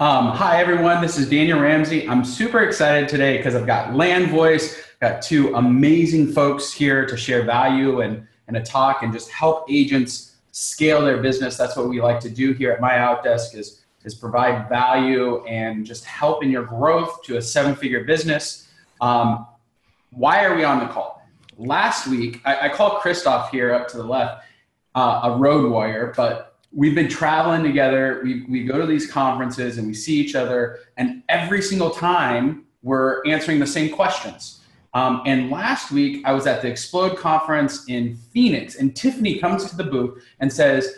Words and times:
Um, 0.00 0.30
hi, 0.30 0.60
everyone. 0.60 1.00
This 1.00 1.16
is 1.18 1.30
Daniel 1.30 1.60
Ramsey. 1.60 2.08
I'm 2.08 2.24
super 2.24 2.64
excited 2.64 3.08
today 3.08 3.36
because 3.36 3.54
I've 3.54 3.64
got 3.64 3.94
Land 3.94 4.28
Voice, 4.28 4.82
got 5.00 5.22
two 5.22 5.54
amazing 5.54 6.32
folks 6.32 6.72
here 6.72 7.06
to 7.06 7.16
share 7.16 7.44
value 7.44 8.00
and, 8.00 8.26
and 8.48 8.56
a 8.56 8.60
talk 8.60 9.04
and 9.04 9.12
just 9.12 9.30
help 9.30 9.66
agents 9.70 10.34
scale 10.50 11.00
their 11.02 11.18
business. 11.18 11.56
That's 11.56 11.76
what 11.76 11.88
we 11.88 12.00
like 12.00 12.18
to 12.20 12.28
do 12.28 12.52
here 12.54 12.72
at 12.72 12.80
My 12.80 12.94
Outdesk 12.94 13.54
is, 13.54 13.84
is 14.02 14.16
provide 14.16 14.68
value 14.68 15.44
and 15.44 15.86
just 15.86 16.04
help 16.04 16.42
in 16.42 16.50
your 16.50 16.64
growth 16.64 17.22
to 17.22 17.36
a 17.36 17.42
seven-figure 17.42 18.02
business. 18.02 18.66
Um, 19.00 19.46
why 20.10 20.44
are 20.44 20.56
we 20.56 20.64
on 20.64 20.80
the 20.80 20.86
call? 20.86 21.22
Last 21.56 22.08
week, 22.08 22.40
I, 22.44 22.62
I 22.62 22.68
called 22.68 23.00
Christoph 23.00 23.52
here 23.52 23.72
up 23.72 23.86
to 23.90 23.96
the 23.98 24.04
left, 24.04 24.44
uh, 24.96 25.20
a 25.22 25.38
road 25.38 25.70
warrior, 25.70 26.12
but 26.16 26.53
we've 26.74 26.94
been 26.94 27.08
traveling 27.08 27.62
together. 27.62 28.20
We, 28.24 28.44
we 28.48 28.64
go 28.64 28.78
to 28.78 28.86
these 28.86 29.10
conferences 29.10 29.78
and 29.78 29.86
we 29.86 29.94
see 29.94 30.16
each 30.16 30.34
other, 30.34 30.80
and 30.96 31.22
every 31.28 31.62
single 31.62 31.90
time 31.90 32.64
we're 32.82 33.24
answering 33.26 33.60
the 33.60 33.66
same 33.66 33.94
questions. 33.94 34.60
Um, 34.92 35.22
and 35.26 35.50
last 35.50 35.90
week, 35.90 36.22
I 36.24 36.32
was 36.32 36.46
at 36.46 36.62
the 36.62 36.68
Explode 36.68 37.16
conference 37.16 37.88
in 37.88 38.16
Phoenix, 38.32 38.76
and 38.76 38.94
Tiffany 38.94 39.38
comes 39.38 39.68
to 39.70 39.76
the 39.76 39.84
booth 39.84 40.22
and 40.40 40.52
says, 40.52 40.92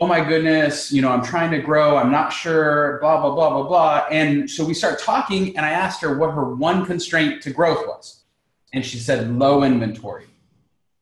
Oh 0.00 0.06
my 0.06 0.24
goodness, 0.24 0.90
you 0.90 1.00
know, 1.00 1.10
I'm 1.10 1.22
trying 1.22 1.50
to 1.52 1.58
grow. 1.58 1.96
I'm 1.96 2.10
not 2.10 2.30
sure, 2.30 2.98
blah, 3.00 3.20
blah, 3.20 3.34
blah, 3.34 3.50
blah, 3.50 3.68
blah. 3.68 4.06
And 4.10 4.50
so 4.50 4.64
we 4.64 4.74
start 4.74 4.98
talking, 4.98 5.56
and 5.56 5.64
I 5.64 5.70
asked 5.70 6.00
her 6.00 6.18
what 6.18 6.32
her 6.32 6.54
one 6.54 6.84
constraint 6.84 7.42
to 7.42 7.50
growth 7.50 7.86
was. 7.86 8.24
And 8.72 8.84
she 8.84 8.98
said, 8.98 9.38
low 9.38 9.62
inventory. 9.62 10.26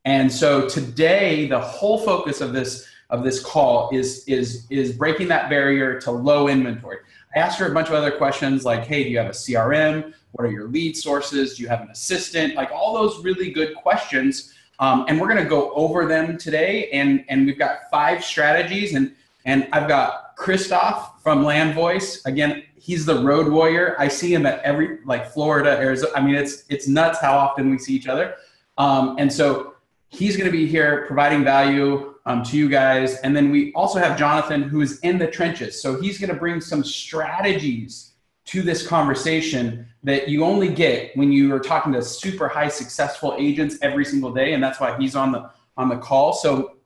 And 0.04 0.30
so 0.30 0.68
today, 0.68 1.46
the 1.46 1.60
whole 1.60 1.98
focus 1.98 2.40
of 2.40 2.52
this 2.52 2.89
of 3.10 3.24
this 3.24 3.42
call 3.42 3.90
is 3.92 4.24
is 4.26 4.66
is 4.70 4.92
breaking 4.92 5.28
that 5.28 5.50
barrier 5.50 6.00
to 6.00 6.10
low 6.10 6.48
inventory. 6.48 6.98
I 7.34 7.38
asked 7.38 7.58
her 7.58 7.66
a 7.66 7.74
bunch 7.74 7.88
of 7.88 7.94
other 7.94 8.10
questions 8.10 8.64
like, 8.64 8.84
hey, 8.84 9.04
do 9.04 9.10
you 9.10 9.18
have 9.18 9.28
a 9.28 9.30
CRM? 9.30 10.12
What 10.32 10.46
are 10.46 10.50
your 10.50 10.68
lead 10.68 10.96
sources? 10.96 11.56
Do 11.56 11.62
you 11.62 11.68
have 11.68 11.80
an 11.80 11.90
assistant? 11.90 12.54
Like 12.54 12.70
all 12.72 12.94
those 12.94 13.22
really 13.22 13.50
good 13.50 13.74
questions. 13.74 14.54
Um, 14.78 15.04
and 15.08 15.20
we're 15.20 15.28
going 15.28 15.42
to 15.42 15.48
go 15.48 15.72
over 15.74 16.06
them 16.06 16.38
today. 16.38 16.88
And 16.90 17.24
and 17.28 17.46
we've 17.46 17.58
got 17.58 17.90
five 17.90 18.24
strategies. 18.24 18.94
And 18.94 19.14
and 19.44 19.68
I've 19.72 19.88
got 19.88 20.36
Christoph 20.36 21.22
from 21.22 21.44
Land 21.44 21.74
Voice. 21.74 22.24
Again, 22.24 22.64
he's 22.76 23.04
the 23.04 23.22
road 23.22 23.52
warrior. 23.52 23.94
I 23.98 24.08
see 24.08 24.32
him 24.32 24.46
at 24.46 24.60
every 24.60 24.98
like 25.04 25.30
Florida, 25.30 25.70
Arizona. 25.70 26.12
I 26.14 26.20
mean, 26.22 26.34
it's 26.34 26.64
it's 26.68 26.88
nuts 26.88 27.20
how 27.20 27.36
often 27.36 27.70
we 27.70 27.78
see 27.78 27.94
each 27.94 28.08
other. 28.08 28.36
Um, 28.78 29.16
and 29.18 29.32
so 29.32 29.74
he's 30.08 30.36
going 30.36 30.50
to 30.50 30.52
be 30.52 30.66
here 30.66 31.04
providing 31.06 31.44
value 31.44 32.14
um, 32.30 32.44
to 32.44 32.56
you 32.56 32.68
guys. 32.68 33.16
And 33.18 33.34
then 33.34 33.50
we 33.50 33.72
also 33.72 33.98
have 33.98 34.18
Jonathan, 34.18 34.62
who 34.62 34.80
is 34.80 35.00
in 35.00 35.18
the 35.18 35.26
trenches. 35.26 35.82
So 35.82 36.00
he's 36.00 36.18
going 36.18 36.30
to 36.30 36.36
bring 36.36 36.60
some 36.60 36.84
strategies 36.84 38.12
to 38.46 38.62
this 38.62 38.86
conversation 38.86 39.86
that 40.04 40.28
you 40.28 40.44
only 40.44 40.68
get 40.68 41.16
when 41.16 41.32
you 41.32 41.52
are 41.54 41.60
talking 41.60 41.92
to 41.92 42.02
super 42.02 42.48
high 42.48 42.68
successful 42.68 43.34
agents 43.38 43.78
every 43.82 44.04
single 44.04 44.32
day. 44.32 44.54
And 44.54 44.62
that's 44.62 44.80
why 44.80 44.96
he's 44.96 45.16
on 45.16 45.32
the 45.32 45.50
on 45.76 45.88
the 45.88 45.96
call. 45.96 46.32
So 46.32 46.76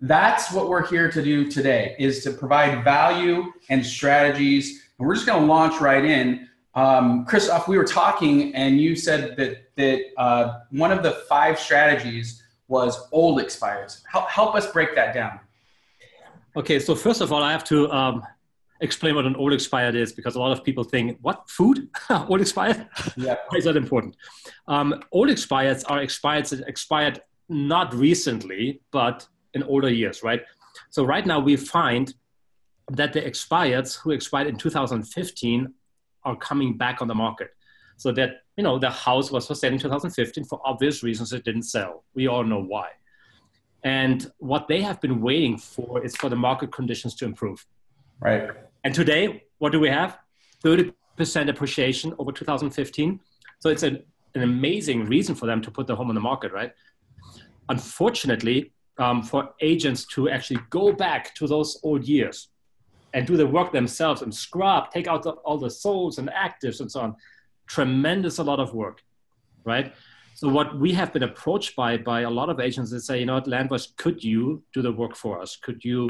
that's 0.00 0.52
what 0.52 0.68
we're 0.68 0.86
here 0.86 1.10
to 1.10 1.22
do 1.22 1.50
today 1.50 1.94
is 1.98 2.24
to 2.24 2.32
provide 2.32 2.82
value 2.84 3.52
and 3.70 3.84
strategies. 3.84 4.82
And 4.98 5.06
we're 5.06 5.14
just 5.14 5.26
going 5.26 5.40
to 5.40 5.46
launch 5.46 5.80
right 5.80 6.04
in. 6.04 6.48
Um, 6.74 7.24
Christoph, 7.26 7.68
we 7.68 7.76
were 7.76 7.84
talking, 7.84 8.54
and 8.54 8.80
you 8.80 8.96
said 8.96 9.36
that 9.36 9.74
that 9.76 10.00
uh, 10.18 10.60
one 10.70 10.90
of 10.90 11.02
the 11.02 11.12
five 11.28 11.58
strategies 11.58 12.41
was 12.72 13.06
old 13.12 13.38
expires. 13.38 14.02
Help, 14.10 14.26
help 14.30 14.54
us 14.54 14.66
break 14.72 14.94
that 14.94 15.12
down. 15.12 15.38
Okay, 16.56 16.78
so 16.78 16.94
first 16.94 17.20
of 17.20 17.30
all, 17.30 17.42
I 17.42 17.52
have 17.52 17.64
to 17.64 17.78
um, 17.92 18.22
explain 18.80 19.14
what 19.14 19.26
an 19.26 19.36
old 19.36 19.52
expired 19.52 19.94
is 19.94 20.10
because 20.14 20.36
a 20.36 20.40
lot 20.40 20.52
of 20.52 20.64
people 20.64 20.82
think, 20.82 21.18
what, 21.20 21.38
food? 21.50 21.88
old 22.10 22.40
expired? 22.40 22.88
Yeah. 23.16 23.36
Why 23.48 23.58
is 23.58 23.64
that 23.64 23.76
important? 23.76 24.16
Um, 24.68 25.02
old 25.12 25.28
expireds 25.28 25.84
are 25.86 26.00
expired, 26.00 26.50
expired 26.66 27.20
not 27.50 27.94
recently, 27.94 28.80
but 28.90 29.26
in 29.52 29.62
older 29.64 29.90
years, 29.90 30.22
right? 30.22 30.40
So 30.88 31.04
right 31.04 31.26
now 31.26 31.40
we 31.40 31.56
find 31.56 32.14
that 32.90 33.12
the 33.12 33.20
expireds 33.20 33.98
who 34.00 34.12
expired 34.12 34.46
in 34.46 34.56
2015 34.56 35.74
are 36.24 36.36
coming 36.36 36.78
back 36.78 37.02
on 37.02 37.08
the 37.08 37.14
market. 37.14 37.50
So 38.02 38.10
that 38.12 38.42
you 38.56 38.64
know, 38.64 38.80
the 38.80 38.90
house 38.90 39.30
was 39.30 39.46
for 39.46 39.54
sale 39.54 39.72
in 39.72 39.78
2015 39.78 40.44
for 40.44 40.60
obvious 40.64 41.04
reasons 41.04 41.32
it 41.32 41.44
didn't 41.44 41.62
sell. 41.62 42.02
We 42.14 42.26
all 42.26 42.42
know 42.42 42.60
why. 42.60 42.88
And 43.84 44.28
what 44.38 44.66
they 44.66 44.82
have 44.82 45.00
been 45.00 45.20
waiting 45.20 45.56
for 45.56 46.04
is 46.04 46.16
for 46.16 46.28
the 46.28 46.34
market 46.34 46.72
conditions 46.72 47.14
to 47.16 47.24
improve. 47.24 47.64
Right. 48.18 48.50
And 48.82 48.92
today, 48.92 49.44
what 49.58 49.70
do 49.70 49.78
we 49.78 49.88
have? 49.88 50.18
30% 50.64 50.92
appreciation 51.48 52.12
over 52.18 52.32
2015. 52.32 53.20
So 53.60 53.68
it's 53.68 53.84
an, 53.84 54.02
an 54.34 54.42
amazing 54.42 55.06
reason 55.06 55.36
for 55.36 55.46
them 55.46 55.62
to 55.62 55.70
put 55.70 55.86
their 55.86 55.94
home 55.94 56.08
on 56.08 56.16
the 56.16 56.20
market, 56.20 56.52
right? 56.52 56.72
Unfortunately, 57.68 58.72
um, 58.98 59.22
for 59.22 59.50
agents 59.60 60.06
to 60.06 60.28
actually 60.28 60.60
go 60.70 60.92
back 60.92 61.36
to 61.36 61.46
those 61.46 61.78
old 61.84 62.04
years 62.04 62.48
and 63.14 63.28
do 63.28 63.36
the 63.36 63.46
work 63.46 63.70
themselves 63.70 64.22
and 64.22 64.34
scrub, 64.34 64.90
take 64.90 65.06
out 65.06 65.22
the, 65.22 65.30
all 65.46 65.58
the 65.58 65.68
solds 65.68 66.18
and 66.18 66.28
actives 66.30 66.80
and 66.80 66.90
so 66.90 67.00
on, 67.00 67.16
tremendous 67.74 68.38
a 68.38 68.44
lot 68.44 68.60
of 68.60 68.74
work, 68.74 69.02
right? 69.64 69.94
So 70.34 70.48
what 70.48 70.78
we 70.78 70.92
have 70.92 71.12
been 71.12 71.22
approached 71.22 71.74
by 71.76 71.96
by 71.96 72.20
a 72.22 72.30
lot 72.30 72.48
of 72.50 72.60
agents 72.60 72.90
that 72.90 73.00
say, 73.00 73.20
you 73.20 73.26
know 73.26 73.34
what, 73.34 73.46
Land 73.46 73.68
Voice, 73.70 73.86
could 74.02 74.22
you 74.22 74.62
do 74.74 74.82
the 74.82 74.92
work 74.92 75.14
for 75.16 75.40
us? 75.40 75.56
Could 75.56 75.84
you 75.84 76.00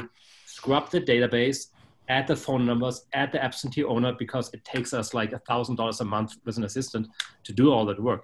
scrub 0.45 0.89
the 0.89 1.01
database, 1.01 1.59
add 2.09 2.27
the 2.27 2.35
phone 2.35 2.65
numbers, 2.65 3.05
add 3.13 3.31
the 3.31 3.41
absentee 3.47 3.83
owner 3.83 4.13
because 4.23 4.53
it 4.53 4.63
takes 4.65 4.93
us 4.93 5.13
like 5.13 5.31
a 5.33 5.39
thousand 5.49 5.75
dollars 5.75 6.01
a 6.01 6.05
month 6.05 6.31
with 6.45 6.57
an 6.57 6.65
assistant 6.65 7.07
to 7.43 7.53
do 7.53 7.71
all 7.71 7.85
that 7.85 8.01
work. 8.01 8.23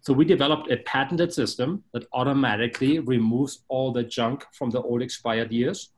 So 0.00 0.12
we 0.12 0.24
developed 0.24 0.70
a 0.70 0.78
patented 0.78 1.32
system 1.32 1.82
that 1.92 2.04
automatically 2.12 2.98
removes 2.98 3.64
all 3.68 3.92
the 3.92 4.02
junk 4.02 4.44
from 4.52 4.70
the 4.70 4.82
old 4.82 5.00
expired 5.00 5.50
years. 5.50 5.90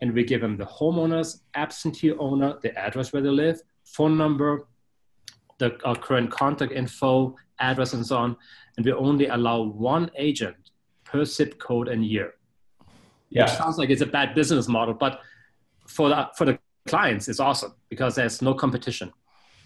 And 0.00 0.12
we 0.12 0.22
give 0.24 0.42
them 0.42 0.56
the 0.56 0.70
homeowners, 0.78 1.40
absentee 1.54 2.12
owner, 2.12 2.50
the 2.62 2.72
address 2.78 3.12
where 3.12 3.22
they 3.22 3.30
live, 3.44 3.60
phone 3.96 4.16
number, 4.16 4.68
the 5.58 5.78
our 5.84 5.96
current 5.96 6.30
contact 6.30 6.72
info, 6.72 7.36
address, 7.58 7.92
and 7.92 8.04
so 8.06 8.16
on. 8.16 8.36
And 8.76 8.86
we 8.86 8.92
only 8.92 9.26
allow 9.26 9.62
one 9.62 10.10
agent 10.16 10.56
per 11.04 11.24
zip 11.24 11.58
code 11.58 11.88
and 11.88 12.04
year. 12.04 12.34
Yeah. 13.30 13.44
Which 13.44 13.52
sounds 13.52 13.78
like 13.78 13.90
it's 13.90 14.02
a 14.02 14.06
bad 14.06 14.34
business 14.34 14.68
model, 14.68 14.94
but 14.94 15.20
for 15.86 16.08
the, 16.08 16.28
for 16.36 16.44
the 16.44 16.58
clients, 16.86 17.28
it's 17.28 17.40
awesome 17.40 17.74
because 17.88 18.14
there's 18.14 18.40
no 18.40 18.54
competition. 18.54 19.12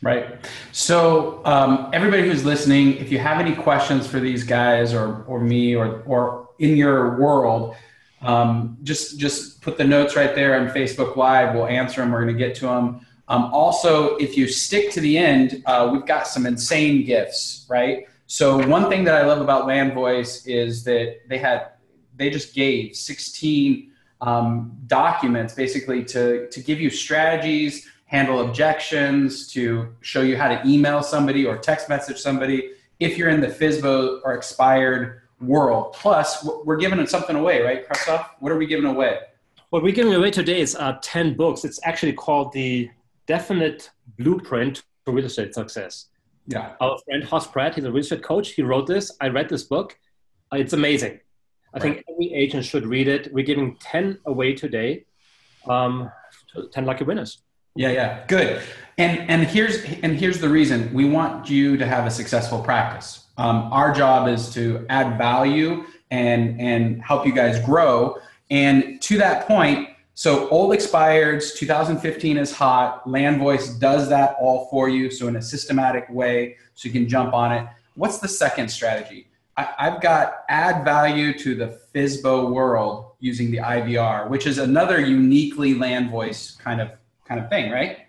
Right. 0.02 0.34
So, 0.72 1.42
um, 1.44 1.88
everybody 1.92 2.22
who's 2.26 2.44
listening, 2.44 2.96
if 2.96 3.12
you 3.12 3.18
have 3.20 3.38
any 3.38 3.54
questions 3.54 4.04
for 4.04 4.18
these 4.18 4.42
guys 4.42 4.92
or, 4.92 5.22
or 5.24 5.38
me 5.38 5.76
or, 5.76 6.02
or 6.06 6.48
in 6.58 6.76
your 6.76 7.20
world, 7.20 7.76
um, 8.22 8.78
just 8.82 9.18
just 9.18 9.60
put 9.62 9.76
the 9.76 9.84
notes 9.84 10.16
right 10.16 10.34
there 10.34 10.58
on 10.58 10.68
Facebook 10.68 11.16
Live. 11.16 11.54
We'll 11.54 11.66
answer 11.66 12.00
them. 12.00 12.12
We're 12.12 12.22
going 12.22 12.36
to 12.36 12.38
get 12.38 12.54
to 12.56 12.66
them. 12.66 13.06
Um, 13.32 13.44
also, 13.44 14.16
if 14.16 14.36
you 14.36 14.46
stick 14.46 14.90
to 14.90 15.00
the 15.00 15.16
end, 15.16 15.62
uh, 15.64 15.88
we've 15.90 16.04
got 16.04 16.28
some 16.28 16.44
insane 16.44 17.02
gifts, 17.06 17.64
right? 17.66 18.06
So 18.26 18.66
one 18.68 18.90
thing 18.90 19.04
that 19.04 19.14
I 19.14 19.26
love 19.26 19.40
about 19.40 19.66
Land 19.66 19.94
Voice 19.94 20.46
is 20.46 20.84
that 20.84 21.20
they 21.30 21.38
had 21.38 21.70
they 22.14 22.28
just 22.28 22.54
gave 22.54 22.94
16 22.94 23.90
um, 24.20 24.76
documents 24.86 25.54
basically 25.54 26.04
to 26.04 26.46
to 26.50 26.60
give 26.60 26.78
you 26.78 26.90
strategies, 26.90 27.88
handle 28.04 28.42
objections, 28.42 29.50
to 29.54 29.94
show 30.02 30.20
you 30.20 30.36
how 30.36 30.48
to 30.48 30.60
email 30.68 31.02
somebody 31.02 31.46
or 31.46 31.56
text 31.56 31.88
message 31.88 32.18
somebody 32.18 32.72
if 33.00 33.16
you're 33.16 33.30
in 33.30 33.40
the 33.40 33.48
FSBO 33.48 34.20
or 34.24 34.34
expired 34.34 35.22
world. 35.40 35.94
Plus, 35.94 36.46
we're 36.66 36.76
giving 36.76 37.04
something 37.06 37.36
away, 37.36 37.62
right, 37.62 37.86
Christoph? 37.86 38.28
What 38.40 38.52
are 38.52 38.58
we 38.58 38.66
giving 38.66 38.84
away? 38.84 39.20
What 39.70 39.82
we're 39.82 39.94
giving 39.94 40.12
away 40.12 40.30
today 40.30 40.60
is 40.60 40.76
uh, 40.76 40.98
10 41.00 41.34
books. 41.34 41.64
It's 41.64 41.80
actually 41.82 42.12
called 42.12 42.52
the 42.52 42.90
definite 43.26 43.90
blueprint 44.18 44.82
for 45.04 45.12
real 45.12 45.26
estate 45.26 45.54
success. 45.54 46.06
Yeah. 46.46 46.74
Our 46.80 46.98
friend 47.04 47.22
Hoss 47.24 47.46
Pratt, 47.46 47.74
he's 47.74 47.84
a 47.84 47.92
real 47.92 48.00
estate 48.00 48.22
coach. 48.22 48.50
He 48.50 48.62
wrote 48.62 48.86
this. 48.86 49.12
I 49.20 49.28
read 49.28 49.48
this 49.48 49.64
book. 49.64 49.98
Uh, 50.52 50.56
it's 50.56 50.72
amazing. 50.72 51.20
I 51.74 51.78
right. 51.78 51.82
think 51.82 52.04
every 52.10 52.34
agent 52.34 52.64
should 52.64 52.86
read 52.86 53.08
it. 53.08 53.32
We're 53.32 53.44
giving 53.44 53.76
10 53.76 54.18
away 54.26 54.54
today, 54.54 55.06
um, 55.68 56.10
10 56.72 56.84
lucky 56.84 57.04
winners. 57.04 57.42
Yeah, 57.74 57.90
yeah, 57.90 58.24
good. 58.26 58.60
And 58.98 59.30
and 59.30 59.44
here's 59.44 59.82
and 60.02 60.18
here's 60.18 60.40
the 60.40 60.48
reason 60.48 60.92
we 60.92 61.06
want 61.06 61.48
you 61.48 61.78
to 61.78 61.86
have 61.86 62.06
a 62.06 62.10
successful 62.10 62.60
practice. 62.60 63.24
Um, 63.38 63.72
our 63.72 63.94
job 63.94 64.28
is 64.28 64.52
to 64.52 64.84
add 64.90 65.16
value 65.16 65.84
and 66.10 66.60
and 66.60 67.02
help 67.02 67.26
you 67.26 67.32
guys 67.32 67.58
grow. 67.64 68.18
And 68.50 69.00
to 69.02 69.16
that 69.18 69.48
point, 69.48 69.88
so 70.22 70.48
old 70.50 70.72
expireds, 70.72 71.52
2015 71.56 72.36
is 72.36 72.52
hot. 72.52 73.04
LandVoice 73.06 73.80
does 73.80 74.08
that 74.08 74.36
all 74.40 74.68
for 74.70 74.88
you. 74.88 75.10
So 75.10 75.26
in 75.26 75.34
a 75.34 75.42
systematic 75.42 76.06
way, 76.08 76.58
so 76.74 76.86
you 76.86 76.92
can 76.92 77.08
jump 77.08 77.34
on 77.34 77.50
it. 77.50 77.66
What's 77.96 78.18
the 78.18 78.28
second 78.28 78.68
strategy? 78.68 79.26
I, 79.56 79.66
have 79.78 80.00
got 80.00 80.44
add 80.48 80.84
value 80.84 81.36
to 81.40 81.56
the 81.56 81.76
FSBO 81.92 82.52
world 82.52 83.16
using 83.18 83.50
the 83.50 83.56
IVR, 83.56 84.30
which 84.30 84.46
is 84.46 84.58
another 84.58 85.00
uniquely 85.00 85.74
LandVoice 85.74 86.56
kind 86.56 86.80
of 86.80 86.92
kind 87.24 87.40
of 87.40 87.48
thing, 87.48 87.72
right? 87.72 88.06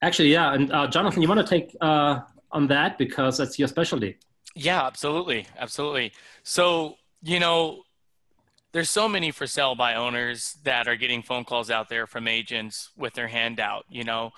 Actually, 0.00 0.30
yeah. 0.30 0.54
And 0.54 0.70
uh, 0.70 0.86
Jonathan, 0.86 1.22
you 1.22 1.28
want 1.28 1.40
to 1.40 1.46
take 1.46 1.76
uh, 1.80 2.20
on 2.52 2.68
that 2.68 2.98
because 2.98 3.36
that's 3.36 3.58
your 3.58 3.66
specialty. 3.66 4.16
Yeah, 4.54 4.86
absolutely, 4.86 5.48
absolutely. 5.58 6.12
So 6.44 6.98
you 7.20 7.40
know, 7.40 7.82
there's 8.78 8.90
so 8.90 9.08
many 9.08 9.32
for 9.32 9.44
sale 9.44 9.74
by 9.74 9.96
owners 9.96 10.56
that 10.62 10.86
are 10.86 10.94
getting 10.94 11.20
phone 11.20 11.42
calls 11.42 11.68
out 11.68 11.88
there 11.88 12.06
from 12.06 12.28
agents 12.28 12.90
with 12.96 13.12
their 13.12 13.26
hand 13.26 13.58
out. 13.58 13.84
You 13.90 14.04
know, 14.04 14.30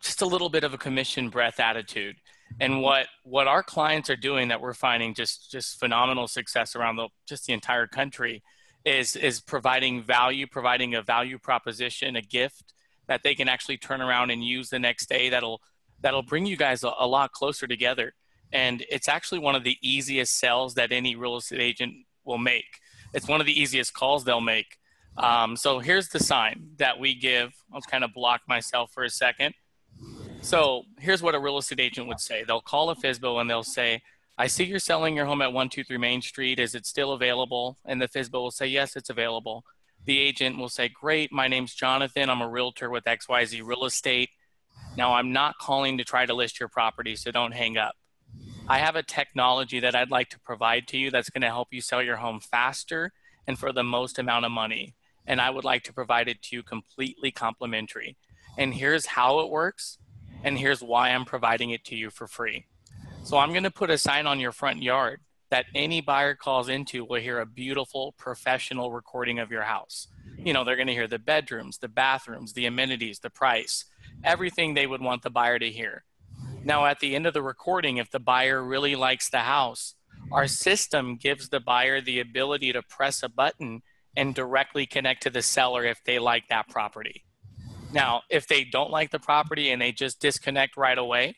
just 0.00 0.22
a 0.22 0.26
little 0.26 0.48
bit 0.48 0.64
of 0.64 0.72
a 0.72 0.78
commission 0.78 1.28
breath 1.28 1.60
attitude. 1.60 2.16
And 2.58 2.72
mm-hmm. 2.72 2.80
what 2.80 3.06
what 3.22 3.46
our 3.46 3.62
clients 3.62 4.08
are 4.08 4.16
doing 4.16 4.48
that 4.48 4.62
we're 4.62 4.72
finding 4.72 5.12
just 5.12 5.50
just 5.52 5.78
phenomenal 5.78 6.26
success 6.26 6.74
around 6.74 6.96
the 6.96 7.08
just 7.28 7.44
the 7.44 7.52
entire 7.52 7.86
country 7.86 8.42
is 8.86 9.14
is 9.14 9.42
providing 9.42 10.02
value 10.02 10.46
providing 10.46 10.94
a 10.94 11.02
value 11.02 11.38
proposition 11.38 12.16
a 12.16 12.22
gift 12.22 12.72
that 13.08 13.24
they 13.24 13.34
can 13.34 13.46
actually 13.46 13.76
turn 13.76 14.00
around 14.00 14.30
and 14.30 14.42
use 14.42 14.70
the 14.70 14.78
next 14.78 15.06
day 15.10 15.28
that'll 15.28 15.60
that'll 16.00 16.22
bring 16.22 16.46
you 16.46 16.56
guys 16.56 16.82
a, 16.82 16.90
a 16.98 17.06
lot 17.06 17.30
closer 17.32 17.66
together. 17.66 18.14
And 18.54 18.86
it's 18.88 19.06
actually 19.06 19.40
one 19.40 19.54
of 19.54 19.64
the 19.64 19.76
easiest 19.82 20.38
sales 20.38 20.76
that 20.76 20.92
any 20.92 21.14
real 21.14 21.36
estate 21.36 21.60
agent 21.60 21.92
will 22.24 22.38
make 22.38 22.80
it's 23.16 23.26
one 23.26 23.40
of 23.40 23.46
the 23.46 23.60
easiest 23.60 23.92
calls 23.92 24.24
they'll 24.24 24.40
make 24.40 24.78
um, 25.16 25.56
so 25.56 25.78
here's 25.80 26.08
the 26.10 26.20
sign 26.20 26.68
that 26.76 27.00
we 27.00 27.14
give 27.14 27.52
i'll 27.74 27.80
kind 27.80 28.04
of 28.04 28.12
block 28.12 28.42
myself 28.46 28.92
for 28.92 29.02
a 29.02 29.10
second 29.10 29.52
so 30.46 30.84
here's 31.00 31.22
what 31.22 31.34
a 31.34 31.40
real 31.40 31.58
estate 31.58 31.80
agent 31.80 32.06
would 32.06 32.20
say. 32.20 32.44
They'll 32.44 32.60
call 32.60 32.90
a 32.90 32.94
FSBO 32.94 33.40
and 33.40 33.50
they'll 33.50 33.64
say, 33.64 34.02
I 34.38 34.46
see 34.46 34.62
you're 34.62 34.78
selling 34.78 35.16
your 35.16 35.26
home 35.26 35.42
at 35.42 35.46
123 35.46 35.98
Main 35.98 36.22
Street. 36.22 36.60
Is 36.60 36.76
it 36.76 36.86
still 36.86 37.12
available? 37.12 37.78
And 37.84 38.00
the 38.00 38.06
FSBO 38.06 38.34
will 38.34 38.50
say, 38.52 38.66
yes, 38.66 38.94
it's 38.94 39.10
available. 39.10 39.64
The 40.04 40.18
agent 40.20 40.56
will 40.56 40.68
say, 40.68 40.88
great, 40.88 41.32
my 41.32 41.48
name's 41.48 41.74
Jonathan. 41.74 42.30
I'm 42.30 42.42
a 42.42 42.48
realtor 42.48 42.90
with 42.90 43.04
XYZ 43.04 43.66
Real 43.66 43.86
Estate. 43.86 44.30
Now, 44.96 45.14
I'm 45.14 45.32
not 45.32 45.58
calling 45.58 45.98
to 45.98 46.04
try 46.04 46.26
to 46.26 46.34
list 46.34 46.60
your 46.60 46.68
property, 46.68 47.16
so 47.16 47.32
don't 47.32 47.52
hang 47.52 47.76
up. 47.76 47.96
I 48.68 48.78
have 48.78 48.96
a 48.96 49.02
technology 49.02 49.78
that 49.78 49.94
I'd 49.94 50.10
like 50.10 50.28
to 50.30 50.40
provide 50.40 50.88
to 50.88 50.98
you 50.98 51.12
that's 51.12 51.30
going 51.30 51.42
to 51.42 51.48
help 51.48 51.68
you 51.70 51.80
sell 51.80 52.02
your 52.02 52.16
home 52.16 52.40
faster 52.40 53.12
and 53.46 53.56
for 53.56 53.72
the 53.72 53.84
most 53.84 54.18
amount 54.18 54.44
of 54.44 54.50
money. 54.50 54.96
And 55.24 55.40
I 55.40 55.50
would 55.50 55.64
like 55.64 55.84
to 55.84 55.92
provide 55.92 56.26
it 56.26 56.42
to 56.42 56.56
you 56.56 56.62
completely 56.64 57.30
complimentary. 57.30 58.16
And 58.58 58.74
here's 58.74 59.06
how 59.06 59.38
it 59.38 59.50
works 59.50 59.98
and 60.42 60.58
here's 60.58 60.82
why 60.82 61.10
I'm 61.10 61.24
providing 61.24 61.70
it 61.70 61.84
to 61.84 61.94
you 61.94 62.10
for 62.10 62.26
free. 62.26 62.66
So 63.22 63.38
I'm 63.38 63.50
going 63.50 63.62
to 63.62 63.70
put 63.70 63.90
a 63.90 63.98
sign 63.98 64.26
on 64.26 64.40
your 64.40 64.52
front 64.52 64.82
yard 64.82 65.20
that 65.50 65.66
any 65.72 66.00
buyer 66.00 66.34
calls 66.34 66.68
into 66.68 67.04
will 67.04 67.20
hear 67.20 67.38
a 67.38 67.46
beautiful 67.46 68.14
professional 68.18 68.90
recording 68.90 69.38
of 69.38 69.52
your 69.52 69.62
house. 69.62 70.08
You 70.38 70.52
know, 70.52 70.64
they're 70.64 70.74
going 70.74 70.88
to 70.88 70.92
hear 70.92 71.06
the 71.06 71.20
bedrooms, 71.20 71.78
the 71.78 71.88
bathrooms, 71.88 72.52
the 72.52 72.66
amenities, 72.66 73.20
the 73.20 73.30
price, 73.30 73.84
everything 74.24 74.74
they 74.74 74.88
would 74.88 75.00
want 75.00 75.22
the 75.22 75.30
buyer 75.30 75.60
to 75.60 75.70
hear. 75.70 76.04
Now, 76.66 76.86
at 76.86 76.98
the 76.98 77.14
end 77.14 77.26
of 77.26 77.32
the 77.32 77.44
recording, 77.44 77.98
if 77.98 78.10
the 78.10 78.18
buyer 78.18 78.60
really 78.60 78.96
likes 78.96 79.30
the 79.30 79.38
house, 79.38 79.94
our 80.32 80.48
system 80.48 81.14
gives 81.14 81.48
the 81.48 81.60
buyer 81.60 82.00
the 82.00 82.18
ability 82.18 82.72
to 82.72 82.82
press 82.82 83.22
a 83.22 83.28
button 83.28 83.82
and 84.16 84.34
directly 84.34 84.84
connect 84.84 85.22
to 85.22 85.30
the 85.30 85.42
seller 85.42 85.84
if 85.84 86.02
they 86.02 86.18
like 86.18 86.48
that 86.48 86.68
property. 86.68 87.22
Now, 87.92 88.22
if 88.28 88.48
they 88.48 88.64
don't 88.64 88.90
like 88.90 89.12
the 89.12 89.20
property 89.20 89.70
and 89.70 89.80
they 89.80 89.92
just 89.92 90.18
disconnect 90.18 90.76
right 90.76 90.98
away, 90.98 91.36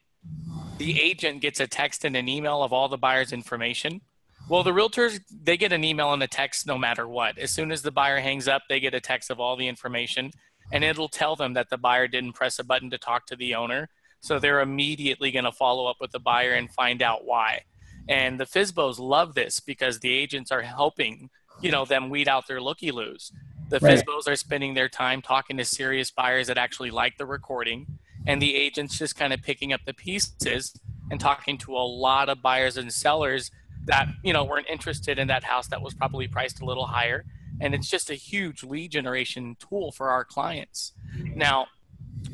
the 0.78 0.98
agent 0.98 1.42
gets 1.42 1.60
a 1.60 1.66
text 1.66 2.06
and 2.06 2.16
an 2.16 2.26
email 2.26 2.62
of 2.62 2.72
all 2.72 2.88
the 2.88 2.96
buyer's 2.96 3.30
information. 3.30 4.00
Well, 4.48 4.62
the 4.62 4.72
realtors, 4.72 5.20
they 5.30 5.58
get 5.58 5.74
an 5.74 5.84
email 5.84 6.14
and 6.14 6.22
a 6.22 6.26
text 6.26 6.66
no 6.66 6.78
matter 6.78 7.06
what. 7.06 7.36
As 7.36 7.50
soon 7.50 7.70
as 7.70 7.82
the 7.82 7.92
buyer 7.92 8.20
hangs 8.20 8.48
up, 8.48 8.62
they 8.70 8.80
get 8.80 8.94
a 8.94 9.00
text 9.00 9.28
of 9.28 9.38
all 9.38 9.56
the 9.56 9.68
information 9.68 10.30
and 10.72 10.82
it'll 10.84 11.10
tell 11.10 11.36
them 11.36 11.52
that 11.52 11.68
the 11.68 11.76
buyer 11.76 12.08
didn't 12.08 12.32
press 12.32 12.58
a 12.58 12.64
button 12.64 12.88
to 12.88 12.96
talk 12.96 13.26
to 13.26 13.36
the 13.36 13.54
owner. 13.54 13.90
So 14.20 14.38
they're 14.38 14.60
immediately 14.60 15.30
going 15.30 15.44
to 15.44 15.52
follow 15.52 15.86
up 15.86 15.96
with 16.00 16.10
the 16.10 16.18
buyer 16.18 16.52
and 16.52 16.70
find 16.70 17.02
out 17.02 17.24
why. 17.24 17.62
And 18.08 18.40
the 18.40 18.46
FSBOs 18.46 18.98
love 18.98 19.34
this 19.34 19.60
because 19.60 20.00
the 20.00 20.10
agents 20.10 20.50
are 20.50 20.62
helping, 20.62 21.30
you 21.60 21.70
know, 21.70 21.84
them 21.84 22.10
weed 22.10 22.28
out 22.28 22.46
their 22.46 22.60
looky 22.60 22.90
loos. 22.90 23.32
The 23.68 23.78
right. 23.80 23.98
FSBOs 23.98 24.26
are 24.26 24.36
spending 24.36 24.74
their 24.74 24.88
time 24.88 25.20
talking 25.20 25.58
to 25.58 25.64
serious 25.64 26.10
buyers 26.10 26.46
that 26.46 26.56
actually 26.56 26.90
like 26.90 27.18
the 27.18 27.26
recording, 27.26 27.86
and 28.26 28.40
the 28.40 28.56
agents 28.56 28.98
just 28.98 29.14
kind 29.14 29.32
of 29.32 29.42
picking 29.42 29.72
up 29.72 29.82
the 29.84 29.92
pieces 29.92 30.74
and 31.10 31.20
talking 31.20 31.58
to 31.58 31.76
a 31.76 31.84
lot 31.86 32.28
of 32.28 32.42
buyers 32.42 32.76
and 32.76 32.92
sellers 32.92 33.50
that 33.84 34.08
you 34.22 34.32
know 34.32 34.44
weren't 34.44 34.68
interested 34.68 35.18
in 35.18 35.28
that 35.28 35.44
house 35.44 35.68
that 35.68 35.80
was 35.82 35.94
probably 35.94 36.28
priced 36.28 36.60
a 36.60 36.64
little 36.64 36.86
higher 36.86 37.24
and 37.60 37.74
it's 37.74 37.88
just 37.88 38.10
a 38.10 38.14
huge 38.14 38.62
lead 38.62 38.90
generation 38.90 39.56
tool 39.58 39.90
for 39.90 40.10
our 40.10 40.24
clients 40.24 40.92
now 41.34 41.66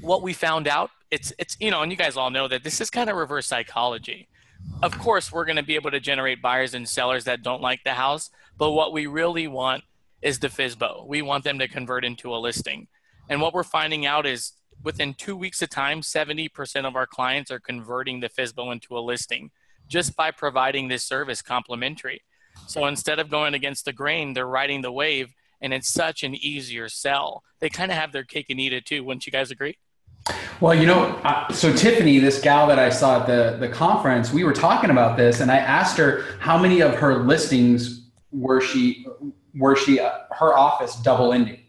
what 0.01 0.21
we 0.23 0.33
found 0.33 0.67
out 0.67 0.91
it's 1.15 1.33
it's 1.39 1.57
you 1.61 1.71
know 1.71 1.83
and 1.83 1.91
you 1.93 1.97
guys 1.97 2.17
all 2.17 2.31
know 2.31 2.49
that 2.49 2.63
this 2.65 2.81
is 2.81 2.91
kind 2.91 3.09
of 3.09 3.17
reverse 3.17 3.47
psychology 3.47 4.29
of 4.83 4.99
course 4.99 5.31
we're 5.31 5.45
going 5.45 5.57
to 5.57 5.63
be 5.63 5.75
able 5.75 5.91
to 5.91 6.01
generate 6.01 6.41
buyers 6.43 6.75
and 6.75 6.89
sellers 6.89 7.25
that 7.25 7.43
don't 7.43 7.63
like 7.63 7.83
the 7.85 7.93
house 7.93 8.31
but 8.57 8.73
what 8.73 8.93
we 8.93 9.07
really 9.07 9.47
want 9.47 9.85
is 10.25 10.39
the 10.39 10.49
FSBO. 10.49 11.07
We 11.07 11.23
want 11.23 11.45
them 11.45 11.59
to 11.59 11.69
convert 11.69 12.05
into 12.05 12.35
a 12.35 12.39
listing. 12.39 12.89
And 13.29 13.41
what 13.41 13.53
we're 13.53 13.63
finding 13.63 14.07
out 14.07 14.27
is 14.27 14.53
within 14.83 15.15
two 15.15 15.37
weeks 15.37 15.61
of 15.63 15.69
time, 15.69 16.01
70% 16.01 16.87
of 16.87 16.97
our 16.97 17.07
clients 17.07 17.51
are 17.51 17.61
converting 17.61 18.21
the 18.21 18.31
FSBO 18.31 18.73
into 18.73 18.97
a 18.97 19.01
listing 19.01 19.51
just 19.87 20.17
by 20.17 20.31
providing 20.31 20.89
this 20.89 21.05
service 21.05 21.43
complimentary. 21.43 22.23
So 22.67 22.87
instead 22.87 23.19
of 23.19 23.29
going 23.29 23.53
against 23.53 23.85
the 23.85 23.93
grain, 23.93 24.33
they're 24.33 24.47
riding 24.47 24.81
the 24.81 24.93
wave, 24.93 25.35
and 25.61 25.75
it's 25.75 25.93
such 25.93 26.23
an 26.23 26.35
easier 26.35 26.89
sell. 26.89 27.43
They 27.61 27.69
kind 27.69 27.91
of 27.91 27.99
have 27.99 28.13
their 28.13 28.25
cake 28.25 28.47
and 28.49 28.59
eat 28.59 28.73
it 28.73 28.87
too. 28.87 29.05
Wouldn't 29.05 29.27
you 29.27 29.33
guys 29.33 29.51
agree? 29.51 29.77
Well, 30.61 30.75
you 30.75 30.87
know, 30.87 31.21
so 31.53 31.75
Tiffany, 31.75 32.19
this 32.19 32.41
gal 32.41 32.67
that 32.69 32.79
I 32.79 32.89
saw 32.89 33.21
at 33.21 33.27
the, 33.27 33.59
the 33.59 33.69
conference, 33.69 34.33
we 34.33 34.45
were 34.45 34.53
talking 34.53 34.91
about 34.91 35.17
this, 35.17 35.41
and 35.41 35.51
I 35.51 35.59
asked 35.59 35.99
her 35.99 36.25
how 36.39 36.57
many 36.59 36.81
of 36.81 36.95
her 36.95 37.23
listings 37.25 38.05
were 38.35 38.61
she 38.61 39.07
were 39.55 39.77
she 39.77 40.01
uh, 40.01 40.11
her 40.33 40.57
office 40.57 40.97
double 40.97 41.33
ending 41.33 41.61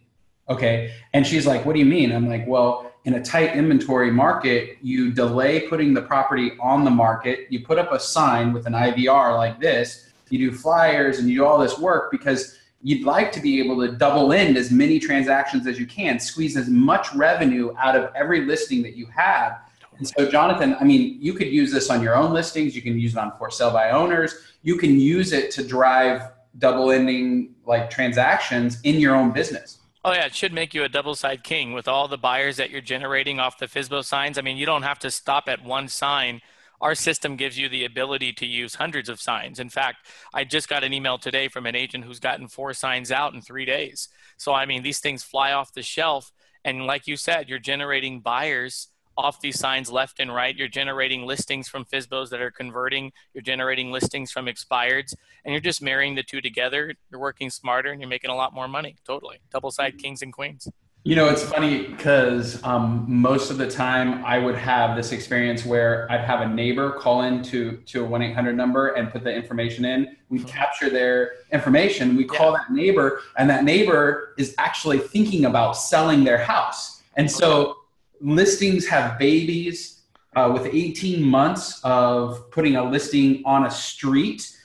okay? 0.50 0.94
And 1.14 1.26
she's 1.26 1.46
like 1.46 1.66
what 1.66 1.74
do 1.74 1.80
you 1.80 1.86
mean? 1.86 2.12
I'm 2.12 2.28
like 2.28 2.48
well 2.48 2.92
in 3.06 3.16
a 3.16 3.24
tight 3.24 3.56
inventory 3.56 4.12
market 4.12 4.78
you 4.82 5.12
delay 5.12 5.68
putting 5.68 5.94
the 5.94 6.02
property 6.02 6.54
on 6.60 6.84
the 6.84 6.92
market. 6.92 7.48
You 7.50 7.66
put 7.66 7.78
up 7.78 7.92
a 7.92 8.00
sign 8.00 8.54
with 8.54 8.66
an 8.66 8.74
ivr 8.74 9.36
like 9.38 9.60
this. 9.60 10.12
You 10.30 10.50
do 10.50 10.58
flyers 10.58 11.20
and 11.20 11.30
you 11.30 11.38
do 11.38 11.46
all 11.46 11.60
this 11.60 11.78
work 11.78 12.12
because 12.12 12.58
you'd 12.86 13.06
like 13.06 13.32
to 13.32 13.40
be 13.40 13.60
able 13.60 13.80
to 13.86 13.94
double 13.94 14.32
end 14.32 14.58
as 14.58 14.72
many 14.72 15.00
transactions 15.00 15.66
as 15.68 15.80
you 15.80 15.86
can 15.86 16.20
squeeze 16.20 16.56
as 16.56 16.70
much 16.70 17.14
revenue 17.16 17.74
out 17.80 17.96
of 17.96 18.12
every 18.16 18.42
listing 18.46 18.82
that 18.84 18.96
you 18.96 19.06
have 19.08 19.60
and 19.98 20.08
so 20.08 20.30
jonathan 20.30 20.76
i 20.80 20.84
mean 20.84 21.18
you 21.20 21.34
could 21.34 21.48
use 21.48 21.72
this 21.72 21.90
on 21.90 22.02
your 22.02 22.16
own 22.16 22.32
listings 22.32 22.76
you 22.76 22.82
can 22.82 23.00
use 23.00 23.14
it 23.14 23.18
on 23.18 23.32
for 23.38 23.50
sale 23.50 23.72
by 23.72 23.90
owners 23.92 24.36
you 24.62 24.78
can 24.78 25.00
use 25.00 25.32
it 25.32 25.52
to 25.52 25.64
drive 25.64 26.22
double 26.58 26.92
ending 26.92 27.54
like 27.66 27.90
transactions 27.90 28.80
in 28.84 29.00
your 29.00 29.16
own 29.16 29.32
business. 29.32 29.80
Oh 30.04 30.14
yeah, 30.14 30.26
it 30.26 30.36
should 30.36 30.54
make 30.54 30.74
you 30.74 30.84
a 30.84 30.90
double 30.90 31.16
side 31.16 31.44
king 31.44 31.74
with 31.74 31.88
all 31.88 32.08
the 32.08 32.18
buyers 32.18 32.58
that 32.58 32.70
you're 32.70 32.82
generating 32.82 33.40
off 33.40 33.58
the 33.58 33.66
FSBO 33.66 34.04
signs. 34.04 34.38
I 34.38 34.42
mean, 34.42 34.58
you 34.58 34.66
don't 34.66 34.84
have 34.84 35.00
to 35.00 35.10
stop 35.10 35.50
at 35.50 35.64
one 35.64 35.88
sign. 35.88 36.42
Our 36.86 36.94
system 36.94 37.36
gives 37.36 37.58
you 37.58 37.68
the 37.68 37.84
ability 37.84 38.34
to 38.34 38.46
use 38.46 38.76
hundreds 38.76 39.10
of 39.10 39.20
signs. 39.20 39.60
In 39.60 39.70
fact, 39.70 40.06
I 40.36 40.44
just 40.44 40.70
got 40.70 40.84
an 40.84 40.94
email 40.94 41.18
today 41.18 41.48
from 41.48 41.66
an 41.66 41.76
agent 41.76 42.04
who's 42.04 42.20
gotten 42.20 42.48
four 42.48 42.76
signs 42.76 43.12
out 43.12 43.34
in 43.34 43.42
three 43.42 43.66
days. 43.66 44.08
So 44.38 44.54
I 44.54 44.68
mean, 44.68 44.84
these 44.84 45.00
things 45.00 45.24
fly 45.24 45.52
off 45.52 45.74
the 45.74 45.82
shelf, 45.82 46.32
and 46.64 46.86
like 46.86 47.08
you 47.08 47.18
said, 47.18 47.50
you're 47.50 47.58
generating 47.58 48.20
buyers 48.20 48.90
off 49.18 49.42
these 49.42 49.58
signs 49.58 49.92
left 49.92 50.20
and 50.20 50.32
right. 50.32 50.56
You're 50.56 50.68
generating 50.68 51.26
listings 51.26 51.68
from 51.68 51.86
FSBOs 51.86 52.30
that 52.30 52.40
are 52.40 52.52
converting. 52.52 53.14
You're 53.34 53.42
generating 53.42 53.92
listings 53.92 54.32
from 54.32 54.46
expireds, 54.46 55.16
and 55.44 55.54
you're 55.54 55.62
just 55.62 55.82
marrying 55.82 56.14
the 56.14 56.22
two 56.22 56.40
together. 56.40 56.94
You're 57.10 57.20
working 57.20 57.50
smarter, 57.50 57.90
and 57.90 58.00
you're 58.00 58.08
making 58.08 58.30
a 58.30 58.36
lot 58.36 58.54
more 58.54 58.68
money. 58.68 58.98
Totally, 59.08 59.40
double 59.52 59.72
side 59.72 59.98
kings 59.98 60.22
and 60.22 60.32
queens. 60.32 60.70
You 61.08 61.16
know, 61.16 61.30
it's 61.30 61.44
funny 61.44 61.86
because 61.86 62.64
um, 62.64 63.06
most 63.08 63.52
of 63.52 63.60
the 63.60 63.70
time 63.70 64.26
I 64.26 64.40
would 64.40 64.56
have 64.56 64.96
this 64.96 65.12
experience 65.12 65.64
where 65.64 66.12
I'd 66.12 66.22
have 66.22 66.42
a 66.42 66.48
neighbor 66.48 66.94
call 66.94 67.22
in 67.22 67.44
to, 67.44 67.78
to 67.86 68.04
a 68.04 68.08
1 68.08 68.24
800 68.24 68.58
number 68.58 68.88
and 68.88 69.12
put 69.12 69.24
the 69.24 69.32
information 69.32 69.86
in. 69.86 70.18
We 70.30 70.40
mm-hmm. 70.40 70.48
capture 70.48 70.90
their 70.90 71.34
information, 71.54 72.16
we 72.16 72.24
call 72.24 72.54
yeah. 72.54 72.58
that 72.58 72.72
neighbor, 72.74 73.22
and 73.38 73.48
that 73.52 73.64
neighbor 73.64 74.34
is 74.40 74.56
actually 74.58 74.98
thinking 74.98 75.46
about 75.46 75.74
selling 75.74 76.24
their 76.24 76.40
house. 76.40 77.04
And 77.18 77.30
so 77.30 77.76
listings 78.20 78.88
have 78.88 79.20
babies 79.20 80.02
uh, 80.36 80.50
with 80.52 80.74
18 80.74 81.22
months 81.22 81.82
of 81.84 82.50
putting 82.50 82.78
a 82.78 82.84
listing 82.84 83.44
on 83.46 83.68
a 83.68 83.70
street. 83.70 84.58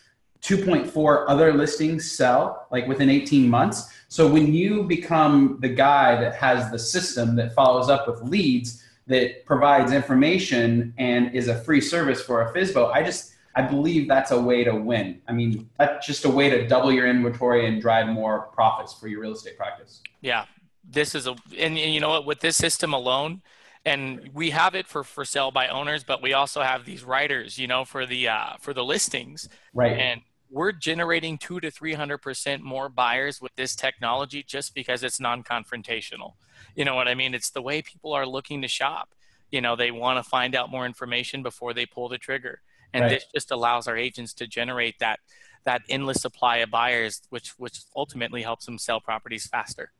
2.4 0.42 1.25
other 1.28 1.52
listings 1.52 2.11
sell 2.11 2.66
like 2.70 2.87
within 2.87 3.11
18 3.11 3.49
months. 3.49 3.92
So 4.09 4.26
when 4.26 4.52
you 4.52 4.85
become 4.85 5.59
the 5.61 5.68
guy 5.68 6.20
that 6.20 6.35
has 6.35 6.70
the 6.70 6.78
system 6.78 7.37
that 7.37 7.54
follows 7.54 7.88
up 7.88 8.09
with 8.09 8.23
leads 8.23 8.82
that 9.06 9.44
provides 9.44 9.92
information 9.92 10.94
and 10.99 11.35
is 11.35 11.49
a 11.49 11.62
free 11.62 11.80
service 11.80 12.23
for 12.23 12.42
a 12.42 12.52
FSBO, 12.52 12.92
I 12.92 13.02
just 13.02 13.35
I 13.56 13.62
believe 13.62 14.09
that's 14.09 14.30
a 14.30 14.40
way 14.40 14.62
to 14.64 14.75
win. 14.75 15.20
I 15.26 15.32
mean, 15.32 15.68
that's 15.78 16.06
just 16.06 16.25
a 16.25 16.30
way 16.30 16.49
to 16.50 16.68
double 16.68 16.92
your 16.92 17.09
inventory 17.09 17.66
and 17.66 17.80
drive 17.80 18.06
more 18.06 18.42
profits 18.52 18.94
for 18.94 19.09
your 19.09 19.20
real 19.20 19.32
estate 19.32 19.56
practice. 19.56 20.02
Yeah, 20.20 20.44
this 20.88 21.14
is 21.14 21.26
a 21.26 21.32
and, 21.59 21.76
and 21.76 21.94
you 21.94 22.00
know 22.00 22.11
what 22.11 22.26
with 22.26 22.40
this 22.40 22.56
system 22.56 22.92
alone 22.92 23.42
and 23.85 24.30
we 24.35 24.50
have 24.50 24.75
it 24.75 24.87
for 24.87 25.02
for 25.04 25.25
sale 25.25 25.50
by 25.50 25.68
owners 25.68 26.04
but 26.04 26.23
we 26.23 26.32
also 26.32 26.61
have 26.61 26.85
these 26.85 27.02
writers 27.02 27.59
you 27.59 27.66
know 27.66 27.85
for 27.85 28.06
the 28.06 28.28
uh 28.28 28.52
for 28.61 28.75
the 28.75 28.85
listings 28.85 29.49
right 29.73 29.99
and 29.99 30.20
we're 30.50 30.73
generating 30.73 31.38
two 31.38 31.61
to 31.61 31.71
three 31.71 31.95
hundred 31.95 32.19
percent 32.19 32.62
more 32.62 32.88
buyers 32.88 33.40
with 33.40 33.54
this 33.57 33.75
technology 33.75 34.42
just 34.42 34.75
because 34.75 35.02
it's 35.02 35.21
non-confrontational 35.21 36.35
you 36.75 36.85
know 36.85 36.95
what 36.95 37.09
i 37.09 37.14
mean 37.14 37.35
it's 37.35 37.50
the 37.50 37.62
way 37.62 37.80
people 37.83 38.12
are 38.12 38.26
looking 38.26 38.62
to 38.62 38.69
shop 38.69 39.11
you 39.50 39.61
know 39.61 39.76
they 39.76 39.90
want 39.90 40.23
to 40.23 40.28
find 40.28 40.54
out 40.54 40.71
more 40.71 40.87
information 40.87 41.42
before 41.42 41.73
they 41.73 41.87
pull 41.87 42.09
the 42.09 42.19
trigger 42.19 42.61
and 42.92 43.02
right. 43.02 43.11
this 43.11 43.25
just 43.35 43.50
allows 43.50 43.87
our 43.87 43.97
agents 43.97 44.33
to 44.35 44.47
generate 44.47 44.99
that 44.99 45.21
that 45.64 45.83
endless 45.88 46.21
supply 46.21 46.59
of 46.59 46.71
buyers 46.71 47.23
which 47.30 47.50
which 47.59 47.83
ultimately 47.95 48.42
helps 48.42 48.66
them 48.66 48.78
sell 48.78 49.00
properties 49.00 49.47
faster 49.47 49.92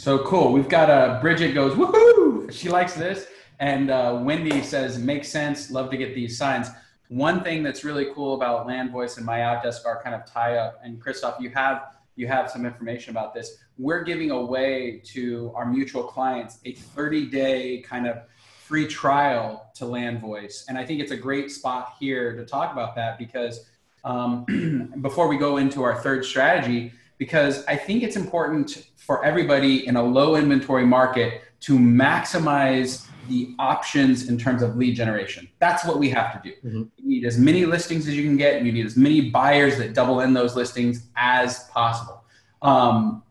so 0.00 0.18
cool. 0.20 0.50
We've 0.50 0.66
got 0.66 0.88
uh, 0.88 1.20
Bridget 1.20 1.52
goes, 1.52 1.74
woohoo! 1.74 2.50
She 2.50 2.70
likes 2.70 2.94
this. 2.94 3.26
And 3.58 3.90
uh, 3.90 4.18
Wendy 4.22 4.62
says, 4.62 4.98
makes 4.98 5.28
sense. 5.28 5.70
Love 5.70 5.90
to 5.90 5.98
get 5.98 6.14
these 6.14 6.38
signs. 6.38 6.68
One 7.10 7.42
thing 7.42 7.64
that's 7.64 7.82
really 7.82 8.06
cool 8.14 8.34
about 8.34 8.68
Land 8.68 8.92
Voice 8.92 9.16
and 9.16 9.26
my 9.26 9.40
Outdesk 9.40 9.84
are 9.84 10.00
kind 10.00 10.14
of 10.14 10.24
tie 10.24 10.58
up. 10.58 10.78
And 10.84 11.00
Christoph, 11.00 11.40
you 11.40 11.50
have 11.50 11.96
you 12.14 12.28
have 12.28 12.48
some 12.48 12.64
information 12.64 13.10
about 13.10 13.34
this. 13.34 13.56
We're 13.78 14.04
giving 14.04 14.30
away 14.30 15.02
to 15.06 15.50
our 15.56 15.66
mutual 15.66 16.04
clients 16.04 16.58
a 16.64 16.72
30 16.72 17.26
day 17.26 17.80
kind 17.80 18.06
of 18.06 18.18
free 18.64 18.86
trial 18.86 19.72
to 19.74 19.86
Land 19.86 20.20
Voice. 20.20 20.66
And 20.68 20.78
I 20.78 20.86
think 20.86 21.00
it's 21.00 21.10
a 21.10 21.16
great 21.16 21.50
spot 21.50 21.94
here 21.98 22.36
to 22.36 22.44
talk 22.44 22.72
about 22.72 22.94
that 22.94 23.18
because 23.18 23.68
um, 24.04 24.92
before 25.02 25.26
we 25.26 25.36
go 25.36 25.56
into 25.56 25.82
our 25.82 26.00
third 26.00 26.24
strategy, 26.24 26.92
because 27.18 27.66
I 27.66 27.74
think 27.74 28.04
it's 28.04 28.14
important 28.14 28.86
for 28.96 29.24
everybody 29.24 29.84
in 29.88 29.96
a 29.96 30.02
low 30.02 30.36
inventory 30.36 30.86
market 30.86 31.42
to 31.62 31.76
maximize 31.76 33.08
the 33.30 33.54
options 33.58 34.28
in 34.28 34.36
terms 34.36 34.62
of 34.62 34.76
lead 34.76 34.94
generation. 34.94 35.48
That's 35.58 35.84
what 35.84 35.98
we 35.98 36.10
have 36.10 36.34
to 36.34 36.50
do. 36.50 36.54
Mm-hmm. 36.68 36.82
You 36.96 37.08
need 37.08 37.24
as 37.24 37.38
many 37.38 37.64
listings 37.64 38.06
as 38.06 38.14
you 38.14 38.24
can 38.24 38.36
get, 38.36 38.62
you 38.62 38.72
need 38.72 38.84
as 38.84 38.96
many 38.96 39.30
buyers 39.30 39.78
that 39.78 39.94
double 39.94 40.20
in 40.20 40.34
those 40.34 40.54
listings 40.54 41.06
as 41.16 41.60
possible. 41.70 42.22
Um, 42.60 43.22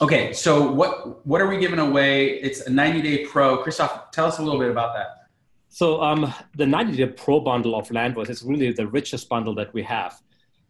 okay, 0.00 0.32
so 0.32 0.70
what 0.70 1.26
what 1.26 1.40
are 1.40 1.48
we 1.48 1.58
giving 1.58 1.80
away? 1.80 2.40
It's 2.40 2.60
a 2.60 2.70
90 2.70 3.02
day 3.02 3.26
pro. 3.26 3.56
Christoph, 3.58 4.10
tell 4.12 4.26
us 4.26 4.38
a 4.38 4.42
little 4.42 4.60
bit 4.60 4.70
about 4.70 4.94
that. 4.94 5.26
So 5.68 6.02
um, 6.02 6.32
the 6.54 6.66
90 6.66 6.96
day 6.96 7.06
pro 7.06 7.40
bundle 7.40 7.74
of 7.74 7.88
Landvoice 7.88 8.30
is 8.30 8.42
really 8.42 8.72
the 8.72 8.86
richest 8.86 9.28
bundle 9.28 9.54
that 9.56 9.74
we 9.74 9.82
have 9.82 10.20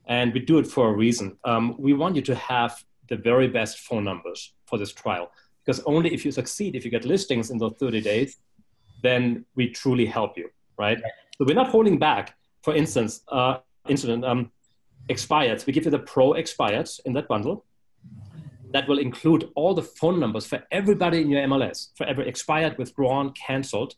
and 0.07 0.33
we 0.33 0.41
do 0.41 0.59
it 0.59 0.67
for 0.67 0.89
a 0.89 0.93
reason. 0.93 1.37
Um, 1.45 1.75
we 1.79 1.93
want 1.93 2.17
you 2.17 2.23
to 2.23 2.35
have 2.35 2.83
the 3.09 3.17
very 3.17 3.49
best 3.49 3.81
phone 3.81 4.05
numbers 4.05 4.55
for 4.67 4.79
this 4.79 4.93
trial 4.93 5.31
because 5.65 5.81
only 5.85 6.13
if 6.13 6.25
you 6.25 6.33
succeed, 6.33 6.75
if 6.75 6.85
you 6.85 6.91
get 6.91 7.05
listings 7.05 7.51
in 7.51 7.59
those 7.59 7.75
30 7.79 8.01
days, 8.01 8.39
then 9.03 9.45
we 9.55 9.69
truly 9.69 10.07
help 10.07 10.37
you, 10.37 10.49
right? 10.79 10.99
So 11.39 11.45
we're 11.45 11.55
not 11.55 11.69
holding 11.69 11.99
back. 11.99 12.35
For 12.63 12.75
instance, 12.75 13.23
uh, 13.29 13.59
incident 13.89 14.25
um, 14.25 14.51
expired. 15.09 15.65
We 15.67 15.73
give 15.73 15.85
you 15.85 15.91
the 15.91 15.99
pro 15.99 16.35
expired 16.35 16.89
in 17.05 17.13
that 17.15 17.29
bundle. 17.29 17.65
That 18.73 18.89
will 18.89 18.99
include 18.99 19.51
all 19.55 19.75
the 19.75 19.83
phone 19.83 20.19
numbers 20.19 20.47
for 20.47 20.63
everybody 20.71 21.21
in 21.21 21.29
your 21.29 21.43
MLS, 21.43 21.89
for 21.97 22.07
every 22.07 22.29
expired, 22.29 22.79
withdrawn, 22.79 23.33
canceled, 23.33 23.95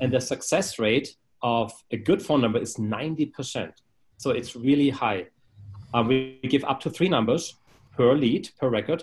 and 0.00 0.12
the 0.12 0.20
success 0.20 0.78
rate 0.78 1.16
of 1.42 1.72
a 1.90 1.96
good 1.96 2.22
phone 2.22 2.40
number 2.40 2.60
is 2.60 2.76
90%. 2.76 3.72
So 4.18 4.30
it's 4.30 4.54
really 4.54 4.90
high. 4.90 5.26
Uh, 5.92 6.04
we 6.06 6.38
give 6.48 6.64
up 6.64 6.80
to 6.80 6.90
three 6.90 7.08
numbers 7.08 7.56
per 7.96 8.14
lead, 8.14 8.50
per 8.60 8.68
record, 8.68 9.02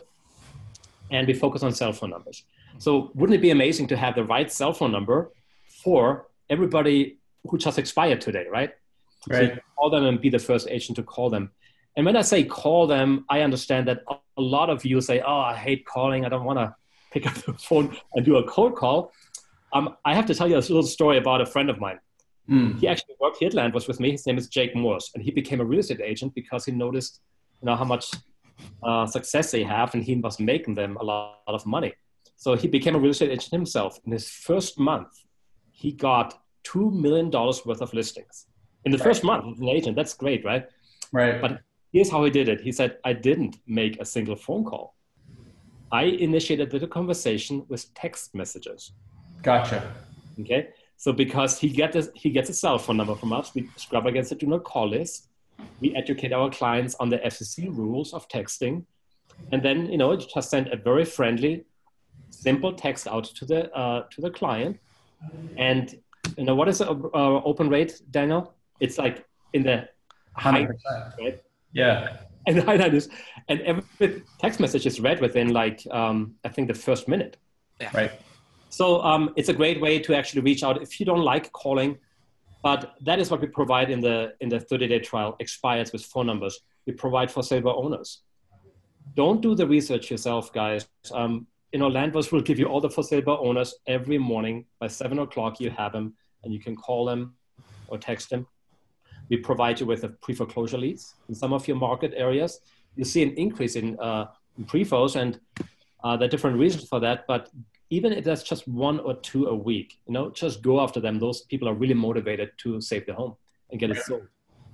and 1.11 1.27
we 1.27 1.33
focus 1.33 1.63
on 1.63 1.73
cell 1.73 1.91
phone 1.91 2.11
numbers. 2.11 2.43
So 2.77 3.11
wouldn't 3.13 3.37
it 3.37 3.41
be 3.41 3.51
amazing 3.51 3.87
to 3.87 3.97
have 3.97 4.15
the 4.15 4.23
right 4.23 4.51
cell 4.51 4.73
phone 4.73 4.91
number 4.91 5.31
for 5.83 6.27
everybody 6.49 7.17
who 7.47 7.57
just 7.57 7.79
expired 7.79 8.21
today, 8.21 8.45
right? 8.51 8.71
Right. 9.27 9.55
So 9.55 9.59
call 9.77 9.89
them 9.89 10.05
and 10.05 10.19
be 10.19 10.29
the 10.29 10.39
first 10.39 10.67
agent 10.69 10.95
to 10.97 11.03
call 11.03 11.29
them. 11.29 11.51
And 11.95 12.05
when 12.05 12.15
I 12.15 12.21
say 12.21 12.43
call 12.43 12.87
them, 12.87 13.25
I 13.29 13.41
understand 13.41 13.87
that 13.87 14.03
a 14.37 14.41
lot 14.41 14.69
of 14.69 14.85
you 14.85 15.01
say, 15.01 15.21
"Oh, 15.21 15.39
I 15.39 15.55
hate 15.55 15.85
calling. 15.85 16.25
I 16.25 16.29
don't 16.29 16.45
want 16.45 16.59
to 16.59 16.75
pick 17.11 17.27
up 17.27 17.33
the 17.45 17.53
phone 17.53 17.95
and 18.13 18.25
do 18.25 18.37
a 18.37 18.43
cold 18.47 18.75
call." 18.75 19.11
Um, 19.73 19.95
I 20.05 20.15
have 20.15 20.25
to 20.27 20.35
tell 20.35 20.47
you 20.47 20.55
a 20.55 20.63
little 20.73 20.83
story 20.83 21.17
about 21.17 21.41
a 21.41 21.45
friend 21.45 21.69
of 21.69 21.79
mine. 21.79 21.99
Mm. 22.49 22.79
He 22.79 22.87
actually 22.87 23.15
worked 23.19 23.37
here 23.37 23.47
at 23.47 23.53
Land 23.53 23.73
was 23.73 23.87
with 23.87 23.99
me. 23.99 24.11
His 24.11 24.25
name 24.25 24.37
is 24.37 24.47
Jake 24.47 24.75
Morse, 24.75 25.11
and 25.13 25.23
he 25.23 25.31
became 25.31 25.61
a 25.61 25.65
real 25.65 25.79
estate 25.79 26.01
agent 26.01 26.33
because 26.33 26.65
he 26.65 26.71
noticed, 26.71 27.21
you 27.61 27.67
know, 27.67 27.75
how 27.75 27.83
much 27.83 28.11
uh, 28.81 29.05
success 29.05 29.51
they 29.51 29.63
have, 29.63 29.93
and 29.93 30.03
he 30.03 30.15
was 30.15 30.39
making 30.39 30.75
them 30.75 30.97
a 30.97 31.03
lot, 31.03 31.39
lot 31.47 31.55
of 31.55 31.65
money. 31.65 31.93
So 32.37 32.55
he 32.55 32.67
became 32.67 32.95
a 32.95 32.99
real 32.99 33.11
estate 33.11 33.29
agent 33.29 33.51
himself. 33.51 33.99
In 34.05 34.11
his 34.13 34.29
first 34.29 34.79
month, 34.79 35.09
he 35.79 35.93
got 35.93 36.41
two 36.63 36.91
million 36.91 37.29
dollars 37.29 37.65
worth 37.65 37.81
of 37.81 37.93
listings 37.93 38.47
in 38.85 38.91
the 38.91 38.97
right. 38.97 39.05
first 39.05 39.23
month 39.23 39.45
as 39.53 39.59
an 39.59 39.69
agent. 39.69 39.95
That's 39.95 40.13
great, 40.13 40.43
right? 40.43 40.67
Right. 41.13 41.39
But 41.41 41.61
here's 41.93 42.11
how 42.11 42.23
he 42.25 42.29
did 42.29 42.49
it. 42.49 42.59
He 42.61 42.71
said, 42.71 42.97
"I 43.05 43.13
didn't 43.13 43.55
make 43.65 43.99
a 43.99 44.05
single 44.05 44.35
phone 44.35 44.65
call. 44.65 44.95
I 45.91 46.03
initiated 46.03 46.69
the 46.69 46.87
conversation 46.87 47.65
with 47.69 47.81
text 47.93 48.35
messages." 48.35 48.91
Gotcha. 49.41 49.79
Okay. 50.41 50.69
So 50.97 51.13
because 51.13 51.57
he 51.57 51.69
gets 51.69 51.95
a, 51.95 52.03
he 52.13 52.29
gets 52.29 52.49
a 52.49 52.53
cell 52.53 52.77
phone 52.77 52.97
number 52.97 53.15
from 53.15 53.31
us, 53.31 53.55
we 53.55 53.69
scrub 53.77 54.05
against 54.05 54.31
the 54.31 54.35
do 54.35 54.47
not 54.47 54.65
call 54.65 54.89
list. 54.89 55.29
We 55.79 55.95
educate 55.95 56.33
our 56.33 56.49
clients 56.49 56.95
on 56.99 57.07
the 57.09 57.19
FCC 57.19 57.73
rules 57.81 58.13
of 58.13 58.27
texting, 58.27 58.83
and 59.53 59.63
then 59.63 59.89
you 59.93 59.97
know 59.97 60.15
just 60.17 60.49
send 60.49 60.67
a 60.67 60.77
very 60.89 61.05
friendly, 61.05 61.63
simple 62.31 62.73
text 62.73 63.07
out 63.07 63.25
to 63.37 63.45
the 63.45 63.61
uh, 63.73 64.03
to 64.11 64.21
the 64.21 64.29
client. 64.29 64.77
And 65.57 65.95
you 66.37 66.45
know 66.45 66.55
what 66.55 66.67
is 66.67 66.79
the 66.79 66.89
uh, 66.89 67.41
open 67.43 67.69
rate, 67.69 68.01
Daniel? 68.11 68.53
It's 68.79 68.97
like 68.97 69.25
in 69.53 69.63
the 69.63 69.87
high, 70.35 70.67
right? 71.19 71.41
Yeah. 71.73 72.17
And 72.47 72.57
the 72.57 72.63
high 72.63 72.75
is, 72.75 73.09
and 73.47 73.61
every 73.61 74.23
text 74.39 74.59
message 74.59 74.85
is 74.85 74.99
read 74.99 75.21
within 75.21 75.53
like 75.53 75.85
um, 75.91 76.35
I 76.43 76.49
think 76.49 76.67
the 76.67 76.73
first 76.73 77.07
minute. 77.07 77.37
Yeah. 77.81 77.91
Right. 77.93 78.11
So 78.69 79.01
um, 79.01 79.33
it's 79.35 79.49
a 79.49 79.53
great 79.53 79.81
way 79.81 79.99
to 79.99 80.15
actually 80.15 80.41
reach 80.41 80.63
out 80.63 80.81
if 80.81 80.99
you 80.99 81.05
don't 81.05 81.23
like 81.23 81.51
calling. 81.51 81.97
But 82.61 82.95
that 83.01 83.19
is 83.19 83.31
what 83.31 83.39
we 83.41 83.47
provide 83.47 83.89
in 83.89 84.01
the 84.01 84.33
in 84.41 84.49
the 84.49 84.59
30-day 84.59 84.99
trial. 84.99 85.35
Expires 85.39 85.93
with 85.93 86.03
phone 86.03 86.27
numbers. 86.27 86.59
We 86.85 86.93
provide 86.93 87.31
for 87.31 87.41
silver 87.41 87.69
owners. 87.69 88.21
Don't 89.15 89.41
do 89.41 89.55
the 89.55 89.65
research 89.65 90.11
yourself, 90.11 90.51
guys. 90.53 90.87
Um, 91.11 91.47
you 91.71 91.79
know, 91.79 91.87
Land 91.87 92.13
Voice 92.13 92.31
will 92.31 92.41
give 92.41 92.59
you 92.59 92.65
all 92.65 92.81
the 92.81 92.89
for 92.89 93.03
sale 93.03 93.21
by 93.21 93.33
owners 93.33 93.75
every 93.87 94.17
morning 94.17 94.65
by 94.79 94.87
seven 94.87 95.19
o'clock. 95.19 95.59
You 95.59 95.69
have 95.69 95.91
them, 95.91 96.13
and 96.43 96.53
you 96.53 96.59
can 96.59 96.75
call 96.75 97.05
them 97.05 97.35
or 97.87 97.97
text 97.97 98.29
them. 98.29 98.47
We 99.29 99.37
provide 99.37 99.79
you 99.79 99.85
with 99.85 100.03
a 100.03 100.09
pre-foreclosure 100.09 100.77
leads 100.77 101.15
in 101.27 101.35
some 101.35 101.53
of 101.53 101.67
your 101.67 101.77
market 101.77 102.13
areas. 102.15 102.61
You 102.95 103.05
see 103.05 103.21
an 103.21 103.31
increase 103.35 103.75
in, 103.75 103.99
uh, 103.99 104.27
in 104.57 104.65
pre-fos, 104.65 105.15
and 105.15 105.39
uh, 106.03 106.17
there 106.17 106.25
are 106.27 106.29
different 106.29 106.57
reasons 106.57 106.87
for 106.87 106.99
that. 107.01 107.27
But 107.27 107.49
even 107.91 108.13
if 108.13 108.23
that's 108.23 108.43
just 108.43 108.67
one 108.67 108.99
or 108.99 109.15
two 109.15 109.47
a 109.47 109.55
week, 109.55 109.99
you 110.07 110.13
know, 110.13 110.31
just 110.31 110.61
go 110.61 110.79
after 110.79 110.99
them. 110.99 111.19
Those 111.19 111.41
people 111.41 111.67
are 111.69 111.73
really 111.73 111.93
motivated 111.93 112.51
to 112.59 112.81
save 112.81 113.05
the 113.05 113.13
home 113.13 113.35
and 113.69 113.79
get 113.79 113.91
it 113.91 113.97
sold. 113.97 114.27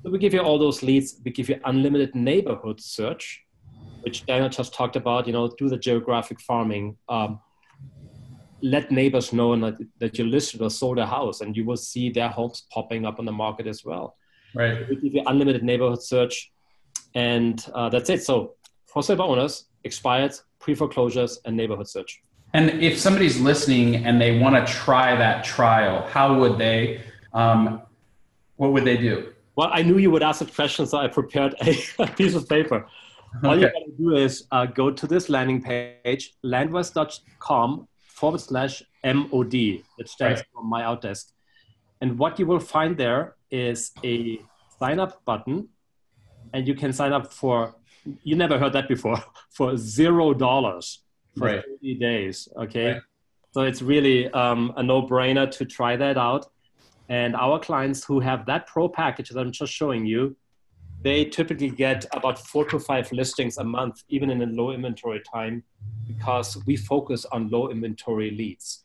So 0.04 0.12
we 0.12 0.20
give 0.20 0.34
you 0.34 0.42
all 0.42 0.60
those 0.60 0.84
leads. 0.84 1.20
We 1.24 1.32
give 1.32 1.50
you 1.50 1.60
unlimited 1.66 2.14
neighborhood 2.14 2.80
search, 2.80 3.45
which 4.06 4.26
Daniel 4.28 4.50
just 4.50 4.74
talked 4.74 4.96
about. 4.96 5.26
You 5.26 5.34
know, 5.34 5.48
do 5.58 5.68
the 5.68 5.78
geographic 5.78 6.40
farming. 6.40 6.96
Um, 7.10 7.40
let 8.62 8.92
neighbors 8.92 9.34
know 9.34 9.56
that, 9.60 9.76
that 10.00 10.18
you 10.18 10.26
listed 10.26 10.62
or 10.62 10.70
sold 10.70 11.00
a 11.00 11.06
house, 11.06 11.42
and 11.42 11.58
you 11.58 11.66
will 11.66 11.78
see 11.78 12.10
their 12.12 12.30
homes 12.30 12.66
popping 12.72 13.06
up 13.06 13.20
on 13.20 13.26
the 13.26 13.32
market 13.32 13.68
as 13.68 13.84
well. 13.84 14.16
Right. 14.54 14.88
We 14.88 14.96
give 14.96 15.14
you 15.16 15.24
unlimited 15.26 15.64
neighborhood 15.64 16.04
search, 16.04 16.52
and 17.16 17.66
uh, 17.74 17.90
that's 17.90 18.10
it. 18.10 18.24
So 18.24 18.54
for 18.86 19.02
sale 19.04 19.22
owners, 19.22 19.66
expired, 19.84 20.34
pre 20.60 20.76
foreclosures, 20.76 21.40
and 21.46 21.58
neighborhood 21.58 21.88
search. 21.88 22.22
And 22.54 22.70
if 22.82 22.98
somebody's 22.98 23.42
listening 23.42 24.06
and 24.06 24.22
they 24.22 24.40
want 24.40 24.56
to 24.56 24.72
try 24.72 25.16
that 25.16 25.44
trial, 25.44 26.08
how 26.08 26.40
would 26.40 26.58
they? 26.58 27.02
Um, 27.34 27.82
what 28.56 28.72
would 28.72 28.86
they 28.86 28.98
do? 28.98 29.34
Well, 29.56 29.70
I 29.72 29.82
knew 29.82 29.98
you 29.98 30.12
would 30.12 30.24
ask 30.24 30.42
a 30.42 30.46
question, 30.46 30.86
so 30.86 31.00
I 31.00 31.08
prepared 31.08 31.56
a, 31.62 31.76
a 32.00 32.08
piece 32.08 32.36
of 32.36 32.48
paper. 32.48 32.88
Okay. 33.38 33.48
All 33.48 33.56
you 33.56 33.64
got 33.64 33.86
to 33.86 33.92
do 33.98 34.16
is 34.16 34.46
uh, 34.52 34.66
go 34.66 34.92
to 34.92 35.08
this 35.08 35.30
landing 35.30 35.62
page, 35.62 36.34
landvoice.com 36.46 37.88
forward 38.06 38.40
slash 38.40 38.84
MOD, 39.04 39.54
which 39.96 40.08
stands 40.08 40.40
right. 40.40 40.46
for 40.54 40.64
My 40.64 40.84
Outdesk. 40.84 41.32
And 42.02 42.18
what 42.18 42.40
you 42.40 42.46
will 42.46 42.60
find 42.60 42.98
there 42.98 43.36
is 43.52 43.92
a 44.04 44.40
sign 44.80 45.00
up 45.00 45.24
button, 45.26 45.70
and 46.54 46.68
you 46.68 46.76
can 46.76 46.94
sign 46.94 47.14
up 47.14 47.34
for, 47.34 47.76
you 48.24 48.36
never 48.36 48.58
heard 48.58 48.74
that 48.74 48.88
before, 48.88 49.22
for 49.52 49.78
zero 49.78 50.34
dollars 50.34 51.04
for 51.38 51.48
right. 51.48 51.64
30 51.82 51.96
days. 51.96 52.48
Okay. 52.58 52.94
Right. 52.94 53.02
So 53.52 53.62
it's 53.62 53.82
really 53.82 54.30
um, 54.32 54.74
a 54.76 54.84
no 54.84 55.02
brainer 55.02 55.50
to 55.52 55.66
try 55.66 55.96
that 55.96 56.18
out. 56.18 56.48
And 57.08 57.36
our 57.36 57.60
clients 57.60 58.04
who 58.04 58.20
have 58.20 58.46
that 58.48 58.68
pro 58.68 58.90
package 58.90 59.30
that 59.30 59.40
I'm 59.40 59.52
just 59.52 59.72
showing 59.72 60.06
you, 60.06 60.36
they 61.02 61.26
typically 61.26 61.70
get 61.70 62.06
about 62.14 62.40
four 62.40 62.66
to 62.66 62.80
five 62.80 63.12
listings 63.12 63.58
a 63.58 63.64
month, 63.64 64.04
even 64.10 64.30
in 64.30 64.42
a 64.42 64.48
low 64.48 64.72
inventory 64.72 65.22
time, 65.22 65.64
because 66.08 66.58
we 66.66 66.76
focus 66.76 67.26
on 67.32 67.50
low 67.50 67.70
inventory 67.70 68.32
leads. 68.32 68.84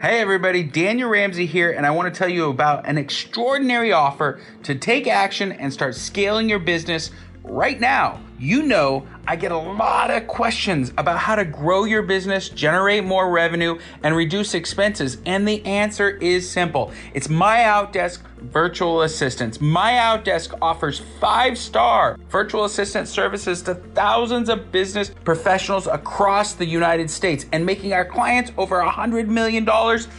Hey 0.00 0.20
everybody, 0.20 0.62
Daniel 0.62 1.10
Ramsey 1.10 1.44
here, 1.44 1.72
and 1.72 1.84
I 1.84 1.90
want 1.90 2.12
to 2.12 2.16
tell 2.16 2.28
you 2.28 2.48
about 2.50 2.86
an 2.86 2.96
extraordinary 2.96 3.92
offer 3.92 4.40
to 4.62 4.74
take 4.74 5.06
action 5.06 5.52
and 5.52 5.72
start 5.72 5.94
scaling 5.96 6.48
your 6.48 6.60
business 6.60 7.10
right 7.42 7.78
now. 7.80 8.20
You 8.38 8.62
know, 8.62 9.06
I 9.26 9.34
get 9.36 9.50
a 9.50 9.58
lot 9.58 10.10
of 10.10 10.28
questions 10.28 10.92
about 10.96 11.18
how 11.18 11.34
to 11.34 11.44
grow 11.44 11.84
your 11.84 12.02
business, 12.02 12.48
generate 12.48 13.04
more 13.04 13.30
revenue, 13.30 13.78
and 14.02 14.14
reduce 14.14 14.54
expenses. 14.54 15.18
And 15.26 15.46
the 15.46 15.64
answer 15.66 16.10
is 16.10 16.48
simple 16.48 16.92
it's 17.14 17.28
My 17.28 17.58
Outdesk 17.58 18.20
Virtual 18.40 19.02
Assistants. 19.02 19.60
My 19.60 19.92
Outdesk 19.92 20.56
offers 20.62 21.02
five 21.20 21.58
star 21.58 22.18
virtual 22.28 22.64
assistant 22.64 23.08
services 23.08 23.62
to 23.62 23.74
thousands 23.74 24.48
of 24.48 24.72
business 24.72 25.10
professionals 25.24 25.86
across 25.86 26.54
the 26.54 26.66
United 26.66 27.10
States 27.10 27.46
and 27.52 27.64
making 27.64 27.92
our 27.92 28.04
clients 28.04 28.52
over 28.56 28.80
$100 28.80 29.28
million 29.28 29.68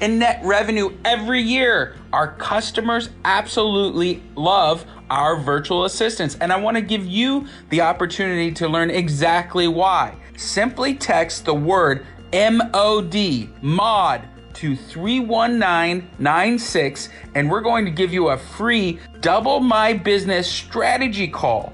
in 0.02 0.20
net 0.20 0.42
revenue 0.44 0.96
every 1.06 1.42
year. 1.42 1.96
Our 2.14 2.34
customers 2.36 3.10
absolutely 3.26 4.24
love 4.36 4.86
our 5.10 5.36
virtual 5.36 5.86
assistants, 5.86 6.38
and 6.40 6.52
I 6.52 6.58
want 6.58 6.76
to 6.78 6.82
give 6.82 7.06
you 7.06 7.48
the 7.70 7.82
opportunity 7.82 8.52
to 8.54 8.68
learn 8.68 8.90
exactly 8.90 9.68
why. 9.68 10.16
Simply 10.38 10.94
text 10.94 11.46
the 11.46 11.54
word 11.54 12.06
MOD, 12.32 13.50
MOD, 13.64 14.29
to 14.60 14.76
31996, 14.76 17.10
and 17.34 17.50
we're 17.50 17.62
going 17.62 17.86
to 17.86 17.92
give 17.92 18.12
you 18.12 18.28
a 18.30 18.38
free 18.38 19.00
double 19.22 19.62
my 19.62 19.94
business 19.94 20.52
strategy 20.52 21.30
call 21.30 21.74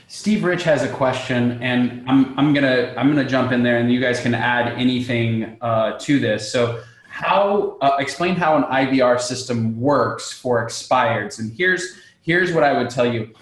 Steve 0.13 0.43
Rich 0.43 0.63
has 0.63 0.83
a 0.83 0.89
question, 0.89 1.57
and 1.63 2.03
I'm, 2.05 2.37
I'm 2.37 2.53
gonna 2.53 2.93
I'm 2.97 3.07
gonna 3.07 3.27
jump 3.27 3.53
in 3.53 3.63
there, 3.63 3.77
and 3.77 3.89
you 3.89 4.01
guys 4.01 4.19
can 4.19 4.35
add 4.35 4.73
anything 4.77 5.57
uh, 5.61 5.97
to 5.99 6.19
this. 6.19 6.51
So, 6.51 6.83
how 7.07 7.77
uh, 7.79 7.95
explain 7.97 8.35
how 8.35 8.57
an 8.57 8.63
IVR 8.63 9.21
system 9.21 9.79
works 9.79 10.33
for 10.33 10.65
expireds? 10.65 11.39
And 11.39 11.53
here's 11.53 11.97
here's 12.23 12.51
what 12.51 12.65
I 12.65 12.73
would 12.77 12.89
tell 12.89 13.05
you. 13.05 13.33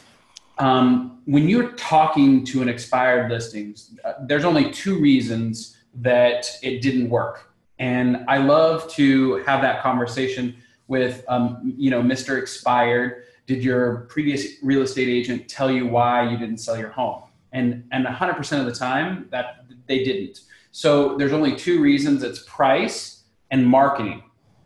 Um, 0.59 1.19
when 1.25 1.49
you're 1.49 1.71
talking 1.71 2.45
to 2.45 2.61
an 2.61 2.69
expired 2.69 3.31
listings, 3.31 3.97
uh, 4.05 4.13
there's 4.21 4.45
only 4.45 4.69
two 4.69 4.99
reasons 4.99 5.75
that 5.95 6.51
it 6.61 6.83
didn't 6.83 7.09
work, 7.09 7.51
and 7.79 8.23
I 8.27 8.37
love 8.37 8.87
to 8.91 9.37
have 9.37 9.63
that 9.63 9.81
conversation 9.81 10.55
with 10.87 11.25
um, 11.29 11.73
you 11.77 11.89
know 11.89 12.03
Mr. 12.03 12.37
Expired 12.37 13.23
did 13.49 13.63
your 13.63 14.01
previous 14.09 14.61
real 14.61 14.83
estate 14.83 15.07
agent 15.07 15.49
tell 15.49 15.71
you 15.71 15.87
why 15.87 16.29
you 16.29 16.37
didn't 16.37 16.59
sell 16.59 16.77
your 16.77 16.89
home? 16.89 17.23
And 17.51 17.83
and 17.91 18.05
100% 18.05 18.59
of 18.59 18.67
the 18.67 18.71
time 18.71 19.27
that 19.31 19.65
they 19.87 20.03
didn't. 20.03 20.41
So 20.71 21.17
there's 21.17 21.33
only 21.33 21.55
two 21.55 21.81
reasons 21.81 22.21
it's 22.21 22.43
price 22.43 23.23
and 23.49 23.65
marketing. 23.65 24.21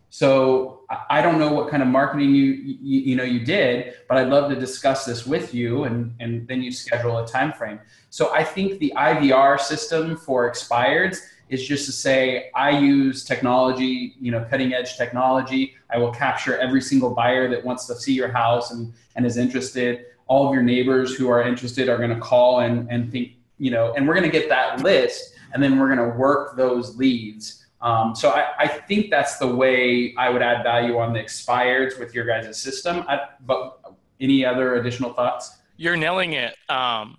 So 0.10 0.82
I 1.10 1.22
don't 1.22 1.40
know 1.40 1.54
what 1.54 1.72
kind 1.72 1.82
of 1.82 1.88
marketing 1.88 2.36
you, 2.36 2.52
you, 2.92 3.00
you 3.08 3.16
know 3.16 3.24
you 3.24 3.40
did, 3.46 3.94
but 4.10 4.18
I'd 4.18 4.28
love 4.28 4.50
to 4.52 4.60
discuss 4.60 5.06
this 5.06 5.26
with 5.26 5.54
you, 5.54 5.86
and 5.86 6.14
and 6.20 6.46
then 6.50 6.62
you 6.62 6.72
schedule 6.74 7.18
a 7.20 7.26
time 7.26 7.54
frame. 7.54 7.80
So 8.10 8.34
I 8.34 8.44
think 8.44 8.80
the 8.80 8.92
IVR 8.98 9.62
system 9.62 10.18
for 10.18 10.52
expireds 10.52 11.20
is 11.54 11.66
just 11.66 11.86
to 11.86 11.92
say 11.92 12.50
I 12.56 12.72
use 12.72 13.24
technology, 13.24 14.16
you 14.20 14.32
know, 14.32 14.46
cutting 14.50 14.74
edge 14.74 14.98
technology. 14.98 15.76
I 15.92 15.98
will 16.00 16.12
capture 16.12 16.58
every 16.58 16.82
single 16.82 17.12
buyer 17.12 17.48
that 17.50 17.64
wants 17.64 17.86
to 17.88 17.96
see 17.96 18.14
your 18.14 18.30
house 18.30 18.72
and, 18.72 18.92
and 19.16 19.26
is 19.26 19.38
interested. 19.38 20.06
All 20.26 20.48
of 20.48 20.54
your 20.54 20.64
neighbors 20.64 21.16
who 21.16 21.30
are 21.30 21.44
interested 21.44 21.90
are 21.90 21.98
going 21.98 22.10
to 22.10 22.20
call 22.20 22.62
and, 22.62 22.90
and 22.90 23.12
think, 23.12 23.34
you 23.60 23.70
know, 23.70 23.94
and 23.94 24.08
we're 24.08 24.16
going 24.16 24.30
to 24.30 24.38
get 24.40 24.50
that 24.50 24.82
list 24.82 25.36
and 25.54 25.62
then 25.62 25.78
we're 25.78 25.94
going 25.94 26.10
to 26.10 26.18
work 26.18 26.58
those 26.58 26.98
leads. 26.98 27.66
Um, 27.82 28.16
so 28.16 28.30
I, 28.30 28.46
I 28.58 28.68
think 28.68 29.12
that's 29.12 29.38
the 29.38 29.54
way 29.56 30.16
I 30.18 30.30
would 30.30 30.42
add 30.42 30.64
value 30.64 30.98
on 30.98 31.14
the 31.14 31.20
expireds 31.20 32.00
with 32.00 32.16
your 32.16 32.26
guys' 32.26 32.60
system. 32.60 33.04
I, 33.08 33.20
but 33.46 33.80
any 34.20 34.44
other 34.44 34.76
additional 34.76 35.14
thoughts? 35.14 35.58
You're 35.78 35.98
nailing 35.98 36.34
it. 36.34 36.56
Um, 36.70 37.18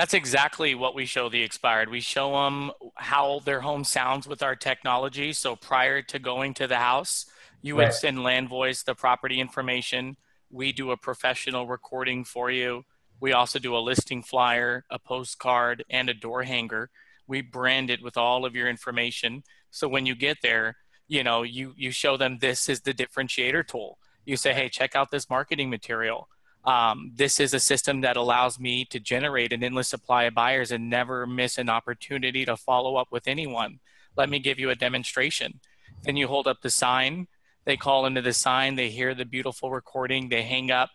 that's 0.00 0.14
exactly 0.14 0.74
what 0.74 0.94
we 0.94 1.04
show 1.04 1.28
the 1.28 1.42
expired. 1.42 1.90
We 1.90 2.00
show 2.00 2.32
them 2.32 2.70
how 2.94 3.40
their 3.44 3.60
home 3.60 3.84
sounds 3.84 4.26
with 4.26 4.42
our 4.42 4.56
technology. 4.56 5.34
So 5.34 5.56
prior 5.56 6.00
to 6.00 6.18
going 6.18 6.54
to 6.54 6.66
the 6.66 6.76
house, 6.76 7.26
you 7.60 7.76
right. 7.76 7.84
would 7.84 7.92
send 7.92 8.22
Land 8.22 8.48
Voice 8.48 8.82
the 8.82 8.94
property 8.94 9.40
information. 9.40 10.16
We 10.50 10.72
do 10.72 10.90
a 10.92 10.96
professional 10.96 11.66
recording 11.66 12.24
for 12.24 12.50
you. 12.50 12.84
We 13.20 13.34
also 13.34 13.58
do 13.58 13.76
a 13.76 13.78
listing 13.78 14.22
flyer, 14.22 14.86
a 14.90 14.98
postcard, 14.98 15.84
and 15.90 16.08
a 16.08 16.14
door 16.14 16.44
hanger. 16.44 16.88
We 17.26 17.42
brand 17.42 17.90
it 17.90 18.02
with 18.02 18.16
all 18.16 18.46
of 18.46 18.56
your 18.56 18.70
information. 18.70 19.42
So 19.70 19.86
when 19.86 20.06
you 20.06 20.14
get 20.14 20.38
there, 20.42 20.76
you 21.08 21.22
know, 21.22 21.42
you 21.42 21.74
you 21.76 21.90
show 21.90 22.16
them 22.16 22.38
this 22.38 22.70
is 22.70 22.80
the 22.80 22.94
differentiator 22.94 23.66
tool. 23.66 23.98
You 24.24 24.38
say, 24.38 24.54
hey, 24.54 24.70
check 24.70 24.96
out 24.96 25.10
this 25.10 25.28
marketing 25.28 25.68
material 25.68 26.26
um, 26.64 27.12
this 27.14 27.40
is 27.40 27.54
a 27.54 27.60
system 27.60 28.02
that 28.02 28.16
allows 28.16 28.60
me 28.60 28.84
to 28.86 29.00
generate 29.00 29.52
an 29.52 29.64
endless 29.64 29.88
supply 29.88 30.24
of 30.24 30.34
buyers 30.34 30.70
and 30.70 30.90
never 30.90 31.26
miss 31.26 31.56
an 31.56 31.70
opportunity 31.70 32.44
to 32.44 32.56
follow 32.56 32.96
up 32.96 33.08
with 33.10 33.26
anyone. 33.26 33.80
Let 34.16 34.28
me 34.28 34.38
give 34.38 34.58
you 34.58 34.70
a 34.70 34.74
demonstration. 34.74 35.60
Then 36.02 36.16
you 36.16 36.28
hold 36.28 36.46
up 36.46 36.60
the 36.60 36.70
sign. 36.70 37.28
They 37.64 37.76
call 37.76 38.06
into 38.06 38.22
the 38.22 38.32
sign. 38.32 38.74
They 38.74 38.90
hear 38.90 39.14
the 39.14 39.24
beautiful 39.24 39.70
recording. 39.70 40.28
They 40.28 40.42
hang 40.42 40.70
up. 40.70 40.90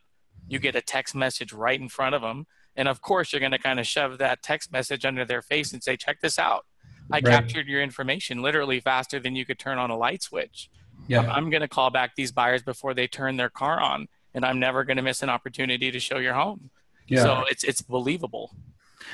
You 0.48 0.60
get 0.60 0.76
a 0.76 0.82
text 0.82 1.16
message 1.16 1.52
right 1.54 1.80
in 1.80 1.90
front 1.90 2.14
of 2.14 2.22
them. 2.22 2.46
And 2.76 2.88
of 2.88 3.02
course, 3.02 3.32
you're 3.32 3.40
going 3.40 3.52
to 3.52 3.58
kind 3.58 3.80
of 3.80 3.88
shove 3.88 4.18
that 4.18 4.44
text 4.44 4.72
message 4.72 5.06
under 5.06 5.26
their 5.26 5.42
face 5.42 5.74
and 5.74 5.84
say, 5.84 5.96
check 5.96 6.20
this 6.22 6.38
out. 6.38 6.66
I 7.12 7.16
right. 7.16 7.26
captured 7.26 7.68
your 7.68 7.82
information 7.82 8.42
literally 8.42 8.80
faster 8.80 9.20
than 9.20 9.36
you 9.36 9.46
could 9.46 9.60
turn 9.60 9.78
on 9.78 9.90
a 9.90 9.98
light 9.98 10.22
switch. 10.22 10.70
Yeah. 11.08 11.22
I'm 11.22 11.50
going 11.50 11.62
to 11.62 11.68
call 11.68 11.90
back 11.90 12.16
these 12.16 12.32
buyers 12.32 12.64
before 12.64 12.94
they 12.94 13.08
turn 13.08 13.38
their 13.38 13.50
car 13.50 13.80
on 13.80 14.08
and 14.36 14.46
I'm 14.46 14.60
never 14.60 14.84
going 14.84 14.98
to 14.98 15.04
miss 15.04 15.24
an 15.24 15.30
opportunity 15.30 15.90
to 15.92 16.00
show 16.00 16.18
your 16.18 16.36
home. 16.36 16.70
Yeah. 17.08 17.24
So 17.24 17.44
it's 17.50 17.64
it's 17.64 17.82
believable. 17.82 18.54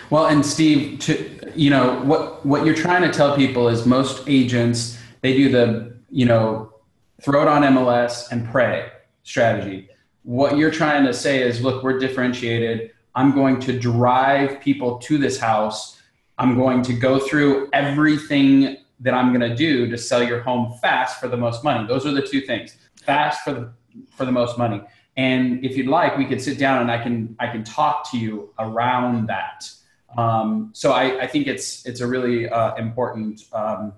Well, 0.09 0.25
and 0.25 0.45
Steve, 0.45 0.99
to 1.01 1.51
you 1.55 1.69
know 1.69 2.01
what 2.01 2.45
what 2.45 2.65
you're 2.65 2.75
trying 2.75 3.03
to 3.03 3.13
tell 3.13 3.35
people 3.35 3.69
is 3.69 3.85
most 3.85 4.23
agents 4.27 4.97
they 5.21 5.37
do 5.37 5.49
the 5.49 5.95
you 6.09 6.25
know 6.25 6.73
throw 7.21 7.43
it 7.43 7.47
on 7.47 7.61
MLS 7.61 8.31
and 8.31 8.49
pray 8.49 8.89
strategy. 9.23 9.87
What 10.23 10.57
you're 10.57 10.71
trying 10.71 11.05
to 11.05 11.13
say 11.13 11.41
is, 11.41 11.61
look, 11.61 11.83
we're 11.83 11.99
differentiated. 11.99 12.91
I'm 13.15 13.33
going 13.33 13.59
to 13.61 13.77
drive 13.77 14.59
people 14.59 14.97
to 14.99 15.17
this 15.17 15.39
house. 15.39 16.01
I'm 16.37 16.55
going 16.55 16.81
to 16.83 16.93
go 16.93 17.19
through 17.19 17.69
everything 17.73 18.77
that 18.99 19.13
I'm 19.13 19.35
going 19.35 19.47
to 19.47 19.55
do 19.55 19.89
to 19.89 19.97
sell 19.97 20.23
your 20.23 20.41
home 20.41 20.77
fast 20.81 21.19
for 21.19 21.27
the 21.27 21.37
most 21.37 21.63
money. 21.63 21.87
Those 21.87 22.05
are 22.05 22.11
the 22.11 22.21
two 22.21 22.41
things. 22.41 22.77
fast 23.03 23.41
for 23.43 23.53
the 23.53 23.73
for 24.15 24.25
the 24.25 24.31
most 24.31 24.57
money. 24.57 24.81
And 25.17 25.63
if 25.63 25.75
you'd 25.75 25.87
like, 25.87 26.17
we 26.17 26.25
could 26.25 26.41
sit 26.41 26.57
down 26.57 26.81
and 26.81 26.91
I 26.91 27.01
can 27.01 27.35
I 27.39 27.47
can 27.47 27.63
talk 27.63 28.09
to 28.11 28.17
you 28.17 28.53
around 28.59 29.27
that. 29.27 29.69
Um, 30.17 30.71
so 30.73 30.91
I, 30.91 31.21
I, 31.21 31.27
think 31.27 31.47
it's 31.47 31.85
it's 31.85 32.01
a 32.01 32.07
really 32.07 32.49
uh, 32.49 32.75
important 32.75 33.45
um, 33.53 33.93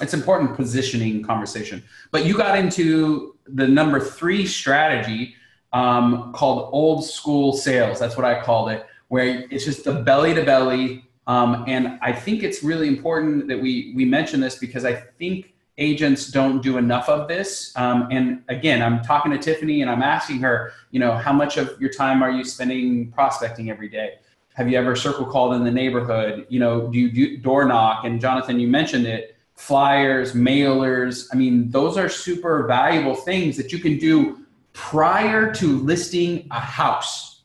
it's 0.00 0.14
important 0.14 0.56
positioning 0.56 1.22
conversation. 1.22 1.82
But 2.10 2.24
you 2.24 2.36
got 2.36 2.58
into 2.58 3.36
the 3.46 3.66
number 3.66 4.00
three 4.00 4.46
strategy 4.46 5.34
um, 5.72 6.32
called 6.32 6.70
old 6.72 7.04
school 7.04 7.52
sales. 7.52 7.98
That's 7.98 8.16
what 8.16 8.24
I 8.24 8.40
called 8.42 8.70
it, 8.70 8.86
where 9.08 9.46
it's 9.50 9.64
just 9.64 9.84
the 9.84 9.94
belly 9.94 10.34
to 10.34 10.44
belly. 10.44 11.04
Um, 11.26 11.64
and 11.68 11.98
I 12.02 12.12
think 12.12 12.42
it's 12.42 12.62
really 12.62 12.88
important 12.88 13.48
that 13.48 13.60
we 13.60 13.92
we 13.94 14.04
mention 14.04 14.40
this 14.40 14.56
because 14.56 14.84
I 14.84 14.94
think 14.94 15.51
agents 15.82 16.28
don't 16.28 16.62
do 16.62 16.78
enough 16.78 17.08
of 17.08 17.28
this. 17.28 17.72
Um, 17.76 18.08
and 18.10 18.42
again, 18.48 18.82
I'm 18.82 19.02
talking 19.02 19.32
to 19.32 19.38
Tiffany 19.38 19.82
and 19.82 19.90
I'm 19.90 20.02
asking 20.02 20.38
her, 20.40 20.72
you 20.90 21.00
know, 21.00 21.16
how 21.16 21.32
much 21.32 21.56
of 21.56 21.80
your 21.80 21.90
time 21.90 22.22
are 22.22 22.30
you 22.30 22.44
spending 22.44 23.10
prospecting 23.10 23.68
every 23.70 23.88
day? 23.88 24.14
Have 24.54 24.70
you 24.70 24.78
ever 24.78 24.94
circle 24.94 25.26
called 25.26 25.54
in 25.54 25.64
the 25.64 25.70
neighborhood? 25.70 26.46
You 26.48 26.60
know, 26.60 26.88
do 26.88 26.98
you 26.98 27.10
do 27.10 27.36
door 27.38 27.64
knock? 27.64 28.04
And 28.04 28.20
Jonathan, 28.20 28.60
you 28.60 28.68
mentioned 28.68 29.06
it 29.06 29.36
flyers, 29.56 30.32
mailers. 30.32 31.28
I 31.32 31.36
mean, 31.36 31.70
those 31.70 31.96
are 31.96 32.08
super 32.08 32.66
valuable 32.66 33.14
things 33.14 33.56
that 33.56 33.72
you 33.72 33.78
can 33.78 33.98
do 33.98 34.46
prior 34.72 35.52
to 35.54 35.78
listing 35.78 36.46
a 36.50 36.60
house 36.60 37.42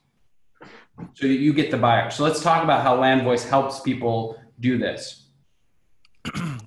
so 1.14 1.28
that 1.28 1.36
you 1.36 1.54
get 1.54 1.72
the 1.72 1.78
buyer. 1.78 2.10
So 2.10 2.24
let's 2.24 2.42
talk 2.42 2.64
about 2.64 2.84
how 2.84 2.98
LandVoice 2.98 3.48
helps 3.48 3.80
people 3.80 4.38
do 4.60 4.78
this. 4.78 5.26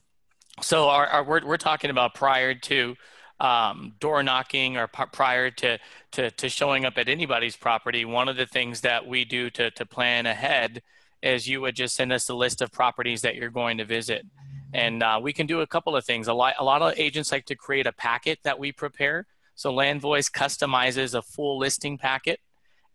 so 0.61 0.89
our, 0.89 1.07
our, 1.07 1.25
we're, 1.25 1.47
we're 1.47 1.57
talking 1.57 1.91
about 1.91 2.15
prior 2.15 2.55
to 2.55 2.97
um, 3.41 3.95
door 4.01 4.23
knocking 4.23 4.77
or 4.77 4.87
p- 4.87 5.05
prior 5.13 5.51
to, 5.51 5.79
to, 6.13 6.31
to 6.31 6.49
showing 6.49 6.85
up 6.85 6.99
at 6.99 7.09
anybody's 7.09 7.57
property, 7.57 8.05
one 8.05 8.29
of 8.29 8.37
the 8.37 8.47
things 8.47 8.83
that 8.83 9.07
we 9.07 9.25
do 9.25 9.51
to, 9.51 9.71
to 9.73 9.87
plan 9.87 10.27
ahead 10.27 10.83
is 11.23 11.49
you 11.49 11.61
would 11.61 11.75
just 11.75 11.95
send 11.97 12.13
us 12.13 12.29
a 12.29 12.35
list 12.35 12.63
of 12.63 12.71
properties 12.73 13.23
that 13.23 13.35
you're 13.35 13.51
going 13.51 13.79
to 13.79 13.85
visit. 13.85 14.27
And 14.73 15.03
uh, 15.03 15.19
we 15.23 15.33
can 15.33 15.47
do 15.47 15.61
a 15.61 15.67
couple 15.67 15.97
of 15.97 16.05
things. 16.05 16.29
A 16.29 16.35
lot, 16.35 16.55
a 16.59 16.65
lot 16.65 16.83
of 16.83 16.99
agents 16.99 17.33
like 17.33 17.47
to 17.47 17.55
create 17.55 17.87
a 17.87 17.93
packet 17.93 18.39
that 18.45 18.59
we 18.59 18.73
prepare. 18.73 19.27
So 19.55 19.73
LandVoice 19.73 20.31
customizes 20.31 21.15
a 21.15 21.23
full 21.23 21.59
listing 21.59 21.99
packet. 21.99 22.41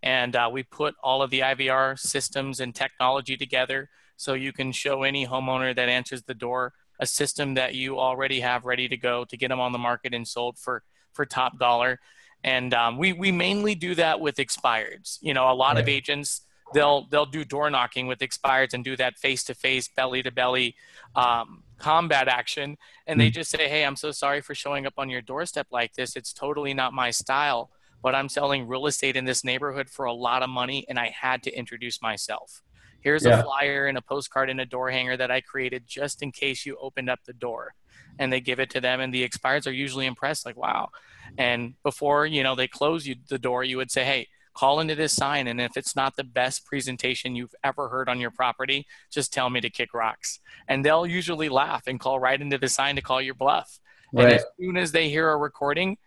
And 0.02 0.36
uh, 0.36 0.50
we 0.52 0.64
put 0.64 0.96
all 1.04 1.22
of 1.22 1.32
the 1.32 1.40
IVR 1.42 1.98
systems 1.98 2.60
and 2.60 2.74
technology 2.74 3.36
together 3.36 3.90
so 4.18 4.34
you 4.34 4.54
can 4.54 4.72
show 4.72 5.04
any 5.04 5.28
homeowner 5.28 5.76
that 5.76 5.90
answers 5.90 6.24
the 6.24 6.34
door 6.34 6.74
a 7.00 7.06
system 7.06 7.56
that 7.56 7.76
you 7.76 8.00
already 8.00 8.40
have 8.40 8.66
ready 8.66 8.88
to 8.88 8.98
go 8.98 9.26
to 9.26 9.38
get 9.38 9.50
them 9.50 9.60
on 9.60 9.72
the 9.72 9.78
market 9.78 10.14
and 10.14 10.28
sold 10.28 10.58
for, 10.58 10.84
for 11.14 11.26
top 11.26 11.60
dollar. 11.60 12.00
And 12.44 12.74
um, 12.74 12.98
we, 12.98 13.14
we 13.14 13.32
mainly 13.32 13.76
do 13.76 13.96
that 13.96 14.20
with 14.20 14.38
expireds. 14.38 15.18
You 15.22 15.34
know, 15.34 15.52
a 15.52 15.54
lot 15.54 15.76
right. 15.76 15.82
of 15.82 15.90
agents 15.90 16.42
they'll 16.74 17.08
they'll 17.10 17.28
do 17.28 17.46
door 17.46 17.70
knocking 17.70 18.08
with 18.08 18.20
expireds 18.20 18.74
and 18.74 18.84
do 18.84 18.98
that 18.98 19.18
face 19.18 19.44
to 19.44 19.54
face, 19.54 19.88
belly 19.88 20.24
to 20.24 20.32
belly 20.32 20.76
um, 21.16 21.64
combat 21.78 22.28
action 22.28 22.78
and 23.08 23.20
they 23.20 23.30
mm. 23.30 23.34
just 23.34 23.52
say 23.52 23.68
hey 23.68 23.84
i'm 23.84 23.96
so 23.96 24.12
sorry 24.12 24.42
for 24.42 24.56
showing 24.56 24.86
up 24.86 24.94
on 24.98 25.10
your 25.10 25.22
doorstep 25.22 25.68
like 25.72 25.94
this 25.94 26.16
it's 26.16 26.32
totally 26.32 26.74
not 26.74 26.94
my 26.94 27.12
style 27.12 27.70
but 28.02 28.16
i'm 28.16 28.30
selling 28.30 28.68
real 28.68 28.88
estate 28.88 29.16
in 29.16 29.26
this 29.26 29.44
neighborhood 29.44 29.90
for 29.90 30.06
a 30.06 30.14
lot 30.14 30.42
of 30.42 30.50
money 30.50 30.86
and 30.88 30.98
i 30.98 31.10
had 31.10 31.44
to 31.44 31.52
introduce 31.52 32.02
myself 32.02 32.62
here's 33.06 33.24
yeah. 33.24 33.40
a 33.40 33.44
flyer 33.44 33.86
and 33.86 33.98
a 33.98 34.02
postcard 34.02 34.50
and 34.50 34.60
a 34.60 34.66
door 34.66 34.90
hanger 34.92 35.16
that 35.16 35.32
i 35.32 35.40
created 35.40 35.84
just 35.88 36.22
in 36.22 36.32
case 36.32 36.66
you 36.66 36.76
opened 36.82 37.10
up 37.10 37.20
the 37.26 37.34
door 37.34 37.74
and 38.20 38.32
they 38.32 38.40
give 38.40 38.60
it 38.60 38.70
to 38.72 38.82
them 38.82 39.00
and 39.00 39.14
the 39.14 39.28
expireds 39.28 39.68
are 39.68 39.72
usually 39.72 40.06
impressed 40.06 40.46
like 40.46 40.58
wow. 40.58 40.90
And 41.38 41.74
before 41.84 42.26
you 42.26 42.44
know 42.44 42.56
they 42.56 42.68
close 42.68 43.08
you 43.08 43.16
the 43.30 43.40
door 43.40 43.64
you 43.64 43.78
would 43.78 43.92
say 43.92 44.04
hey 44.04 44.28
call 44.54 44.80
into 44.80 44.96
this 44.96 45.14
sign 45.14 45.48
and 45.48 45.60
if 45.60 45.76
it's 45.76 45.96
not 45.98 46.16
the 46.16 46.24
best 46.24 46.66
presentation 46.66 47.36
you've 47.36 47.56
ever 47.62 47.90
heard 47.90 48.08
on 48.08 48.22
your 48.22 48.32
property 48.32 48.86
just 49.12 49.34
tell 49.34 49.50
me 49.50 49.60
to 49.62 49.70
kick 49.70 49.94
rocks. 49.94 50.40
And 50.68 50.86
they'll 50.86 51.06
usually 51.06 51.50
laugh 51.50 51.88
and 51.88 52.00
call 52.00 52.20
right 52.20 52.42
into 52.42 52.58
the 52.58 52.70
sign 52.70 52.96
to 52.96 53.02
call 53.02 53.22
your 53.22 53.34
bluff. 53.34 53.80
Right. 54.14 54.26
and 54.26 54.34
as 54.34 54.46
soon 54.60 54.78
as 54.78 54.92
they 54.92 55.10
hear 55.10 55.30
a 55.30 55.38
recording 55.38 55.98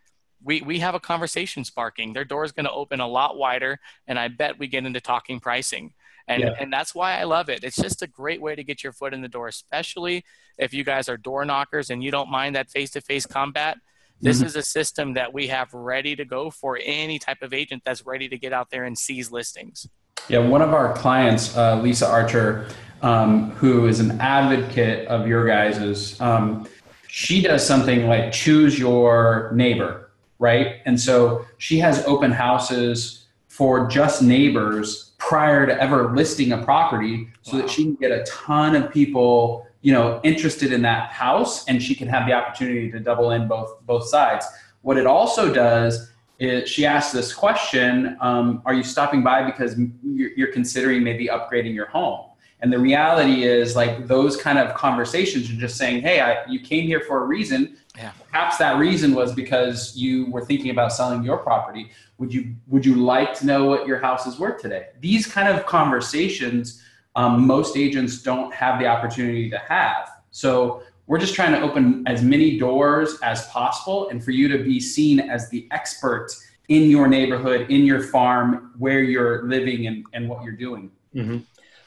we, 0.40 0.61
we 0.62 0.78
have 0.78 0.94
a 0.94 1.00
conversation 1.00 1.64
sparking. 1.64 2.12
Their 2.12 2.24
door 2.24 2.44
is 2.44 2.52
going 2.52 2.66
to 2.66 2.72
open 2.72 3.00
a 3.00 3.08
lot 3.08 3.37
wider 3.37 3.80
and 4.06 4.18
i 4.18 4.28
bet 4.28 4.58
we 4.58 4.68
get 4.68 4.87
into 4.87 5.00
talking 5.00 5.40
pricing 5.40 5.92
and, 6.28 6.42
yeah. 6.42 6.54
and 6.60 6.72
that's 6.72 6.94
why 6.94 7.18
i 7.18 7.24
love 7.24 7.48
it 7.48 7.64
it's 7.64 7.76
just 7.76 8.02
a 8.02 8.06
great 8.06 8.40
way 8.40 8.54
to 8.54 8.62
get 8.62 8.84
your 8.84 8.92
foot 8.92 9.12
in 9.12 9.22
the 9.22 9.28
door 9.28 9.48
especially 9.48 10.24
if 10.58 10.72
you 10.72 10.84
guys 10.84 11.08
are 11.08 11.16
door 11.16 11.44
knockers 11.44 11.90
and 11.90 12.02
you 12.02 12.10
don't 12.10 12.30
mind 12.30 12.54
that 12.54 12.70
face-to-face 12.70 13.26
combat 13.26 13.78
this 14.20 14.38
mm-hmm. 14.38 14.46
is 14.46 14.56
a 14.56 14.62
system 14.62 15.14
that 15.14 15.32
we 15.32 15.46
have 15.46 15.72
ready 15.72 16.16
to 16.16 16.24
go 16.24 16.50
for 16.50 16.78
any 16.82 17.18
type 17.18 17.42
of 17.42 17.52
agent 17.52 17.82
that's 17.84 18.04
ready 18.04 18.28
to 18.28 18.38
get 18.38 18.52
out 18.52 18.70
there 18.70 18.84
and 18.84 18.98
seize 18.98 19.30
listings. 19.30 19.88
Yeah, 20.28 20.40
one 20.40 20.60
of 20.60 20.74
our 20.74 20.92
clients, 20.94 21.56
uh, 21.56 21.80
Lisa 21.80 22.08
Archer, 22.08 22.68
um, 23.00 23.50
who 23.52 23.86
is 23.86 24.00
an 24.00 24.20
advocate 24.20 25.06
of 25.06 25.28
your 25.28 25.46
guys's, 25.46 26.20
um, 26.20 26.66
she 27.06 27.40
does 27.40 27.64
something 27.64 28.06
like 28.06 28.32
choose 28.32 28.78
your 28.78 29.52
neighbor, 29.54 30.10
right? 30.38 30.76
And 30.84 31.00
so 31.00 31.46
she 31.58 31.78
has 31.78 32.04
open 32.04 32.32
houses 32.32 33.26
for 33.46 33.86
just 33.86 34.20
neighbors 34.20 35.07
prior 35.28 35.66
to 35.66 35.78
ever 35.78 36.16
listing 36.16 36.52
a 36.52 36.64
property 36.64 37.28
so 37.42 37.52
wow. 37.52 37.60
that 37.60 37.70
she 37.70 37.84
can 37.84 37.94
get 37.96 38.10
a 38.10 38.24
ton 38.24 38.74
of 38.74 38.90
people 38.90 39.66
you 39.82 39.92
know 39.92 40.18
interested 40.24 40.72
in 40.72 40.80
that 40.80 41.10
house 41.10 41.66
and 41.68 41.82
she 41.82 41.94
can 41.94 42.08
have 42.08 42.26
the 42.26 42.32
opportunity 42.32 42.90
to 42.90 42.98
double 42.98 43.32
in 43.32 43.46
both 43.46 43.78
both 43.84 44.08
sides. 44.08 44.46
What 44.80 44.96
it 44.96 45.06
also 45.06 45.52
does 45.52 46.10
is 46.38 46.66
she 46.66 46.86
asks 46.86 47.12
this 47.12 47.34
question 47.34 48.16
um, 48.22 48.62
are 48.64 48.72
you 48.72 48.82
stopping 48.82 49.22
by 49.22 49.44
because 49.44 49.78
you're, 50.02 50.30
you're 50.30 50.52
considering 50.52 51.02
maybe 51.02 51.26
upgrading 51.26 51.74
your 51.74 51.88
home? 51.88 52.30
And 52.60 52.72
the 52.72 52.78
reality 52.78 53.44
is 53.44 53.76
like 53.76 54.06
those 54.06 54.34
kind 54.34 54.58
of 54.58 54.74
conversations 54.74 55.50
are 55.50 55.60
just 55.66 55.76
saying 55.76 56.00
hey 56.00 56.22
I, 56.22 56.46
you 56.46 56.58
came 56.58 56.84
here 56.86 57.00
for 57.00 57.22
a 57.22 57.26
reason 57.26 57.76
yeah. 57.98 58.12
perhaps 58.30 58.56
that 58.58 58.78
reason 58.78 59.14
was 59.14 59.34
because 59.34 59.96
you 59.96 60.30
were 60.30 60.44
thinking 60.44 60.70
about 60.70 60.92
selling 60.92 61.22
your 61.22 61.38
property 61.38 61.90
would 62.18 62.32
you 62.32 62.54
would 62.68 62.87
you 62.87 62.94
like 62.94 63.34
to 63.34 63.44
know 63.44 63.64
what 63.66 63.87
your 63.87 63.98
house 63.98 64.26
is 64.26 64.38
worth 64.38 64.61
today 64.62 64.87
these 65.00 65.26
kind 65.26 65.48
of 65.48 65.66
conversations 65.66 66.82
um, 67.18 67.48
most 67.48 67.76
agents 67.76 68.22
don't 68.22 68.54
have 68.54 68.78
the 68.78 68.87
opportunity 68.87 69.50
to 69.50 69.58
have. 69.58 70.08
So 70.30 70.84
we're 71.08 71.18
just 71.18 71.34
trying 71.34 71.52
to 71.52 71.61
open 71.61 72.04
as 72.06 72.22
many 72.22 72.58
doors 72.58 73.18
as 73.24 73.48
possible 73.48 74.08
and 74.11 74.22
for 74.22 74.30
you 74.30 74.46
to 74.48 74.62
be 74.62 74.78
seen 74.78 75.18
as 75.18 75.48
the 75.48 75.66
expert 75.72 76.28
in 76.68 76.88
your 76.88 77.08
neighborhood, 77.08 77.70
in 77.70 77.84
your 77.84 78.02
farm, 78.02 78.72
where 78.78 79.00
you're 79.00 79.48
living 79.48 79.88
and, 79.88 80.06
and 80.12 80.28
what 80.28 80.44
you're 80.44 80.52
doing. 80.52 80.92
Mm-hmm. 81.12 81.38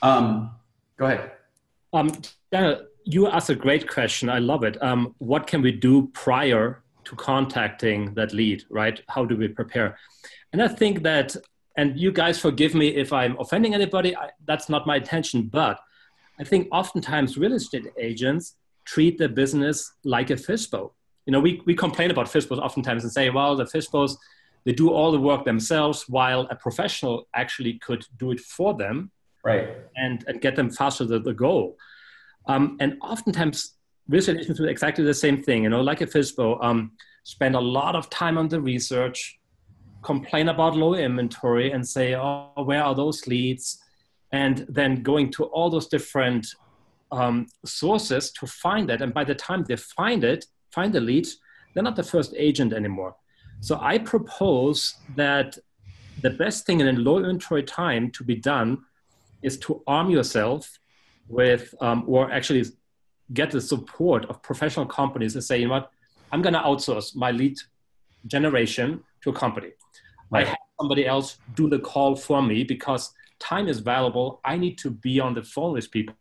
Um, 0.02 0.52
go 0.98 1.06
ahead. 1.06 1.32
Um, 1.94 2.12
you 3.06 3.28
asked 3.28 3.50
a 3.50 3.56
great 3.56 3.90
question. 3.90 4.30
I 4.30 4.40
love 4.40 4.64
it. 4.64 4.82
Um, 4.82 5.16
what 5.18 5.48
can 5.48 5.62
we 5.62 5.72
do 5.72 6.10
prior 6.14 6.84
to 7.04 7.16
contacting 7.16 8.14
that 8.14 8.34
lead, 8.34 8.64
right? 8.70 9.02
How 9.10 9.26
do 9.26 9.36
we 9.36 9.48
prepare? 9.48 9.98
And 10.54 10.62
I 10.62 10.68
think 10.68 11.04
that 11.04 11.36
and 11.78 12.00
you 12.00 12.12
guys 12.12 12.40
forgive 12.40 12.76
me 12.76 12.90
if 12.90 13.14
I'm 13.14 13.38
offending 13.40 13.74
anybody. 13.74 14.16
I, 14.16 14.30
that's 14.46 14.70
not 14.70 14.86
my 14.86 14.98
intention. 14.98 15.44
But 15.44 15.80
I 16.40 16.44
think 16.44 16.68
oftentimes 16.72 17.38
real 17.38 17.54
estate 17.54 17.88
agents 17.98 18.56
treat 18.86 19.18
their 19.18 19.30
business 19.30 19.94
like 20.04 20.30
a 20.30 20.36
FSBO. 20.36 20.92
You 21.26 21.32
know, 21.32 21.40
we, 21.40 21.62
we 21.66 21.76
complain 21.76 22.12
about 22.12 22.28
FSBOs 22.28 22.60
oftentimes 22.60 23.04
and 23.04 23.12
say, 23.12 23.30
well, 23.30 23.56
the 23.56 23.66
FSBOs, 23.66 24.16
they 24.66 24.74
do 24.74 24.90
all 24.92 25.12
the 25.12 25.20
work 25.20 25.46
themselves 25.46 26.06
while 26.10 26.42
a 26.50 26.56
professional 26.56 27.28
actually 27.34 27.74
could 27.80 28.06
do 28.18 28.32
it 28.32 28.40
for 28.40 28.74
them. 28.74 29.12
Right. 29.44 29.70
And, 29.96 30.24
and 30.28 30.42
get 30.42 30.56
them 30.56 30.70
faster 30.70 31.08
to 31.08 31.20
the 31.20 31.34
goal. 31.34 31.78
Um, 32.48 32.78
and 32.80 32.98
oftentimes 33.02 33.76
agents 34.14 34.58
do 34.58 34.66
exactly 34.66 35.04
the 35.04 35.14
same 35.14 35.42
thing, 35.42 35.64
you 35.64 35.70
know, 35.70 35.82
like 35.82 36.02
a 36.02 36.08
FSBO, 36.08 36.64
um, 36.64 36.92
spend 37.24 37.56
a 37.56 37.60
lot 37.60 37.96
of 37.96 38.10
time 38.10 38.38
on 38.38 38.48
the 38.48 38.60
research, 38.60 39.40
complain 40.02 40.50
about 40.50 40.76
low 40.76 40.96
inventory 40.96 41.72
and 41.72 41.88
say, 41.88 42.16
oh, 42.16 42.52
where 42.64 42.84
are 42.84 42.96
those 42.96 43.28
leads? 43.28 43.80
And 44.32 44.66
then 44.70 45.04
going 45.04 45.32
to 45.34 45.46
all 45.46 45.70
those 45.70 45.88
different 45.88 46.48
um, 47.12 47.48
sources 47.66 48.32
to 48.32 48.48
find 48.48 48.90
it. 48.90 49.02
And 49.02 49.14
by 49.14 49.24
the 49.24 49.36
time 49.36 49.64
they 49.68 49.76
find 49.76 50.24
it, 50.24 50.46
find 50.72 50.94
the 50.94 51.02
leads, 51.02 51.38
they're 51.74 51.84
not 51.84 51.96
the 51.96 52.04
first 52.04 52.34
agent 52.38 52.74
anymore. 52.74 53.16
So 53.60 53.78
I 53.80 54.00
propose 54.00 54.96
that 55.16 55.58
the 56.22 56.32
best 56.32 56.66
thing 56.66 56.80
in 56.80 56.88
a 56.88 56.94
low 56.94 57.18
inventory 57.18 57.64
time 57.64 58.12
to 58.12 58.24
be 58.24 58.36
done 58.36 58.80
is 59.44 59.58
to 59.60 59.84
arm 59.88 60.10
yourself 60.10 60.80
with, 61.32 61.74
um, 61.82 62.04
or 62.08 62.32
actually 62.32 62.66
get 63.34 63.52
the 63.52 63.62
support 63.62 64.26
of 64.26 64.42
professional 64.42 64.86
companies 64.86 65.36
and 65.36 65.44
say, 65.44 65.60
you 65.60 65.68
know 65.68 65.74
what, 65.74 65.92
I'm 66.32 66.42
going 66.42 66.54
to 66.54 66.60
outsource 66.60 67.16
my 67.16 67.32
lead 67.32 67.58
generation 68.28 69.04
to 69.24 69.30
a 69.30 69.34
company. 69.34 69.70
Right. 70.30 70.46
I 70.46 70.50
have 70.50 70.58
somebody 70.80 71.06
else 71.06 71.38
do 71.56 71.70
the 71.70 71.80
call 71.80 72.16
for 72.16 72.42
me 72.42 72.64
because 72.64 73.14
time 73.40 73.68
is 73.68 73.80
valuable. 73.80 74.40
I 74.46 74.58
need 74.58 74.78
to 74.80 74.92
be 74.92 75.20
on 75.20 75.34
the 75.34 75.44
phone 75.44 75.74
with 75.74 75.92
people. 75.92 76.16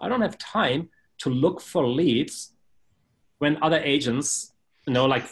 I 0.00 0.08
don't 0.08 0.20
have 0.20 0.38
time 0.38 0.88
to 1.18 1.30
look 1.30 1.60
for 1.60 1.86
leads 1.86 2.52
when 3.38 3.62
other 3.62 3.78
agents, 3.78 4.52
you 4.86 4.92
know, 4.92 5.06
like 5.06 5.24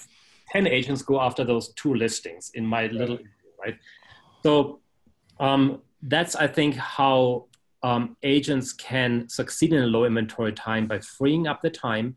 10 0.51 0.67
agents 0.67 1.03
go 1.03 1.21
after 1.21 1.45
those 1.45 1.73
two 1.75 1.95
listings 1.95 2.51
in 2.55 2.65
my 2.65 2.87
little, 2.89 3.19
right? 3.61 3.77
So 4.43 4.81
um, 5.41 5.83
that's, 6.03 6.37
I 6.37 6.47
think, 6.47 6.77
how 6.77 7.47
um, 7.83 8.17
agents 8.23 8.73
can 8.73 9.29
succeed 9.29 9.73
in 9.73 9.83
a 9.83 9.87
low 9.87 10.05
inventory 10.05 10.53
time 10.53 10.87
by 10.87 11.01
freeing 11.01 11.47
up 11.47 11.63
the 11.63 11.71
time 11.71 12.17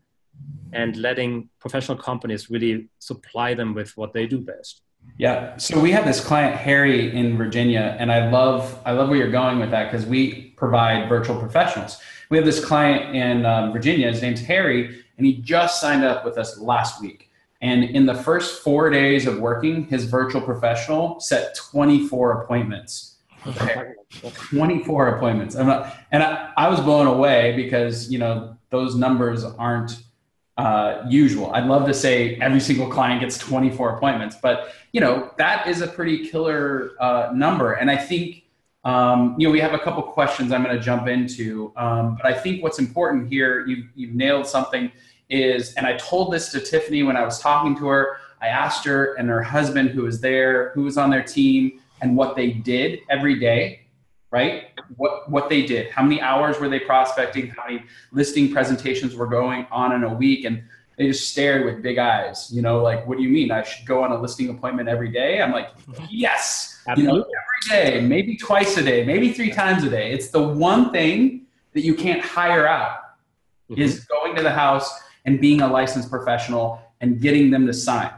and 0.72 0.96
letting 0.96 1.48
professional 1.60 1.96
companies 1.96 2.50
really 2.50 2.88
supply 2.98 3.54
them 3.54 3.74
with 3.74 3.96
what 3.96 4.12
they 4.12 4.26
do 4.26 4.38
best. 4.38 4.82
Yeah. 5.18 5.56
So 5.56 5.78
we 5.80 5.92
have 5.92 6.04
this 6.04 6.22
client 6.24 6.56
Harry 6.56 7.14
in 7.16 7.36
Virginia, 7.36 7.96
and 7.98 8.12
I 8.12 8.30
love 8.30 8.78
I 8.84 8.92
love 8.92 9.08
where 9.08 9.18
you're 9.18 9.30
going 9.30 9.58
with 9.58 9.70
that 9.70 9.90
because 9.90 10.04
we 10.04 10.50
provide 10.56 11.08
virtual 11.08 11.38
professionals. 11.38 11.98
We 12.28 12.36
have 12.36 12.44
this 12.44 12.62
client 12.62 13.14
in 13.14 13.46
um, 13.46 13.72
Virginia. 13.72 14.10
His 14.10 14.20
name's 14.20 14.40
Harry, 14.42 15.04
and 15.16 15.26
he 15.26 15.38
just 15.38 15.80
signed 15.80 16.04
up 16.04 16.24
with 16.24 16.38
us 16.38 16.58
last 16.58 17.00
week. 17.00 17.30
And 17.62 17.84
in 17.84 18.04
the 18.04 18.14
first 18.14 18.62
four 18.62 18.90
days 18.90 19.26
of 19.26 19.38
working, 19.38 19.86
his 19.86 20.04
virtual 20.04 20.42
professional 20.42 21.20
set 21.20 21.54
24 21.54 22.42
appointments. 22.42 23.15
24 24.20 25.08
appointments. 25.08 25.54
Not, 25.54 25.96
and 26.12 26.22
I, 26.22 26.52
I 26.56 26.68
was 26.68 26.80
blown 26.80 27.06
away 27.06 27.54
because 27.56 28.10
you 28.10 28.18
know 28.18 28.56
those 28.70 28.94
numbers 28.94 29.44
aren't 29.44 30.02
uh, 30.56 31.04
usual. 31.08 31.52
I'd 31.52 31.66
love 31.66 31.86
to 31.86 31.94
say 31.94 32.36
every 32.36 32.60
single 32.60 32.88
client 32.88 33.20
gets 33.20 33.38
24 33.38 33.96
appointments, 33.96 34.36
but 34.40 34.72
you 34.92 35.00
know 35.00 35.32
that 35.38 35.66
is 35.66 35.82
a 35.82 35.86
pretty 35.86 36.28
killer 36.28 36.92
uh, 37.00 37.30
number. 37.34 37.74
And 37.74 37.90
I 37.90 37.96
think 37.96 38.44
um, 38.84 39.36
you 39.38 39.46
know 39.46 39.52
we 39.52 39.60
have 39.60 39.74
a 39.74 39.78
couple 39.78 40.02
questions 40.02 40.52
I'm 40.52 40.62
going 40.62 40.76
to 40.76 40.82
jump 40.82 41.08
into, 41.08 41.72
um, 41.76 42.16
but 42.16 42.26
I 42.26 42.32
think 42.32 42.62
what's 42.62 42.78
important 42.78 43.28
here, 43.30 43.66
you've, 43.66 43.86
you've 43.94 44.14
nailed 44.14 44.46
something, 44.46 44.90
is 45.28 45.74
and 45.74 45.86
I 45.86 45.96
told 45.96 46.32
this 46.32 46.50
to 46.52 46.60
Tiffany 46.60 47.02
when 47.02 47.16
I 47.16 47.24
was 47.24 47.38
talking 47.38 47.76
to 47.78 47.86
her. 47.88 48.18
I 48.40 48.48
asked 48.48 48.84
her 48.84 49.14
and 49.14 49.28
her 49.28 49.42
husband, 49.42 49.90
who 49.90 50.02
was 50.02 50.20
there, 50.20 50.70
who 50.74 50.82
was 50.82 50.98
on 50.98 51.10
their 51.10 51.22
team, 51.22 51.80
and 52.00 52.16
what 52.16 52.36
they 52.36 52.50
did 52.50 53.00
every 53.08 53.38
day 53.38 53.86
right? 54.30 54.64
What 54.96 55.30
what 55.30 55.48
they 55.48 55.64
did, 55.64 55.90
how 55.90 56.02
many 56.02 56.20
hours 56.20 56.58
were 56.58 56.68
they 56.68 56.80
prospecting, 56.80 57.48
how 57.48 57.64
many 57.66 57.84
listing 58.12 58.52
presentations 58.52 59.14
were 59.14 59.26
going 59.26 59.66
on 59.70 59.92
in 59.92 60.04
a 60.04 60.12
week, 60.12 60.44
and 60.44 60.62
they 60.96 61.08
just 61.08 61.30
stared 61.30 61.64
with 61.64 61.82
big 61.82 61.98
eyes. 61.98 62.50
You 62.52 62.62
know, 62.62 62.82
like, 62.82 63.06
what 63.06 63.18
do 63.18 63.24
you 63.24 63.28
mean? 63.28 63.50
I 63.50 63.62
should 63.62 63.86
go 63.86 64.02
on 64.02 64.12
a 64.12 64.20
listing 64.20 64.48
appointment 64.48 64.88
every 64.88 65.10
day? 65.10 65.40
I'm 65.40 65.52
like, 65.52 65.70
yes, 66.10 66.82
Absolutely. 66.86 67.14
you 67.14 67.18
know, 67.18 67.24
every 67.24 67.90
day, 67.90 68.00
maybe 68.00 68.36
twice 68.36 68.76
a 68.76 68.82
day, 68.82 69.04
maybe 69.04 69.32
three 69.32 69.50
times 69.50 69.84
a 69.84 69.90
day. 69.90 70.12
It's 70.12 70.28
the 70.28 70.42
one 70.42 70.92
thing 70.92 71.46
that 71.74 71.82
you 71.82 71.94
can't 71.94 72.22
hire 72.22 72.66
out 72.66 72.98
mm-hmm. 73.70 73.80
is 73.80 74.04
going 74.06 74.34
to 74.36 74.42
the 74.42 74.52
house 74.52 74.90
and 75.24 75.40
being 75.40 75.60
a 75.60 75.68
licensed 75.68 76.10
professional 76.10 76.80
and 77.00 77.20
getting 77.20 77.50
them 77.50 77.66
to 77.66 77.74
sign. 77.74 78.10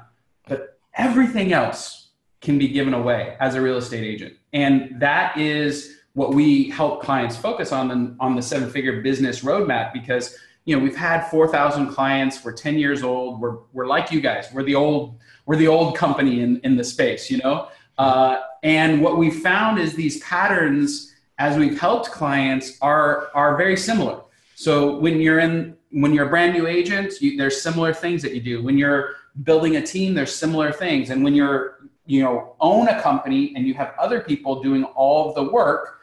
But 0.47 0.79
everything 0.95 1.53
else 1.53 1.98
can 2.41 2.59
be 2.59 2.69
given 2.69 2.95
away 2.95 3.37
as 3.41 3.55
a 3.55 3.61
real 3.61 3.77
estate 3.77 4.05
agent. 4.05 4.35
And 4.53 5.01
that 5.01 5.37
is 5.37 5.99
what 6.19 6.35
we 6.35 6.69
help 6.71 7.03
clients 7.03 7.37
focus 7.37 7.71
on 7.73 8.17
on 8.19 8.35
the 8.35 8.43
seven 8.43 8.69
figure 8.69 9.01
business 9.03 9.43
roadmap 9.43 9.93
because 9.93 10.37
you 10.65 10.77
know 10.77 10.83
we've 10.83 10.97
had 10.97 11.29
4000 11.29 11.89
clients 11.89 12.45
we're 12.45 12.53
10 12.53 12.77
years 12.77 13.05
old 13.05 13.41
we're, 13.41 13.59
we're 13.73 13.87
like 13.87 14.11
you 14.11 14.21
guys 14.21 14.49
we're 14.53 14.65
the 14.65 14.75
old 14.75 15.17
we're 15.47 15.57
the 15.57 15.69
old 15.69 15.97
company 15.97 16.41
in, 16.41 16.61
in 16.61 16.77
the 16.77 16.85
space 16.85 17.31
you 17.31 17.39
know? 17.39 17.69
Uh, 17.99 18.41
and 18.63 19.01
what 19.01 19.17
we 19.17 19.31
found 19.31 19.79
is 19.79 19.95
these 19.95 20.21
patterns 20.21 21.15
as 21.39 21.57
we've 21.57 21.79
helped 21.79 22.11
clients 22.11 22.77
are 22.81 23.29
are 23.35 23.57
very 23.57 23.77
similar. 23.77 24.21
So 24.57 24.99
when 24.99 25.21
you're 25.21 25.39
in 25.39 25.77
when 25.91 26.13
you're 26.13 26.27
a 26.27 26.29
brand 26.29 26.53
new 26.53 26.67
agent 26.67 27.21
you, 27.21 27.37
there's 27.37 27.61
similar 27.61 27.95
things 27.95 28.23
that 28.23 28.35
you 28.35 28.41
do. 28.41 28.63
When 28.63 28.77
you're 28.77 29.15
building 29.45 29.77
a 29.77 29.83
team 29.83 30.15
there's 30.15 30.35
similar 30.35 30.73
things. 30.73 31.11
And 31.11 31.23
when 31.23 31.35
you're 31.35 31.79
you 32.09 32.21
know 32.23 32.57
own 32.61 32.89
a 32.89 33.01
company 33.01 33.53
and 33.55 33.67
you 33.69 33.75
have 33.75 33.95
other 33.99 34.21
people 34.21 34.63
doing 34.63 34.83
all 34.85 35.29
of 35.29 35.35
the 35.37 35.53
work 35.53 35.99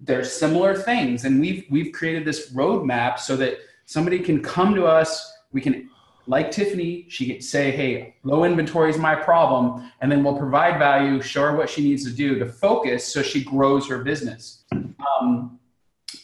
there's 0.00 0.32
similar 0.32 0.74
things. 0.74 1.24
And 1.24 1.40
we've 1.40 1.64
we've 1.70 1.92
created 1.92 2.24
this 2.24 2.52
roadmap 2.52 3.18
so 3.18 3.36
that 3.36 3.58
somebody 3.86 4.18
can 4.18 4.42
come 4.42 4.74
to 4.74 4.86
us. 4.86 5.32
We 5.52 5.60
can 5.60 5.90
like 6.26 6.50
tiffany 6.50 7.06
she 7.08 7.26
can 7.26 7.40
say 7.40 7.70
hey 7.70 8.14
low 8.22 8.44
inventory 8.44 8.90
is 8.90 8.98
my 8.98 9.14
problem 9.14 9.90
and 10.02 10.12
then 10.12 10.22
we'll 10.22 10.36
provide 10.36 10.78
value 10.78 11.22
show 11.22 11.40
her 11.40 11.56
what 11.56 11.70
she 11.70 11.82
needs 11.82 12.04
to 12.04 12.10
do 12.10 12.38
to 12.38 12.44
focus 12.44 13.02
so 13.10 13.22
she 13.22 13.42
grows 13.42 13.88
her 13.88 14.04
business. 14.04 14.64
Um, 14.72 15.58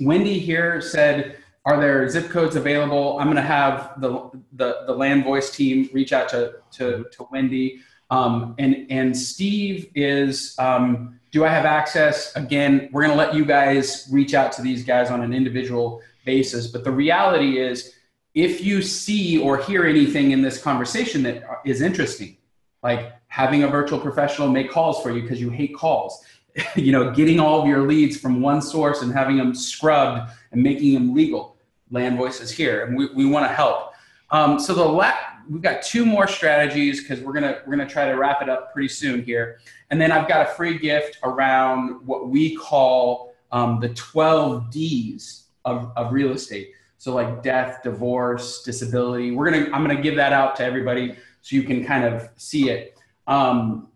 wendy 0.00 0.38
here 0.38 0.82
said 0.82 1.38
are 1.64 1.80
there 1.80 2.06
zip 2.10 2.28
codes 2.28 2.56
available? 2.56 3.18
I'm 3.18 3.24
going 3.24 3.36
to 3.36 3.42
have 3.42 3.98
the, 3.98 4.30
the 4.52 4.84
the 4.86 4.92
land 4.92 5.24
voice 5.24 5.50
team 5.50 5.88
reach 5.94 6.12
out 6.12 6.28
to 6.28 6.56
to, 6.72 7.06
to 7.10 7.26
wendy 7.32 7.80
um, 8.10 8.54
and 8.58 8.86
and 8.90 9.16
steve 9.16 9.90
is 9.94 10.54
um, 10.58 11.18
do 11.34 11.44
I 11.44 11.48
have 11.48 11.64
access? 11.64 12.34
Again, 12.36 12.88
we're 12.92 13.02
going 13.02 13.10
to 13.10 13.18
let 13.18 13.34
you 13.34 13.44
guys 13.44 14.08
reach 14.12 14.34
out 14.34 14.52
to 14.52 14.62
these 14.62 14.84
guys 14.84 15.10
on 15.10 15.20
an 15.20 15.34
individual 15.34 16.00
basis. 16.24 16.68
But 16.68 16.84
the 16.84 16.92
reality 16.92 17.58
is, 17.58 17.92
if 18.34 18.62
you 18.62 18.80
see 18.80 19.38
or 19.38 19.58
hear 19.58 19.84
anything 19.84 20.30
in 20.30 20.42
this 20.42 20.62
conversation 20.62 21.24
that 21.24 21.42
is 21.64 21.82
interesting, 21.82 22.36
like 22.84 23.14
having 23.26 23.64
a 23.64 23.68
virtual 23.68 23.98
professional 23.98 24.48
make 24.48 24.70
calls 24.70 25.02
for 25.02 25.10
you 25.10 25.22
because 25.22 25.40
you 25.40 25.50
hate 25.50 25.74
calls, 25.74 26.24
you 26.76 26.92
know, 26.92 27.10
getting 27.10 27.40
all 27.40 27.60
of 27.60 27.66
your 27.66 27.82
leads 27.82 28.16
from 28.16 28.40
one 28.40 28.62
source 28.62 29.02
and 29.02 29.12
having 29.12 29.36
them 29.36 29.56
scrubbed 29.56 30.30
and 30.52 30.62
making 30.62 30.94
them 30.94 31.14
legal, 31.14 31.56
Land 31.90 32.16
Voice 32.16 32.40
is 32.40 32.52
here, 32.52 32.84
and 32.84 32.96
we, 32.96 33.06
we 33.06 33.26
want 33.26 33.44
to 33.44 33.52
help. 33.52 33.92
Um, 34.30 34.60
so 34.60 34.72
the 34.72 34.84
la- 34.84 35.18
we've 35.48 35.62
got 35.62 35.82
two 35.82 36.04
more 36.04 36.26
strategies 36.26 37.02
because 37.02 37.20
we're 37.20 37.32
gonna 37.32 37.58
we're 37.66 37.76
gonna 37.76 37.88
try 37.88 38.06
to 38.06 38.14
wrap 38.14 38.42
it 38.42 38.48
up 38.48 38.72
pretty 38.72 38.88
soon 38.88 39.22
here. 39.22 39.60
And 39.90 40.00
then 40.00 40.12
I've 40.12 40.28
got 40.28 40.46
a 40.46 40.50
free 40.50 40.78
gift 40.78 41.18
around 41.22 42.06
what 42.06 42.28
we 42.28 42.56
call 42.56 43.34
um, 43.52 43.80
the 43.80 43.90
12 43.90 44.70
D's 44.70 45.44
of, 45.64 45.92
of 45.96 46.12
real 46.12 46.32
estate. 46.32 46.72
So 46.98 47.14
like 47.14 47.42
death, 47.42 47.82
divorce, 47.82 48.62
disability. 48.62 49.30
We're 49.30 49.50
gonna 49.50 49.66
I'm 49.72 49.82
gonna 49.86 50.00
give 50.00 50.16
that 50.16 50.32
out 50.32 50.56
to 50.56 50.64
everybody 50.64 51.16
so 51.42 51.56
you 51.56 51.62
can 51.62 51.84
kind 51.84 52.04
of 52.04 52.28
see 52.36 52.70
it. 52.70 52.98
Um, 53.26 53.88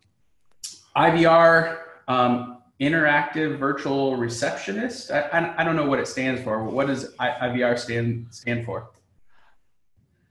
IVR, 0.96 1.78
um, 2.08 2.58
interactive 2.80 3.58
virtual 3.58 4.16
receptionist. 4.16 5.11
I, 5.11 5.20
I, 5.20 5.61
I, 5.61 5.64
don't 5.64 5.76
know 5.76 5.87
what 5.87 5.98
it 5.98 6.08
stands 6.08 6.42
for. 6.42 6.62
What 6.64 6.87
does 6.87 7.14
IVR 7.16 7.78
stand 7.78 8.26
stand 8.30 8.64
for? 8.64 8.90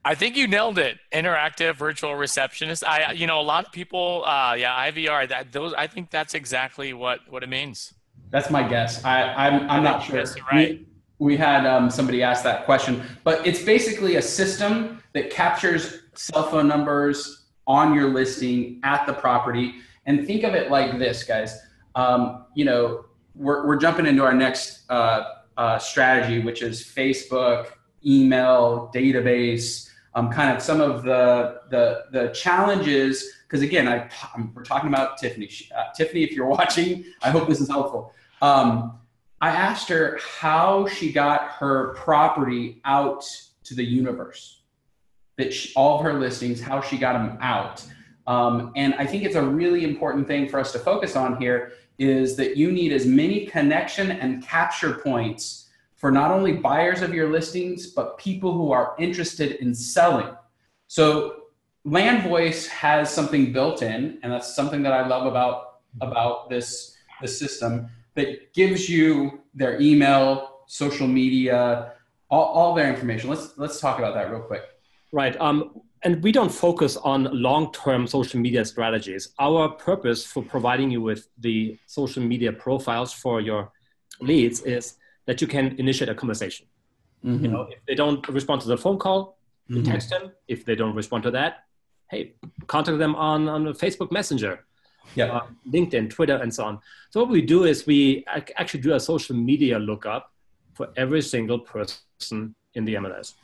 I 0.08 0.14
think 0.14 0.38
you 0.38 0.46
nailed 0.46 0.78
it. 0.78 0.96
Interactive 1.12 1.76
virtual 1.76 2.14
receptionist. 2.14 2.82
I, 2.82 3.12
you 3.12 3.26
know, 3.26 3.38
a 3.38 3.42
lot 3.42 3.66
of 3.66 3.72
people, 3.72 4.24
uh, 4.24 4.54
yeah, 4.54 4.90
IVR. 4.90 5.28
That 5.28 5.52
those, 5.52 5.74
I 5.74 5.86
think 5.86 6.10
that's 6.10 6.32
exactly 6.32 6.94
what 6.94 7.20
what 7.28 7.42
it 7.42 7.50
means. 7.50 7.92
That's 8.30 8.48
my 8.48 8.66
guess. 8.66 9.04
I, 9.04 9.34
I'm 9.34 9.68
I'm 9.68 9.82
not 9.82 10.02
sure. 10.02 10.24
Right. 10.50 10.80
We, 11.18 11.32
we 11.32 11.36
had 11.36 11.66
um, 11.66 11.90
somebody 11.90 12.22
ask 12.22 12.42
that 12.44 12.64
question, 12.64 13.02
but 13.22 13.46
it's 13.46 13.62
basically 13.62 14.16
a 14.16 14.22
system 14.22 15.02
that 15.12 15.28
captures 15.28 15.98
cell 16.14 16.44
phone 16.44 16.68
numbers 16.68 17.44
on 17.66 17.92
your 17.92 18.08
listing 18.08 18.80
at 18.84 19.06
the 19.06 19.12
property. 19.12 19.74
And 20.06 20.26
think 20.26 20.42
of 20.42 20.54
it 20.54 20.70
like 20.70 20.98
this, 20.98 21.22
guys. 21.22 21.60
Um, 21.96 22.46
you 22.54 22.64
know, 22.64 23.04
we're 23.34 23.66
we're 23.66 23.76
jumping 23.76 24.06
into 24.06 24.22
our 24.24 24.32
next 24.32 24.90
uh, 24.90 25.34
uh, 25.58 25.78
strategy, 25.78 26.40
which 26.40 26.62
is 26.62 26.82
Facebook, 26.82 27.72
email, 28.06 28.90
database 28.94 29.84
um, 30.14 30.30
kind 30.30 30.54
of 30.54 30.62
some 30.62 30.80
of 30.80 31.02
the 31.02 31.60
the, 31.70 32.04
the 32.12 32.28
challenges. 32.28 33.32
Because 33.46 33.62
again, 33.62 33.88
I, 33.88 34.10
I'm, 34.34 34.52
we're 34.54 34.64
talking 34.64 34.88
about 34.88 35.18
Tiffany. 35.18 35.50
Uh, 35.76 35.84
Tiffany, 35.96 36.22
if 36.22 36.32
you're 36.32 36.46
watching, 36.58 37.04
I 37.22 37.30
hope 37.30 37.48
this 37.48 37.60
is 37.60 37.68
helpful. 37.68 38.12
Um, 38.42 38.98
I 39.40 39.50
asked 39.50 39.88
her 39.88 40.18
how 40.22 40.86
she 40.86 41.12
got 41.12 41.42
her 41.52 41.94
property 41.94 42.80
out 42.84 43.24
to 43.64 43.74
the 43.74 43.84
universe, 43.84 44.62
that 45.36 45.52
she, 45.54 45.72
all 45.74 45.98
of 45.98 46.04
her 46.04 46.14
listings, 46.14 46.60
how 46.60 46.80
she 46.80 46.98
got 46.98 47.12
them 47.12 47.38
out. 47.40 47.84
Um, 48.26 48.72
and 48.76 48.94
I 48.94 49.06
think 49.06 49.24
it's 49.24 49.36
a 49.36 49.42
really 49.42 49.84
important 49.84 50.26
thing 50.26 50.48
for 50.48 50.58
us 50.58 50.72
to 50.72 50.78
focus 50.78 51.16
on 51.16 51.40
here 51.40 51.72
is 51.98 52.36
that 52.36 52.56
you 52.56 52.70
need 52.72 52.92
as 52.92 53.06
many 53.06 53.46
connection 53.46 54.10
and 54.10 54.42
capture 54.42 54.94
points 54.94 55.67
for 55.98 56.10
not 56.10 56.30
only 56.30 56.52
buyers 56.52 57.02
of 57.02 57.12
your 57.12 57.28
listings, 57.30 57.88
but 57.88 58.16
people 58.18 58.52
who 58.52 58.72
are 58.72 58.94
interested 58.98 59.60
in 59.60 59.74
selling. 59.74 60.28
So 60.86 61.42
Land 61.84 62.22
Voice 62.22 62.66
has 62.68 63.12
something 63.12 63.52
built 63.52 63.82
in, 63.82 64.18
and 64.22 64.32
that's 64.32 64.54
something 64.54 64.82
that 64.84 64.92
I 64.92 65.06
love 65.06 65.26
about, 65.26 65.80
about 66.00 66.48
this, 66.48 66.96
this 67.20 67.36
system 67.36 67.90
that 68.14 68.54
gives 68.54 68.88
you 68.88 69.40
their 69.54 69.80
email, 69.80 70.60
social 70.66 71.08
media, 71.08 71.92
all, 72.30 72.44
all 72.44 72.74
their 72.74 72.88
information. 72.88 73.28
Let's, 73.28 73.58
let's 73.58 73.80
talk 73.80 73.98
about 73.98 74.14
that 74.14 74.30
real 74.30 74.40
quick. 74.40 74.62
Right. 75.12 75.38
Um, 75.40 75.80
and 76.04 76.22
we 76.22 76.30
don't 76.30 76.52
focus 76.52 76.96
on 76.96 77.28
long-term 77.32 78.06
social 78.06 78.38
media 78.38 78.64
strategies. 78.64 79.30
Our 79.40 79.68
purpose 79.70 80.24
for 80.24 80.44
providing 80.44 80.92
you 80.92 81.02
with 81.02 81.28
the 81.38 81.76
social 81.86 82.22
media 82.22 82.52
profiles 82.52 83.12
for 83.12 83.40
your 83.40 83.72
leads 84.20 84.60
is 84.60 84.94
that 85.28 85.42
you 85.42 85.46
can 85.46 85.76
initiate 85.78 86.08
a 86.08 86.14
conversation. 86.14 86.66
Mm-hmm. 87.22 87.44
You 87.44 87.50
know, 87.50 87.62
if 87.70 87.84
they 87.86 87.94
don't 87.94 88.26
respond 88.28 88.62
to 88.62 88.68
the 88.68 88.78
phone 88.78 88.98
call, 88.98 89.36
you 89.66 89.76
mm-hmm. 89.76 89.92
text 89.92 90.08
them. 90.08 90.32
If 90.48 90.64
they 90.64 90.74
don't 90.74 90.94
respond 90.94 91.22
to 91.24 91.30
that, 91.32 91.64
hey, 92.10 92.32
contact 92.66 92.98
them 92.98 93.14
on, 93.14 93.46
on 93.46 93.66
Facebook 93.74 94.10
Messenger, 94.10 94.64
yeah. 95.14 95.26
Uh, 95.26 95.46
LinkedIn, 95.72 96.10
Twitter, 96.10 96.36
and 96.36 96.52
so 96.52 96.64
on. 96.64 96.80
So 97.10 97.20
what 97.20 97.30
we 97.30 97.42
do 97.42 97.64
is 97.64 97.86
we 97.86 98.24
actually 98.28 98.80
do 98.80 98.94
a 98.94 99.00
social 99.00 99.36
media 99.36 99.78
lookup 99.78 100.32
for 100.74 100.88
every 100.96 101.22
single 101.22 101.58
person 101.58 102.54
in 102.74 102.84
the 102.84 102.94
MLS. 102.94 103.34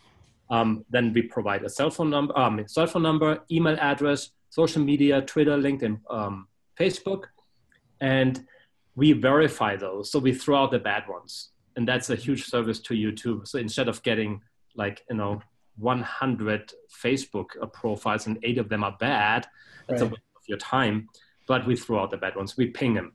Um, 0.51 0.85
then 0.91 1.13
we 1.13 1.23
provide 1.23 1.65
a 1.65 1.71
cell 1.71 1.91
phone 1.91 2.11
number, 2.11 2.39
um, 2.39 2.63
cell 2.69 2.87
phone 2.87 3.03
number, 3.03 3.41
email 3.51 3.77
address, 3.81 4.31
social 4.51 4.83
media, 4.83 5.23
Twitter, 5.23 5.57
LinkedIn, 5.57 6.01
um, 6.11 6.49
Facebook, 6.79 7.25
and 8.01 8.45
we 8.95 9.13
verify 9.13 9.75
those. 9.77 10.11
So 10.11 10.19
we 10.19 10.35
throw 10.35 10.65
out 10.65 10.71
the 10.71 10.79
bad 10.79 11.09
ones, 11.09 11.51
and 11.77 11.87
that's 11.87 12.11
a 12.11 12.17
huge 12.17 12.45
service 12.45 12.81
to 12.81 12.95
you 12.95 13.13
too. 13.13 13.43
So 13.45 13.59
instead 13.59 13.89
of 13.89 14.03
getting 14.03 14.41
like 14.75 15.05
you 15.11 15.17
know 15.17 15.41
100 15.79 16.73
Facebook 17.03 17.47
profiles 17.73 18.27
and 18.27 18.39
eight 18.43 18.59
of 18.59 18.69
them 18.69 18.85
are 18.85 18.97
bad, 18.99 19.47
that's 19.89 20.03
right. 20.03 20.11
a 20.11 20.15
waste 20.15 20.37
of 20.37 20.43
your 20.49 20.59
time. 20.59 21.09
But 21.47 21.67
we 21.67 21.77
throw 21.77 22.01
out 22.03 22.11
the 22.11 22.17
bad 22.17 22.37
ones. 22.37 22.57
We 22.57 22.69
ping 22.69 22.95
them. 22.95 23.13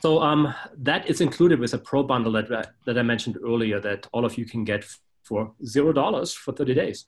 So 0.00 0.20
um, 0.20 0.54
that 0.78 1.08
is 1.08 1.20
included 1.20 1.58
with 1.60 1.74
a 1.74 1.78
pro 1.78 2.02
bundle 2.02 2.32
that, 2.32 2.72
that 2.86 2.98
I 2.98 3.02
mentioned 3.02 3.36
earlier 3.44 3.80
that 3.80 4.06
all 4.12 4.24
of 4.24 4.38
you 4.38 4.46
can 4.46 4.64
get 4.64 4.84
for 5.22 5.52
zero 5.64 5.92
dollars 5.92 6.32
for 6.32 6.52
30 6.52 6.74
days. 6.74 7.04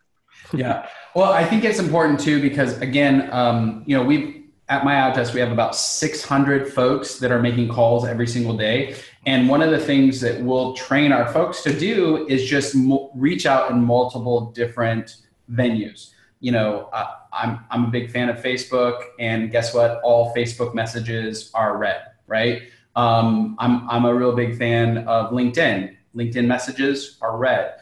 yeah. 0.54 0.88
Well, 1.14 1.32
I 1.32 1.44
think 1.44 1.64
it's 1.64 1.78
important 1.78 2.20
too 2.20 2.40
because 2.40 2.78
again, 2.78 3.30
um, 3.32 3.84
you 3.86 3.96
know, 3.96 4.04
we 4.04 4.41
at 4.72 4.86
my 4.86 4.94
Outdesk 4.94 5.34
we 5.34 5.40
have 5.40 5.52
about 5.52 5.76
600 5.76 6.72
folks 6.72 7.18
that 7.18 7.30
are 7.30 7.42
making 7.42 7.68
calls 7.68 8.06
every 8.06 8.26
single 8.26 8.56
day, 8.56 8.96
and 9.26 9.46
one 9.46 9.60
of 9.60 9.70
the 9.70 9.78
things 9.78 10.18
that 10.22 10.40
we'll 10.40 10.72
train 10.72 11.12
our 11.12 11.30
folks 11.30 11.62
to 11.64 11.78
do 11.78 12.26
is 12.26 12.42
just 12.48 12.74
mo- 12.74 13.10
reach 13.14 13.44
out 13.44 13.70
in 13.70 13.84
multiple 13.84 14.50
different 14.52 15.16
venues. 15.52 16.12
You 16.40 16.52
know, 16.52 16.88
uh, 16.94 17.16
I'm 17.34 17.60
I'm 17.70 17.84
a 17.84 17.88
big 17.88 18.10
fan 18.10 18.30
of 18.30 18.38
Facebook, 18.38 19.02
and 19.18 19.50
guess 19.50 19.74
what? 19.74 20.00
All 20.02 20.34
Facebook 20.34 20.74
messages 20.74 21.50
are 21.52 21.76
read, 21.76 22.00
right? 22.26 22.62
Um, 22.96 23.56
I'm 23.58 23.86
I'm 23.90 24.06
a 24.06 24.14
real 24.14 24.34
big 24.34 24.56
fan 24.56 25.06
of 25.06 25.32
LinkedIn. 25.32 25.94
LinkedIn 26.16 26.46
messages 26.46 27.18
are 27.20 27.36
read. 27.36 27.74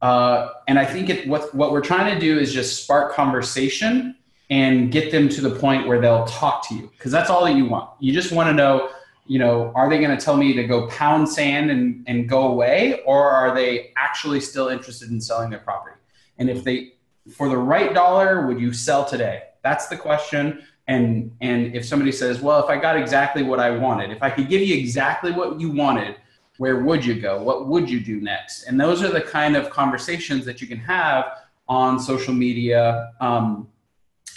Uh, 0.00 0.50
and 0.68 0.78
I 0.78 0.84
think 0.84 1.10
it, 1.10 1.28
what, 1.28 1.54
what 1.54 1.70
we're 1.70 1.80
trying 1.80 2.12
to 2.12 2.18
do 2.18 2.36
is 2.36 2.52
just 2.52 2.82
spark 2.82 3.12
conversation 3.12 4.16
and 4.50 4.92
get 4.92 5.10
them 5.10 5.28
to 5.28 5.40
the 5.40 5.50
point 5.50 5.86
where 5.86 6.00
they'll 6.00 6.26
talk 6.26 6.66
to 6.68 6.74
you 6.74 6.90
because 6.96 7.10
that's 7.12 7.30
all 7.30 7.44
that 7.44 7.56
you 7.56 7.64
want. 7.64 7.90
You 8.00 8.12
just 8.12 8.32
want 8.32 8.48
to 8.48 8.52
know, 8.52 8.90
you 9.26 9.38
know, 9.38 9.72
are 9.74 9.88
they 9.88 9.98
going 9.98 10.16
to 10.16 10.22
tell 10.22 10.36
me 10.36 10.52
to 10.54 10.64
go 10.64 10.88
pound 10.88 11.28
sand 11.28 11.70
and, 11.70 12.04
and 12.06 12.28
go 12.28 12.48
away 12.48 13.00
or 13.06 13.30
are 13.30 13.54
they 13.54 13.92
actually 13.96 14.40
still 14.40 14.68
interested 14.68 15.10
in 15.10 15.20
selling 15.20 15.50
their 15.50 15.60
property? 15.60 15.96
And 16.38 16.50
if 16.50 16.64
they, 16.64 16.94
for 17.30 17.48
the 17.48 17.56
right 17.56 17.94
dollar, 17.94 18.46
would 18.46 18.60
you 18.60 18.72
sell 18.72 19.04
today? 19.04 19.44
That's 19.62 19.86
the 19.86 19.96
question. 19.96 20.62
And, 20.88 21.34
and 21.40 21.74
if 21.74 21.86
somebody 21.86 22.12
says, 22.12 22.40
well, 22.40 22.62
if 22.62 22.68
I 22.68 22.76
got 22.76 22.96
exactly 22.96 23.42
what 23.42 23.60
I 23.60 23.70
wanted, 23.70 24.10
if 24.10 24.22
I 24.22 24.30
could 24.30 24.48
give 24.48 24.60
you 24.60 24.76
exactly 24.76 25.30
what 25.30 25.60
you 25.60 25.70
wanted, 25.70 26.16
where 26.58 26.80
would 26.80 27.04
you 27.04 27.20
go? 27.20 27.42
What 27.42 27.68
would 27.68 27.88
you 27.88 28.00
do 28.00 28.20
next? 28.20 28.64
And 28.64 28.78
those 28.78 29.02
are 29.02 29.10
the 29.10 29.20
kind 29.20 29.56
of 29.56 29.70
conversations 29.70 30.44
that 30.44 30.60
you 30.60 30.66
can 30.66 30.78
have 30.78 31.24
on 31.68 31.98
social 31.98 32.34
media. 32.34 33.12
Um, 33.20 33.68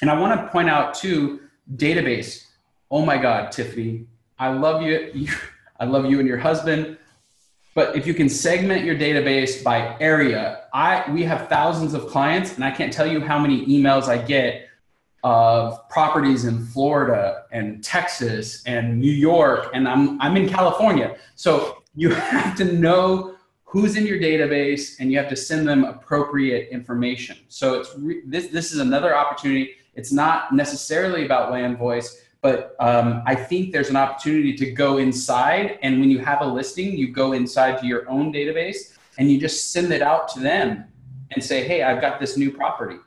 and 0.02 0.10
I 0.10 0.20
want 0.20 0.40
to 0.40 0.48
point 0.48 0.70
out 0.70 0.94
too, 0.94 1.42
database. 1.76 2.46
Oh 2.92 3.06
my 3.06 3.18
God, 3.18 3.52
Tiffany, 3.52 4.06
I 4.38 4.50
love 4.50 4.82
you. 4.82 5.28
I 5.80 5.86
love 5.86 6.06
you 6.06 6.20
and 6.20 6.28
your 6.28 6.38
husband. 6.38 6.98
But 7.74 7.98
if 7.98 8.08
you 8.08 8.14
can 8.14 8.30
segment 8.30 8.86
your 8.86 8.96
database 8.96 9.62
by 9.62 9.98
area, 10.00 10.64
I 10.74 11.12
we 11.12 11.24
have 11.24 11.50
thousands 11.50 11.94
of 11.94 12.08
clients, 12.08 12.56
and 12.56 12.64
I 12.64 12.72
can't 12.72 12.94
tell 12.94 13.06
you 13.06 13.20
how 13.20 13.38
many 13.38 13.66
emails 13.66 14.08
I 14.08 14.18
get 14.18 14.70
of 15.26 15.90
properties 15.90 16.46
in 16.46 16.64
Florida 16.68 17.46
and 17.52 17.84
Texas 17.84 18.64
and 18.66 19.00
New 19.00 19.12
York, 19.12 19.72
and 19.74 19.88
I'm 19.88 20.22
I'm 20.22 20.38
in 20.38 20.48
California. 20.48 21.18
So 21.36 21.84
you 21.96 22.10
have 22.14 22.56
to 22.58 22.66
know 22.66 23.36
who's 23.64 23.98
in 23.98 24.06
your 24.06 24.20
database 24.20 25.02
and 25.02 25.12
you 25.12 25.18
have 25.18 25.28
to 25.28 25.36
send 25.36 25.68
them 25.68 25.84
appropriate 25.84 26.70
information. 26.70 27.36
So 27.50 27.80
it's 27.80 27.94
re- 27.98 28.22
this 28.26 28.48
this 28.48 28.72
is 28.72 28.80
another 28.80 29.18
opportunity. 29.18 29.74
It's 29.96 30.12
not 30.12 30.54
necessarily 30.54 31.26
about 31.26 31.52
land 31.52 31.78
voice, 31.78 32.22
but 32.42 32.76
um, 32.80 33.24
I 33.26 33.34
think 33.34 33.72
there's 33.72 33.90
an 33.90 33.96
opportunity 33.96 34.56
to 34.56 34.72
go 34.72 34.98
inside 34.98 35.80
and 35.82 36.00
when 36.00 36.10
you 36.12 36.20
have 36.20 36.42
a 36.42 36.46
listing, 36.46 36.98
you 36.98 37.12
go 37.12 37.34
inside 37.34 37.80
to 37.80 37.88
your 37.88 38.08
own 38.10 38.32
database 38.32 38.96
and 39.18 39.32
you 39.32 39.40
just 39.40 39.72
send 39.72 39.92
it 39.92 40.02
out 40.02 40.28
to 40.30 40.40
them 40.40 40.86
and 41.32 41.44
say, 41.44 41.66
"Hey, 41.66 41.82
I've 41.84 42.02
got 42.02 42.20
this 42.20 42.38
new 42.38 42.52
property." 42.52 42.98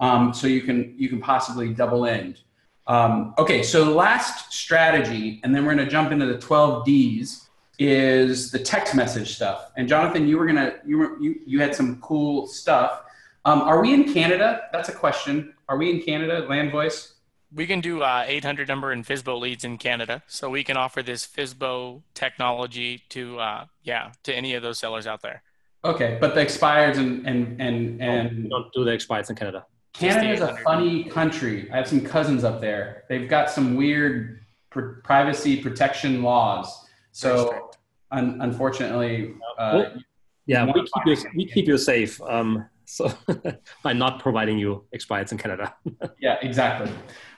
Um, 0.00 0.32
so 0.32 0.46
you 0.46 0.62
can 0.62 0.94
you 0.96 1.08
can 1.08 1.20
possibly 1.20 1.72
double 1.72 2.06
end. 2.06 2.40
Um, 2.86 3.34
okay, 3.38 3.62
so 3.62 3.84
the 3.84 3.90
last 3.90 4.52
strategy, 4.52 5.40
and 5.44 5.54
then 5.54 5.64
we're 5.64 5.74
going 5.74 5.84
to 5.84 5.90
jump 5.90 6.10
into 6.10 6.26
the 6.26 6.38
12 6.38 6.84
Ds 6.84 7.48
is 7.78 8.50
the 8.50 8.58
text 8.58 8.94
message 8.94 9.34
stuff. 9.34 9.70
And 9.76 9.88
Jonathan, 9.88 10.28
you 10.28 10.38
were 10.38 10.46
gonna 10.46 10.74
you 10.84 10.98
were 10.98 11.18
you 11.20 11.40
you 11.46 11.60
had 11.60 11.74
some 11.74 12.00
cool 12.00 12.46
stuff. 12.46 13.02
Um, 13.44 13.62
are 13.62 13.80
we 13.80 13.94
in 13.94 14.12
Canada? 14.12 14.62
That's 14.72 14.88
a 14.88 14.92
question. 14.92 15.54
Are 15.68 15.78
we 15.78 15.90
in 15.90 16.02
Canada? 16.02 16.46
Land 16.48 16.72
voice. 16.72 17.14
We 17.52 17.66
can 17.66 17.80
do 17.80 18.02
uh, 18.02 18.24
800 18.26 18.68
number 18.68 18.92
and 18.92 19.04
FSBO 19.04 19.40
leads 19.40 19.64
in 19.64 19.76
Canada, 19.78 20.22
so 20.28 20.48
we 20.48 20.62
can 20.62 20.76
offer 20.76 21.02
this 21.02 21.26
FSBO 21.26 22.02
technology 22.14 23.02
to 23.08 23.40
uh, 23.40 23.64
yeah 23.82 24.12
to 24.22 24.34
any 24.34 24.54
of 24.54 24.62
those 24.62 24.78
sellers 24.78 25.06
out 25.06 25.22
there. 25.22 25.42
Okay, 25.84 26.18
but 26.20 26.34
the 26.34 26.42
expireds 26.44 26.98
and 26.98 27.26
and 27.26 27.60
and 27.60 28.00
and 28.00 28.44
we 28.44 28.48
don't 28.48 28.72
do 28.72 28.84
the 28.84 28.90
expireds 28.92 29.30
in 29.30 29.36
Canada. 29.36 29.66
Canada 29.94 30.32
is 30.32 30.40
a 30.40 30.56
funny 30.58 31.04
country. 31.04 31.68
I 31.72 31.76
have 31.76 31.88
some 31.88 32.02
cousins 32.02 32.44
up 32.44 32.60
there. 32.60 33.04
They've 33.08 33.28
got 33.28 33.50
some 33.50 33.74
weird 33.74 34.40
pr- 34.70 35.00
privacy 35.02 35.60
protection 35.60 36.22
laws. 36.22 36.86
So 37.10 37.70
un- 38.12 38.38
unfortunately, 38.40 39.34
uh, 39.58 39.72
well, 39.74 39.92
yeah, 40.46 40.64
we 40.66 40.72
keep 40.82 41.06
you 41.06 41.16
we 41.34 41.46
keep 41.46 41.66
you 41.66 41.78
safe. 41.78 42.20
Um, 42.22 42.68
so 42.90 43.12
by 43.82 43.92
not 43.92 44.20
providing 44.20 44.58
you 44.58 44.84
expireds 44.94 45.32
in 45.32 45.38
Canada. 45.38 45.74
yeah, 46.20 46.36
exactly. 46.42 46.90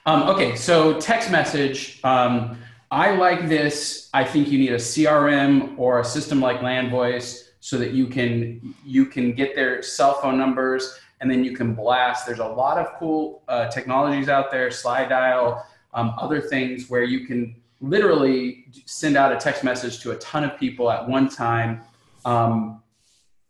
Um, 0.05 0.23
okay, 0.23 0.55
so 0.55 0.99
text 0.99 1.31
message. 1.31 1.99
Um, 2.03 2.57
I 2.91 3.15
like 3.15 3.47
this. 3.47 4.09
I 4.13 4.23
think 4.23 4.49
you 4.49 4.59
need 4.59 4.71
a 4.71 4.77
CRM 4.77 5.77
or 5.77 5.99
a 5.99 6.05
system 6.05 6.39
like 6.39 6.59
LandVoice 6.59 7.49
so 7.59 7.77
that 7.77 7.91
you 7.91 8.07
can 8.07 8.75
you 8.85 9.05
can 9.05 9.33
get 9.33 9.55
their 9.55 9.81
cell 9.81 10.15
phone 10.21 10.37
numbers 10.37 10.99
and 11.21 11.31
then 11.31 11.43
you 11.43 11.55
can 11.55 11.73
blast. 11.73 12.25
There's 12.25 12.39
a 12.39 12.45
lot 12.45 12.77
of 12.77 12.93
cool 12.99 13.43
uh, 13.47 13.69
technologies 13.69 14.27
out 14.27 14.51
there, 14.51 14.67
Slydial, 14.67 15.63
um, 15.93 16.13
other 16.19 16.41
things 16.41 16.89
where 16.89 17.03
you 17.03 17.25
can 17.25 17.55
literally 17.79 18.65
send 18.85 19.15
out 19.15 19.31
a 19.31 19.37
text 19.37 19.63
message 19.63 19.99
to 20.01 20.11
a 20.11 20.17
ton 20.17 20.43
of 20.43 20.57
people 20.59 20.91
at 20.91 21.07
one 21.07 21.29
time. 21.29 21.81
Um, 22.25 22.82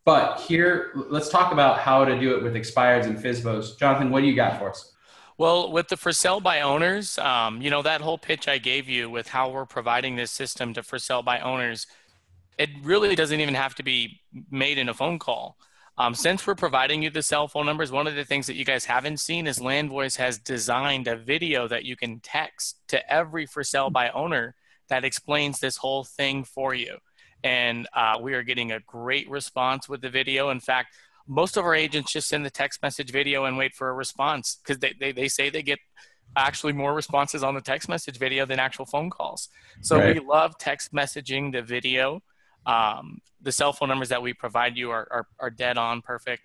but 0.05 0.39
here, 0.41 0.91
let's 0.95 1.29
talk 1.29 1.51
about 1.51 1.79
how 1.79 2.03
to 2.03 2.19
do 2.19 2.35
it 2.35 2.43
with 2.43 2.55
expireds 2.55 3.05
and 3.05 3.17
FSBOs. 3.17 3.77
Jonathan, 3.77 4.09
what 4.09 4.21
do 4.21 4.27
you 4.27 4.35
got 4.35 4.59
for 4.59 4.69
us? 4.69 4.93
Well, 5.37 5.71
with 5.71 5.87
the 5.87 5.97
for 5.97 6.11
sale 6.11 6.39
by 6.39 6.61
owners, 6.61 7.17
um, 7.17 7.61
you 7.61 7.69
know, 7.69 7.81
that 7.81 8.01
whole 8.01 8.17
pitch 8.17 8.47
I 8.47 8.59
gave 8.59 8.87
you 8.87 9.09
with 9.09 9.29
how 9.29 9.49
we're 9.49 9.65
providing 9.65 10.15
this 10.15 10.31
system 10.31 10.73
to 10.75 10.83
for 10.83 10.99
sale 10.99 11.23
by 11.23 11.39
owners, 11.39 11.87
it 12.57 12.69
really 12.83 13.15
doesn't 13.15 13.39
even 13.39 13.55
have 13.55 13.73
to 13.75 13.83
be 13.83 14.21
made 14.51 14.77
in 14.77 14.89
a 14.89 14.93
phone 14.93 15.17
call. 15.17 15.57
Um, 15.97 16.15
since 16.15 16.45
we're 16.45 16.55
providing 16.55 17.03
you 17.03 17.09
the 17.09 17.21
cell 17.21 17.47
phone 17.47 17.65
numbers, 17.65 17.91
one 17.91 18.07
of 18.07 18.15
the 18.15 18.25
things 18.25 18.47
that 18.47 18.55
you 18.55 18.65
guys 18.65 18.85
haven't 18.85 19.19
seen 19.19 19.47
is 19.47 19.59
LandVoice 19.59 20.17
has 20.17 20.37
designed 20.39 21.07
a 21.07 21.15
video 21.15 21.67
that 21.67 21.85
you 21.85 21.95
can 21.95 22.19
text 22.19 22.79
to 22.87 23.11
every 23.11 23.45
for 23.45 23.63
sale 23.63 23.89
by 23.89 24.09
owner 24.09 24.55
that 24.89 25.05
explains 25.05 25.59
this 25.59 25.77
whole 25.77 26.03
thing 26.03 26.43
for 26.43 26.73
you. 26.73 26.97
And 27.43 27.87
uh, 27.93 28.17
we 28.21 28.33
are 28.33 28.43
getting 28.43 28.71
a 28.71 28.79
great 28.81 29.29
response 29.29 29.89
with 29.89 30.01
the 30.01 30.09
video. 30.09 30.49
In 30.49 30.59
fact, 30.59 30.95
most 31.27 31.57
of 31.57 31.65
our 31.65 31.75
agents 31.75 32.11
just 32.11 32.27
send 32.27 32.45
the 32.45 32.49
text 32.49 32.81
message 32.81 33.11
video 33.11 33.45
and 33.45 33.57
wait 33.57 33.73
for 33.73 33.89
a 33.89 33.93
response 33.93 34.59
because 34.63 34.79
they, 34.79 34.93
they, 34.99 35.11
they 35.11 35.27
say 35.27 35.49
they 35.49 35.63
get 35.63 35.79
actually 36.35 36.73
more 36.73 36.93
responses 36.93 37.43
on 37.43 37.53
the 37.53 37.61
text 37.61 37.87
message 37.87 38.17
video 38.17 38.45
than 38.45 38.59
actual 38.59 38.85
phone 38.85 39.09
calls. 39.09 39.49
So 39.81 39.97
right. 39.97 40.15
we 40.15 40.25
love 40.25 40.57
text 40.57 40.93
messaging 40.93 41.51
the 41.51 41.61
video. 41.61 42.21
Um, 42.65 43.19
the 43.41 43.51
cell 43.51 43.73
phone 43.73 43.89
numbers 43.89 44.09
that 44.09 44.21
we 44.21 44.33
provide 44.33 44.77
you 44.77 44.91
are, 44.91 45.07
are, 45.11 45.27
are 45.39 45.49
dead 45.49 45.77
on 45.77 46.01
perfect. 46.01 46.43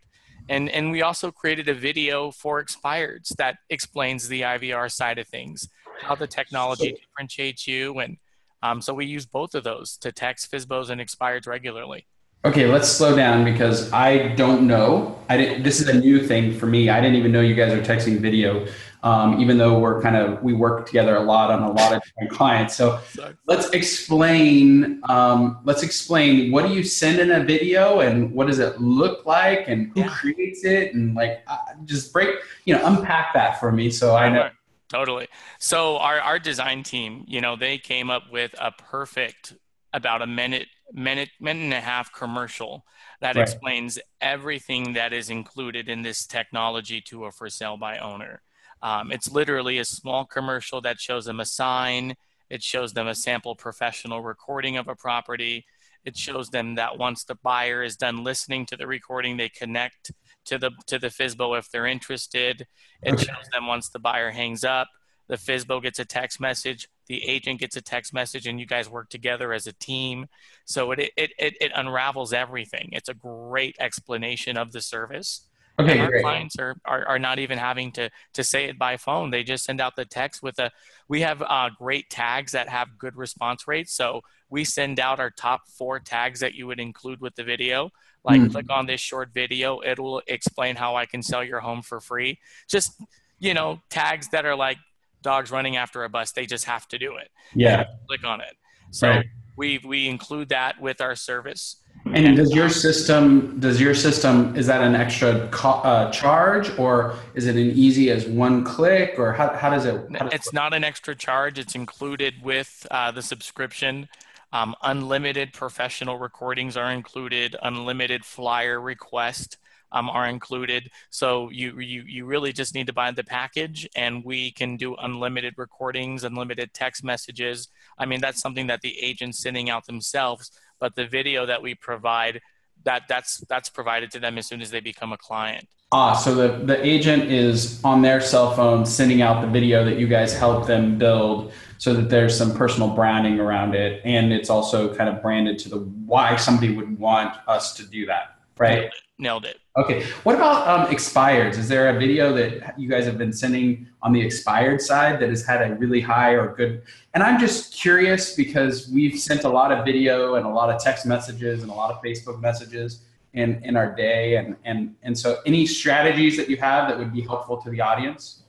And, 0.49 0.69
and 0.71 0.91
we 0.91 1.03
also 1.03 1.31
created 1.31 1.69
a 1.69 1.75
video 1.75 2.31
for 2.31 2.63
expireds 2.63 3.29
that 3.37 3.57
explains 3.71 4.29
the 4.29 4.43
IVR 4.43 4.91
side 4.91 5.19
of 5.19 5.29
things, 5.29 5.69
how 6.01 6.15
the 6.15 6.27
technology 6.27 6.91
so, 6.91 6.97
differentiates 6.97 7.67
you. 7.67 7.99
And 7.99 8.17
um, 8.63 8.81
so 8.81 8.95
we 8.95 9.07
use 9.07 9.27
both 9.27 9.55
of 9.55 9.65
those 9.65 9.97
to 9.99 10.13
text 10.13 10.51
FSBOs 10.51 10.91
and 10.91 11.01
expireds 11.01 11.47
regularly. 11.47 12.07
Okay, 12.45 12.67
let's 12.67 12.89
slow 12.89 13.17
down 13.17 13.45
because 13.45 13.93
I 13.93 14.29
don't 14.37 14.67
know. 14.67 15.19
I 15.29 15.37
didn't, 15.37 15.65
this 15.65 15.81
is 15.81 15.89
a 15.89 15.99
new 15.99 16.25
thing 16.25 16.57
for 16.57 16.67
me. 16.67 16.89
I 16.89 17.01
didn't 17.01 17.17
even 17.17 17.33
know 17.33 17.41
you 17.41 17.55
guys 17.55 17.73
are 17.73 17.83
texting 17.83 18.21
video. 18.21 18.67
um, 19.03 19.41
even 19.41 19.59
though 19.59 19.79
we're 19.79 20.03
kind 20.03 20.17
of 20.17 20.43
we 20.43 20.53
work 20.53 20.87
together 20.87 21.17
a 21.17 21.21
lot 21.21 21.51
on 21.51 21.63
a 21.63 21.71
lot 21.71 21.93
of 21.95 22.03
different 22.03 22.31
clients. 22.31 22.75
So 22.75 23.01
let's 23.47 23.69
explain. 23.71 25.01
Um, 25.09 25.61
let's 25.65 25.83
explain 25.83 26.51
what 26.51 26.67
do 26.67 26.75
you 26.75 26.83
send 26.83 27.21
in 27.21 27.31
a 27.31 27.45
video 27.45 28.01
and 28.01 28.33
what 28.33 28.49
does 28.49 28.59
it 28.59 28.81
look 28.81 29.25
like 29.25 29.69
and 29.69 29.93
who 29.95 30.01
yeah. 30.01 30.09
creates 30.09 30.65
it 30.65 30.95
and 30.95 31.15
like 31.15 31.43
uh, 31.47 31.59
just 31.85 32.13
break 32.13 32.31
you 32.65 32.75
know 32.75 32.85
unpack 32.85 33.35
that 33.35 33.61
for 33.61 33.71
me 33.71 33.91
so 33.91 34.17
I 34.17 34.29
know. 34.29 34.51
Totally. 34.89 35.29
So 35.59 35.99
our, 35.99 36.21
our 36.21 36.39
design 36.39 36.83
team, 36.83 37.25
you 37.27 37.41
know, 37.41 37.57
they 37.57 37.79
came 37.79 38.11
up 38.11 38.25
with 38.33 38.55
a 38.59 38.73
perfect 38.73 39.55
about 39.93 40.23
a 40.23 40.27
minute, 40.27 40.69
minute, 40.93 41.31
minute 41.41 41.65
and 41.65 41.75
a 41.75 41.81
half 41.81 42.13
commercial 42.13 42.85
that 43.21 43.37
right. 43.37 43.43
explains 43.43 43.99
everything 44.21 44.95
that 44.95 45.13
is 45.13 45.31
included 45.31 45.89
in 45.89 46.03
this 46.03 46.27
technology 46.27 47.01
to 47.03 47.25
a 47.25 47.33
for 47.33 47.49
sale 47.51 47.77
by 47.77 47.99
owner. 47.99 48.43
Um, 48.83 49.13
it's 49.13 49.31
literally 49.31 49.79
a 49.79 49.85
small 49.85 50.25
commercial 50.25 50.81
that 50.83 51.01
shows 51.01 51.25
them 51.25 51.41
a 51.41 51.45
sign. 51.45 52.15
It 52.49 52.63
shows 52.63 52.93
them 52.93 53.09
a 53.09 53.15
sample 53.15 53.57
professional 53.57 54.23
recording 54.23 54.77
of 54.77 54.89
a 54.89 54.95
property. 54.95 55.67
It 56.05 56.17
shows 56.17 56.49
them 56.49 56.77
that 56.77 56.97
once 56.97 57.25
the 57.25 57.35
buyer 57.35 57.83
is 57.83 57.97
done 57.97 58.25
listening 58.25 58.67
to 58.67 58.77
the 58.77 58.87
recording, 58.87 59.37
they 59.37 59.49
connect 59.49 60.13
to 60.49 60.59
the 60.59 60.71
to 60.87 60.99
the 60.99 61.09
FSBO 61.09 61.59
if 61.59 61.71
they're 61.71 61.87
interested. 61.87 62.67
It 63.03 63.15
okay. 63.15 63.25
shows 63.25 63.47
them 63.53 63.67
once 63.67 63.89
the 63.89 63.99
buyer 63.99 64.31
hangs 64.31 64.65
up, 64.65 64.89
the 65.29 65.37
FSBO 65.37 65.83
gets 65.83 65.99
a 65.99 66.05
text 66.05 66.41
message, 66.41 66.89
the 67.07 67.23
agent 67.25 67.61
gets 67.61 67.77
a 67.77 67.83
text 67.83 68.13
message, 68.13 68.47
and 68.47 68.59
you 68.59 68.67
guys 68.67 68.89
work 68.89 69.11
together 69.11 69.53
as 69.53 69.67
a 69.67 69.73
team. 69.75 70.27
So 70.65 70.91
it 70.93 71.01
it 71.17 71.33
it, 71.39 71.55
it 71.61 71.73
unravels 71.75 72.33
everything. 72.33 72.91
It's 72.93 73.09
a 73.09 73.15
great 73.15 73.77
explanation 73.79 74.57
of 74.57 74.73
the 74.73 74.81
service. 74.81 75.45
Okay, 75.81 75.93
and 75.93 76.01
our 76.01 76.11
great. 76.11 76.23
clients 76.23 76.59
are, 76.59 76.75
are, 76.85 77.07
are 77.07 77.19
not 77.21 77.39
even 77.39 77.57
having 77.57 77.93
to 77.93 78.11
to 78.33 78.43
say 78.43 78.65
it 78.65 78.79
by 78.79 78.97
phone. 78.97 79.31
They 79.31 79.45
just 79.45 79.65
send 79.65 79.81
out 79.81 79.95
the 79.95 80.05
text 80.05 80.43
with 80.43 80.59
a. 80.59 80.73
We 81.09 81.21
have 81.21 81.41
uh, 81.43 81.71
great 81.79 82.11
tags 82.11 82.53
that 82.53 82.69
have 82.69 82.99
good 82.99 83.17
response 83.17 83.69
rates. 83.69 83.93
So 83.93 84.23
we 84.51 84.65
send 84.65 84.99
out 84.99 85.21
our 85.21 85.31
top 85.31 85.69
four 85.69 86.01
tags 86.01 86.41
that 86.41 86.55
you 86.55 86.67
would 86.67 86.81
include 86.81 87.21
with 87.21 87.37
the 87.37 87.45
video. 87.45 87.91
Like, 88.29 88.41
mm. 88.43 88.53
click 88.53 88.71
on 88.71 88.87
this 88.87 89.01
short 89.01 89.31
video. 89.33 89.81
It 89.81 89.99
will 89.99 90.23
explain 90.27 90.77
how 90.77 90.97
I 90.97 91.07
can 91.07 91.23
sell 91.23 91.43
your 91.43 91.61
home 91.61 91.83
for 91.83 91.99
free. 91.99 92.39
Just 92.69 92.93
you 93.39 93.55
know, 93.55 93.81
tags 93.89 94.29
that 94.29 94.45
are 94.45 94.57
like 94.57 94.79
dogs 95.23 95.51
running 95.51 95.77
after 95.77 96.05
a 96.05 96.09
bus. 96.09 96.33
They 96.33 96.47
just 96.47 96.65
have 96.65 96.87
to 96.89 96.99
do 96.99 97.17
it. 97.17 97.31
Yeah. 97.55 97.85
Click 98.07 98.25
on 98.25 98.41
it. 98.41 98.57
So 98.91 99.09
right. 99.09 99.27
we 99.57 99.81
we 99.85 100.09
include 100.09 100.49
that 100.51 100.81
with 100.81 101.01
our 101.01 101.15
service. 101.15 101.77
And, 102.07 102.27
and 102.27 102.37
does 102.37 102.55
your 102.55 102.71
system 102.71 103.61
does 103.61 103.81
your 103.81 103.95
system 103.95 104.57
is 104.57 104.67
that 104.67 104.81
an 104.81 104.95
extra 104.95 105.49
co- 105.49 105.83
uh, 105.83 106.11
charge 106.11 106.77
or 106.79 107.17
is 107.35 107.47
it 107.47 107.57
an 107.57 107.71
easy 107.73 108.11
as 108.11 108.27
one 108.27 108.65
click 108.65 109.15
or 109.19 109.33
how, 109.33 109.53
how 109.55 109.71
does 109.71 109.85
it? 109.85 109.95
How 110.13 110.25
does 110.25 110.33
it's 110.33 110.49
it 110.49 110.55
not 110.55 110.73
an 110.73 110.85
extra 110.85 111.15
charge. 111.15 111.59
It's 111.59 111.75
included 111.75 112.35
with 112.43 112.87
uh, 112.91 113.11
the 113.11 113.23
subscription. 113.23 114.09
Um, 114.53 114.75
unlimited 114.83 115.53
professional 115.53 116.19
recordings 116.19 116.77
are 116.77 116.91
included. 116.91 117.57
Unlimited 117.63 118.25
flyer 118.25 118.81
request 118.81 119.59
um, 119.93 120.09
are 120.11 120.27
included. 120.27 120.91
So 121.11 121.51
you, 121.51 121.79
you 121.81 122.03
you 122.07 122.25
really 122.27 122.53
just 122.53 122.75
need 122.75 122.87
to 122.89 122.93
buy 122.93 123.11
the 123.11 123.25
package, 123.25 123.89
and 123.97 124.25
we 124.25 124.53
can 124.53 124.77
do 124.77 124.97
unlimited 124.97 125.55
recordings, 125.57 126.25
unlimited 126.25 126.75
text 126.75 127.05
messages. 127.05 127.69
I 127.99 128.07
mean, 128.07 128.21
that's 128.21 128.41
something 128.41 128.67
that 128.69 128.83
the 128.83 128.99
agent's 129.01 129.39
sending 129.39 129.71
out 129.71 129.87
themselves, 129.87 130.51
but 130.79 130.95
the 130.95 131.07
video 131.07 131.47
that 131.47 131.63
we 131.63 131.75
provide 131.75 132.41
that 132.89 133.07
that's 133.07 133.39
that's 133.51 133.69
provided 133.69 134.11
to 134.11 134.19
them 134.19 134.39
as 134.39 134.47
soon 134.47 134.63
as 134.63 134.71
they 134.71 134.81
become 134.81 135.13
a 135.13 135.19
client. 135.19 135.69
Ah, 135.93 136.15
so 136.15 136.35
the, 136.35 136.65
the 136.65 136.85
agent 136.85 137.25
is 137.25 137.83
on 137.85 138.03
their 138.03 138.21
cell 138.21 138.55
phone 138.55 138.85
sending 138.85 139.21
out 139.23 139.43
the 139.43 139.47
video 139.47 139.85
that 139.85 139.99
you 139.99 140.07
guys 140.07 140.37
help 140.37 140.67
them 140.67 140.99
build 140.99 141.53
so 141.79 141.95
that 141.95 142.09
there's 142.11 142.37
some 142.37 142.55
personal 142.55 142.89
branding 142.89 143.41
around 143.41 143.75
it 143.75 144.03
and 144.05 144.33
it's 144.33 144.51
also 144.51 144.95
kind 144.95 145.09
of 145.09 145.23
branded 145.23 145.59
to 145.59 145.69
the 145.69 145.79
why 145.79 146.37
somebody 146.37 146.75
would 146.75 146.99
want 146.99 147.35
us 147.47 147.75
to 147.75 147.87
do 147.87 148.07
that, 148.07 148.39
right? 148.59 148.91
Nailed 149.21 149.45
it. 149.45 149.59
Okay. 149.77 150.05
What 150.23 150.37
about 150.37 150.69
um, 150.69 150.87
expireds? 150.95 151.59
Is 151.59 151.69
there 151.69 151.89
a 151.89 151.99
video 151.99 152.33
that 152.35 152.79
you 152.79 152.89
guys 152.89 153.05
have 153.05 153.19
been 153.19 153.33
sending 153.33 153.89
on 154.01 154.13
the 154.13 154.21
expired 154.21 154.81
side 154.81 155.19
that 155.19 155.29
has 155.29 155.45
had 155.45 155.61
a 155.61 155.75
really 155.75 156.01
high 156.01 156.33
or 156.33 156.55
good? 156.55 156.83
And 157.15 157.23
I'm 157.25 157.41
just 157.41 157.75
curious 157.75 158.37
because 158.37 158.89
we've 158.89 159.19
sent 159.19 159.43
a 159.43 159.49
lot 159.49 159.73
of 159.73 159.85
video 159.85 160.37
and 160.37 160.47
a 160.47 160.49
lot 160.49 160.71
of 160.71 160.81
text 160.81 161.05
messages 161.05 161.63
and 161.63 161.71
a 161.71 161.75
lot 161.75 161.91
of 161.91 162.01
Facebook 162.01 162.41
messages 162.41 163.01
in, 163.33 163.61
in 163.65 163.77
our 163.77 163.93
day. 163.93 164.37
And, 164.37 164.55
and, 164.65 164.95
and 165.03 165.19
so 165.19 165.41
any 165.45 165.67
strategies 165.67 166.37
that 166.37 166.49
you 166.49 166.57
have 166.59 166.89
that 166.89 166.97
would 166.97 167.13
be 167.13 167.23
helpful 167.23 167.57
to 167.63 167.71
the 167.71 167.81
audience? 167.81 168.45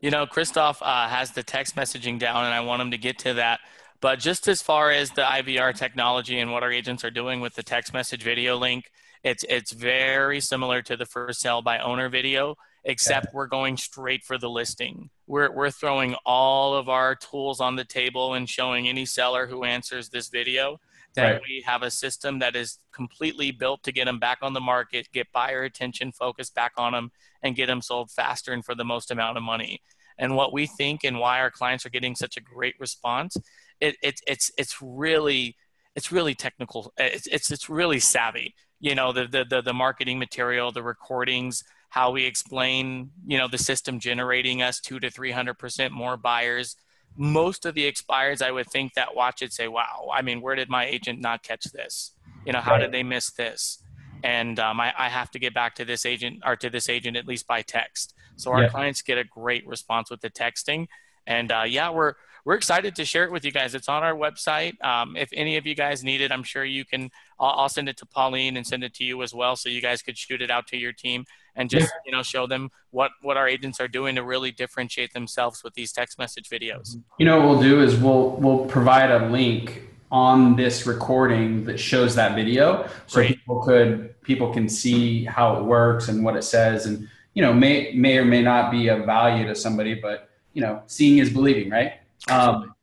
You 0.00 0.12
know, 0.12 0.26
Christoph 0.26 0.80
uh, 0.80 1.08
has 1.08 1.32
the 1.32 1.42
text 1.42 1.74
messaging 1.74 2.20
down 2.20 2.44
and 2.44 2.54
I 2.54 2.60
want 2.60 2.82
him 2.82 2.92
to 2.92 2.98
get 2.98 3.18
to 3.20 3.34
that. 3.34 3.58
But 4.00 4.20
just 4.20 4.46
as 4.46 4.62
far 4.62 4.90
as 4.90 5.10
the 5.10 5.22
IVR 5.22 5.74
technology 5.74 6.38
and 6.38 6.52
what 6.52 6.62
our 6.62 6.70
agents 6.70 7.04
are 7.04 7.10
doing 7.10 7.40
with 7.40 7.54
the 7.54 7.62
text 7.62 7.92
message 7.92 8.22
video 8.22 8.56
link, 8.56 8.92
it's 9.24 9.44
it's 9.48 9.72
very 9.72 10.38
similar 10.40 10.82
to 10.82 10.96
the 10.96 11.06
for 11.06 11.32
sale 11.32 11.62
by 11.62 11.78
owner 11.78 12.10
video, 12.10 12.56
except 12.84 13.32
we're 13.32 13.46
going 13.46 13.78
straight 13.78 14.22
for 14.22 14.36
the 14.36 14.50
listing. 14.50 15.08
We're 15.26 15.50
we're 15.50 15.70
throwing 15.70 16.14
all 16.26 16.74
of 16.74 16.90
our 16.90 17.14
tools 17.16 17.58
on 17.58 17.76
the 17.76 17.86
table 17.86 18.34
and 18.34 18.48
showing 18.48 18.86
any 18.86 19.06
seller 19.06 19.46
who 19.46 19.64
answers 19.64 20.10
this 20.10 20.28
video 20.28 20.78
that 21.14 21.32
right. 21.32 21.40
we 21.48 21.62
have 21.64 21.82
a 21.82 21.90
system 21.90 22.40
that 22.40 22.54
is 22.54 22.78
completely 22.92 23.50
built 23.50 23.82
to 23.84 23.92
get 23.92 24.04
them 24.04 24.18
back 24.18 24.38
on 24.42 24.52
the 24.52 24.60
market, 24.60 25.08
get 25.12 25.32
buyer 25.32 25.62
attention 25.62 26.12
focus 26.12 26.50
back 26.50 26.72
on 26.76 26.92
them, 26.92 27.10
and 27.42 27.56
get 27.56 27.66
them 27.66 27.80
sold 27.80 28.10
faster 28.10 28.52
and 28.52 28.64
for 28.64 28.74
the 28.74 28.84
most 28.84 29.10
amount 29.10 29.38
of 29.38 29.42
money. 29.42 29.80
And 30.18 30.36
what 30.36 30.52
we 30.52 30.66
think 30.66 31.02
and 31.02 31.18
why 31.18 31.40
our 31.40 31.50
clients 31.50 31.86
are 31.86 31.90
getting 31.90 32.14
such 32.14 32.36
a 32.36 32.40
great 32.40 32.74
response, 32.78 33.38
it, 33.80 33.96
it 34.02 34.20
it's 34.26 34.50
it's 34.58 34.82
really 34.82 35.56
it's 35.96 36.12
really 36.12 36.34
technical. 36.34 36.92
It's, 36.98 37.26
it's 37.28 37.50
it's 37.50 37.70
really 37.70 38.00
savvy 38.00 38.54
you 38.84 38.94
know 38.94 39.12
the, 39.12 39.26
the 39.26 39.44
the 39.46 39.62
the 39.62 39.72
marketing 39.72 40.18
material 40.18 40.70
the 40.70 40.82
recordings 40.82 41.64
how 41.88 42.10
we 42.10 42.24
explain 42.24 43.10
you 43.26 43.38
know 43.38 43.48
the 43.48 43.56
system 43.56 43.98
generating 43.98 44.60
us 44.60 44.78
two 44.78 45.00
to 45.00 45.10
three 45.10 45.30
hundred 45.30 45.54
percent 45.54 45.90
more 45.90 46.18
buyers 46.18 46.76
most 47.16 47.64
of 47.64 47.74
the 47.74 47.86
expires 47.86 48.42
i 48.42 48.50
would 48.50 48.68
think 48.68 48.92
that 48.92 49.16
watch 49.16 49.40
it 49.40 49.54
say 49.54 49.68
wow 49.68 50.10
i 50.12 50.20
mean 50.20 50.42
where 50.42 50.54
did 50.54 50.68
my 50.68 50.84
agent 50.84 51.18
not 51.18 51.42
catch 51.42 51.64
this 51.72 52.12
you 52.44 52.52
know 52.52 52.60
how 52.60 52.72
right. 52.72 52.82
did 52.82 52.92
they 52.92 53.02
miss 53.02 53.30
this 53.30 53.78
and 54.22 54.58
um, 54.58 54.80
I, 54.80 54.92
I, 54.98 55.10
have 55.10 55.30
to 55.32 55.38
get 55.38 55.52
back 55.52 55.74
to 55.74 55.84
this 55.84 56.06
agent 56.06 56.40
or 56.46 56.56
to 56.56 56.70
this 56.70 56.88
agent 56.88 57.14
at 57.16 57.26
least 57.26 57.46
by 57.46 57.60
text 57.62 58.14
so 58.36 58.50
our 58.52 58.68
clients 58.68 59.02
get 59.02 59.16
a 59.16 59.24
great 59.24 59.66
response 59.66 60.10
with 60.10 60.20
the 60.20 60.30
texting 60.30 60.88
and 61.26 61.50
uh, 61.50 61.64
yeah 61.66 61.88
we're 61.90 62.14
we're 62.44 62.54
excited 62.54 62.94
to 62.96 63.04
share 63.04 63.24
it 63.24 63.32
with 63.32 63.44
you 63.44 63.52
guys. 63.52 63.74
It's 63.74 63.88
on 63.88 64.02
our 64.02 64.14
website. 64.14 64.82
Um, 64.84 65.16
if 65.16 65.30
any 65.32 65.56
of 65.56 65.66
you 65.66 65.74
guys 65.74 66.04
need 66.04 66.20
it, 66.20 66.30
I'm 66.30 66.42
sure 66.42 66.64
you 66.64 66.84
can. 66.84 67.10
I'll, 67.38 67.60
I'll, 67.60 67.68
send 67.68 67.88
it 67.88 67.96
to 67.98 68.06
Pauline 68.06 68.56
and 68.56 68.66
send 68.66 68.84
it 68.84 68.94
to 68.94 69.04
you 69.04 69.22
as 69.22 69.34
well, 69.34 69.56
so 69.56 69.68
you 69.68 69.80
guys 69.80 70.02
could 70.02 70.16
shoot 70.16 70.42
it 70.42 70.50
out 70.50 70.66
to 70.68 70.76
your 70.76 70.92
team 70.92 71.24
and 71.56 71.70
just 71.70 71.92
you 72.04 72.12
know 72.12 72.22
show 72.22 72.46
them 72.46 72.70
what 72.90 73.12
what 73.22 73.36
our 73.36 73.48
agents 73.48 73.80
are 73.80 73.88
doing 73.88 74.14
to 74.16 74.22
really 74.22 74.50
differentiate 74.50 75.12
themselves 75.12 75.62
with 75.62 75.74
these 75.74 75.92
text 75.92 76.18
message 76.18 76.48
videos. 76.48 76.96
You 77.18 77.26
know 77.26 77.38
what 77.38 77.48
we'll 77.48 77.62
do 77.62 77.82
is 77.82 77.96
we'll 77.96 78.30
we'll 78.30 78.66
provide 78.66 79.10
a 79.10 79.28
link 79.28 79.82
on 80.10 80.56
this 80.56 80.86
recording 80.86 81.64
that 81.64 81.78
shows 81.78 82.14
that 82.14 82.34
video 82.34 82.88
so 83.06 83.16
Great. 83.16 83.38
people 83.38 83.62
could 83.62 84.20
people 84.22 84.52
can 84.52 84.68
see 84.68 85.24
how 85.24 85.56
it 85.56 85.64
works 85.64 86.08
and 86.08 86.24
what 86.24 86.36
it 86.36 86.42
says 86.42 86.86
and 86.86 87.08
you 87.32 87.42
know 87.42 87.52
may 87.52 87.92
may 87.94 88.18
or 88.18 88.24
may 88.24 88.40
not 88.40 88.70
be 88.70 88.86
of 88.88 89.04
value 89.04 89.44
to 89.44 89.56
somebody 89.56 89.94
but 89.94 90.30
you 90.52 90.62
know 90.62 90.80
seeing 90.86 91.18
is 91.18 91.30
believing 91.30 91.68
right 91.68 91.94
um, 92.28 92.74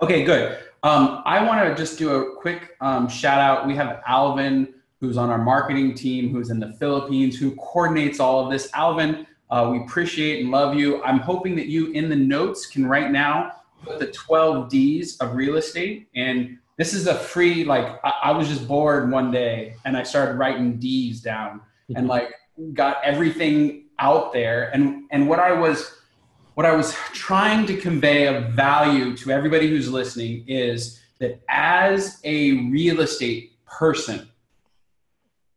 okay, 0.00 0.24
good. 0.24 0.58
Um, 0.84 1.22
I 1.24 1.44
want 1.44 1.64
to 1.64 1.80
just 1.80 1.96
do 1.96 2.10
a 2.10 2.36
quick 2.36 2.76
um, 2.80 3.08
shout 3.08 3.38
out. 3.38 3.68
We 3.68 3.76
have 3.76 4.02
Alvin, 4.04 4.74
who's 5.00 5.16
on 5.16 5.30
our 5.30 5.38
marketing 5.38 5.94
team, 5.94 6.30
who's 6.30 6.50
in 6.50 6.58
the 6.58 6.72
Philippines, 6.72 7.38
who 7.38 7.54
coordinates 7.54 8.18
all 8.18 8.44
of 8.44 8.50
this. 8.50 8.68
Alvin, 8.74 9.26
uh, 9.50 9.68
we 9.70 9.78
appreciate 9.82 10.42
and 10.42 10.50
love 10.50 10.74
you. 10.74 11.00
I'm 11.04 11.20
hoping 11.20 11.54
that 11.56 11.66
you, 11.66 11.92
in 11.92 12.08
the 12.08 12.16
notes, 12.16 12.66
can 12.66 12.84
right 12.84 13.12
now 13.12 13.52
put 13.84 14.00
the 14.00 14.08
12 14.08 14.68
D's 14.70 15.16
of 15.18 15.34
real 15.34 15.56
estate. 15.56 16.08
And 16.16 16.58
this 16.78 16.94
is 16.94 17.06
a 17.06 17.14
free, 17.14 17.64
like, 17.64 18.00
I, 18.04 18.14
I 18.24 18.30
was 18.32 18.48
just 18.48 18.66
bored 18.66 19.08
one 19.08 19.30
day 19.30 19.76
and 19.84 19.96
I 19.96 20.02
started 20.02 20.36
writing 20.36 20.78
D's 20.78 21.20
down 21.20 21.60
and 21.94 22.08
like 22.08 22.32
got 22.72 22.96
everything 23.04 23.84
out 24.00 24.32
there. 24.32 24.70
And, 24.74 25.04
and 25.12 25.28
what 25.28 25.38
I 25.38 25.52
was, 25.52 25.94
what 26.54 26.66
I 26.66 26.74
was 26.74 26.94
trying 27.12 27.66
to 27.66 27.76
convey 27.76 28.26
of 28.26 28.52
value 28.52 29.16
to 29.18 29.30
everybody 29.30 29.68
who's 29.68 29.90
listening 29.90 30.44
is 30.46 31.00
that 31.18 31.40
as 31.48 32.20
a 32.24 32.68
real 32.68 33.00
estate 33.00 33.52
person, 33.64 34.28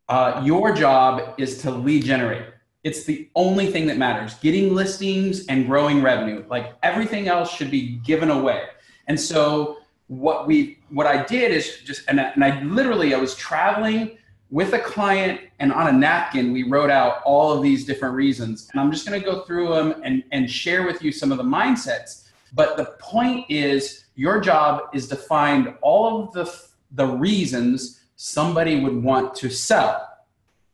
uh, 0.08 0.40
your 0.44 0.72
job 0.72 1.34
is 1.38 1.58
to 1.62 1.70
lead 1.70 2.04
generate. 2.04 2.46
It's 2.84 3.04
the 3.04 3.28
only 3.34 3.66
thing 3.72 3.88
that 3.88 3.98
matters. 3.98 4.34
Getting 4.34 4.74
listings 4.74 5.46
and 5.46 5.66
growing 5.66 6.02
revenue. 6.02 6.44
Like 6.48 6.74
everything 6.82 7.26
else 7.26 7.52
should 7.52 7.70
be 7.70 7.96
given 8.04 8.30
away. 8.30 8.62
And 9.08 9.18
so 9.18 9.78
what 10.06 10.46
we 10.46 10.78
what 10.90 11.06
I 11.06 11.24
did 11.24 11.50
is 11.50 11.78
just 11.84 12.02
and 12.08 12.20
I, 12.20 12.30
and 12.30 12.44
I 12.44 12.62
literally 12.62 13.12
I 13.12 13.18
was 13.18 13.34
traveling 13.34 14.18
with 14.50 14.74
a 14.74 14.78
client 14.78 15.40
and 15.58 15.72
on 15.72 15.88
a 15.88 15.92
napkin, 15.92 16.52
we 16.52 16.62
wrote 16.62 16.90
out 16.90 17.20
all 17.24 17.52
of 17.52 17.62
these 17.62 17.84
different 17.84 18.14
reasons. 18.14 18.68
And 18.72 18.80
I'm 18.80 18.92
just 18.92 19.06
going 19.06 19.20
to 19.20 19.26
go 19.26 19.42
through 19.42 19.68
them 19.70 20.00
and, 20.04 20.22
and 20.30 20.50
share 20.50 20.86
with 20.86 21.02
you 21.02 21.10
some 21.10 21.32
of 21.32 21.38
the 21.38 21.44
mindsets. 21.44 22.28
But 22.54 22.76
the 22.76 22.86
point 22.98 23.46
is, 23.48 24.04
your 24.14 24.40
job 24.40 24.84
is 24.94 25.08
to 25.08 25.16
find 25.16 25.74
all 25.82 26.22
of 26.22 26.32
the, 26.32 26.52
the 26.92 27.06
reasons 27.06 28.02
somebody 28.14 28.80
would 28.80 29.02
want 29.02 29.34
to 29.36 29.50
sell. 29.50 30.08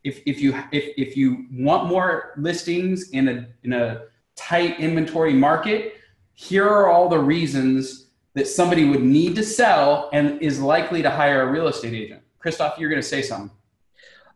If, 0.03 0.21
if, 0.25 0.39
you, 0.39 0.53
if, 0.71 0.93
if 0.97 1.17
you 1.17 1.45
want 1.51 1.87
more 1.87 2.33
listings 2.37 3.09
in 3.09 3.27
a, 3.27 3.47
in 3.63 3.73
a 3.73 4.03
tight 4.35 4.79
inventory 4.79 5.33
market, 5.33 5.95
here 6.33 6.67
are 6.67 6.89
all 6.89 7.09
the 7.09 7.19
reasons 7.19 8.07
that 8.33 8.47
somebody 8.47 8.85
would 8.85 9.03
need 9.03 9.35
to 9.35 9.43
sell 9.43 10.09
and 10.13 10.41
is 10.41 10.59
likely 10.59 11.01
to 11.01 11.09
hire 11.09 11.47
a 11.47 11.51
real 11.51 11.67
estate 11.67 11.93
agent. 11.93 12.21
Christoph, 12.39 12.77
you're 12.77 12.89
going 12.89 13.01
to 13.01 13.07
say 13.07 13.21
something. 13.21 13.51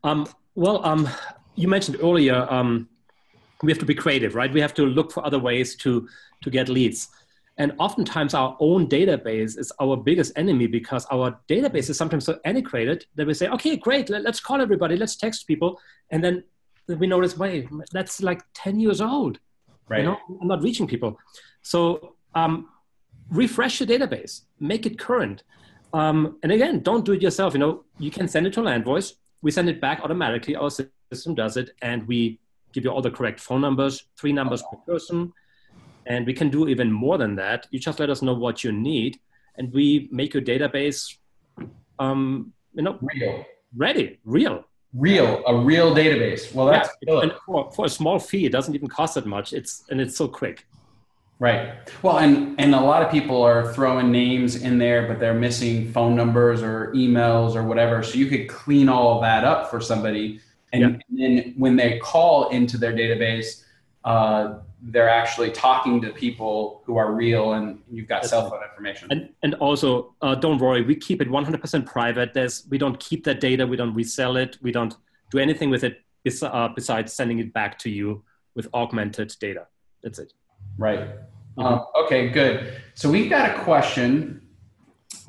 Um, 0.07 0.25
well, 0.55 0.85
um, 0.85 1.09
you 1.55 1.67
mentioned 1.67 1.97
earlier 2.01 2.47
um, 2.49 2.87
we 3.61 3.71
have 3.71 3.79
to 3.79 3.85
be 3.85 3.93
creative, 3.93 4.35
right? 4.35 4.51
We 4.51 4.61
have 4.61 4.73
to 4.75 4.85
look 4.85 5.11
for 5.11 5.25
other 5.25 5.39
ways 5.39 5.75
to 5.77 6.07
to 6.43 6.49
get 6.49 6.69
leads. 6.69 7.09
And 7.57 7.73
oftentimes, 7.79 8.33
our 8.33 8.55
own 8.59 8.87
database 8.87 9.57
is 9.57 9.71
our 9.81 9.97
biggest 9.97 10.31
enemy 10.37 10.67
because 10.67 11.05
our 11.11 11.37
database 11.49 11.89
is 11.89 11.97
sometimes 11.97 12.25
so 12.25 12.39
antiquated 12.45 13.05
that 13.15 13.27
we 13.27 13.33
say, 13.33 13.47
"Okay, 13.49 13.75
great, 13.75 14.09
let, 14.09 14.25
us 14.25 14.39
call 14.39 14.61
everybody, 14.61 14.95
let's 14.95 15.17
text 15.17 15.45
people," 15.45 15.79
and 16.11 16.23
then 16.23 16.43
we 16.87 17.07
notice, 17.07 17.37
"Wait, 17.37 17.67
that's 17.91 18.21
like 18.21 18.41
ten 18.53 18.79
years 18.79 19.01
old. 19.01 19.39
Right? 19.89 20.03
You 20.03 20.09
know, 20.11 20.17
I'm 20.41 20.47
not 20.47 20.61
reaching 20.63 20.87
people." 20.87 21.19
So 21.63 22.15
um, 22.33 22.69
refresh 23.29 23.81
your 23.81 23.87
database, 23.87 24.43
make 24.59 24.85
it 24.85 24.97
current. 24.97 25.43
Um, 25.91 26.37
and 26.43 26.51
again, 26.51 26.81
don't 26.81 27.03
do 27.03 27.13
it 27.13 27.21
yourself. 27.21 27.53
You 27.53 27.59
know, 27.59 27.83
you 27.97 28.11
can 28.11 28.27
send 28.27 28.47
it 28.47 28.53
to 28.53 28.61
LandVoice 28.61 29.13
we 29.41 29.51
send 29.51 29.69
it 29.69 29.79
back 29.79 30.01
automatically. 30.03 30.55
Our 30.55 30.69
system 30.69 31.35
does 31.35 31.57
it, 31.57 31.71
and 31.81 32.07
we 32.07 32.39
give 32.73 32.83
you 32.83 32.91
all 32.91 33.01
the 33.01 33.11
correct 33.11 33.39
phone 33.39 33.61
numbers, 33.61 34.05
three 34.19 34.33
numbers 34.33 34.63
per 34.69 34.77
person. 34.77 35.33
And 36.05 36.25
we 36.25 36.33
can 36.33 36.49
do 36.49 36.67
even 36.67 36.91
more 36.91 37.17
than 37.17 37.35
that. 37.35 37.67
You 37.71 37.79
just 37.79 37.99
let 37.99 38.09
us 38.09 38.21
know 38.21 38.33
what 38.33 38.63
you 38.63 38.71
need, 38.71 39.19
and 39.57 39.73
we 39.73 40.07
make 40.11 40.33
your 40.33 40.43
database, 40.43 41.17
um, 41.99 42.53
you 42.73 42.83
know, 42.83 42.97
real, 43.01 43.45
ready, 43.75 44.19
real, 44.23 44.63
real, 44.93 45.43
a 45.47 45.55
real 45.55 45.93
database. 45.93 46.53
Well, 46.53 46.67
that's 46.67 46.89
yeah, 47.01 47.29
for, 47.45 47.71
for 47.71 47.85
a 47.85 47.89
small 47.89 48.19
fee, 48.19 48.45
it 48.45 48.51
doesn't 48.51 48.73
even 48.73 48.87
cost 48.87 49.15
that 49.15 49.25
much. 49.25 49.51
It's 49.51 49.83
and 49.89 49.99
it's 49.99 50.15
so 50.15 50.27
quick. 50.27 50.65
Right. 51.39 51.73
Well, 52.01 52.17
and 52.17 52.59
and 52.59 52.73
a 52.73 52.79
lot 52.79 53.03
of 53.03 53.11
people 53.11 53.43
are 53.43 53.71
throwing 53.73 54.11
names 54.11 54.55
in 54.55 54.79
there, 54.79 55.07
but 55.07 55.19
they're 55.19 55.35
missing 55.35 55.91
phone 55.91 56.15
numbers 56.15 56.63
or 56.63 56.91
emails 56.95 57.55
or 57.55 57.63
whatever. 57.63 58.01
So 58.01 58.17
you 58.17 58.25
could 58.25 58.49
clean 58.49 58.89
all 58.89 59.15
of 59.15 59.21
that 59.21 59.43
up 59.43 59.69
for 59.69 59.79
somebody, 59.79 60.39
and, 60.73 60.83
and 60.83 61.03
then 61.11 61.53
when 61.55 61.75
they 61.75 61.99
call 61.99 62.49
into 62.49 62.79
their 62.79 62.91
database, 62.93 63.63
uh, 64.03 64.59
they're 64.81 65.09
actually 65.09 65.51
talking 65.51 66.01
to 66.01 66.09
people 66.09 66.81
who 66.85 66.97
are 66.97 67.13
real, 67.13 67.53
and 67.53 67.83
you've 67.91 68.07
got 68.07 68.23
That's 68.23 68.31
cell 68.31 68.49
phone 68.49 68.63
information. 68.63 69.07
And 69.11 69.29
and 69.43 69.53
also, 69.55 70.15
uh, 70.23 70.33
don't 70.33 70.57
worry, 70.57 70.81
we 70.81 70.95
keep 70.95 71.21
it 71.21 71.29
100% 71.29 71.85
private. 71.85 72.33
There's 72.33 72.65
we 72.69 72.79
don't 72.79 72.99
keep 72.99 73.23
that 73.25 73.39
data, 73.39 73.67
we 73.67 73.77
don't 73.77 73.93
resell 73.93 74.37
it, 74.37 74.57
we 74.63 74.71
don't 74.71 74.95
do 75.29 75.37
anything 75.37 75.69
with 75.69 75.83
it 75.83 76.01
uh, 76.41 76.69
besides 76.69 77.13
sending 77.13 77.37
it 77.39 77.53
back 77.53 77.77
to 77.79 77.91
you 77.91 78.23
with 78.55 78.67
augmented 78.73 79.35
data. 79.39 79.67
That's 80.01 80.17
it. 80.19 80.33
Right. 80.77 80.99
Mm-hmm. 80.99 81.61
Um, 81.61 81.85
okay, 82.03 82.29
good. 82.29 82.81
So 82.93 83.09
we've 83.09 83.29
got 83.29 83.49
a 83.49 83.63
question. 83.63 84.41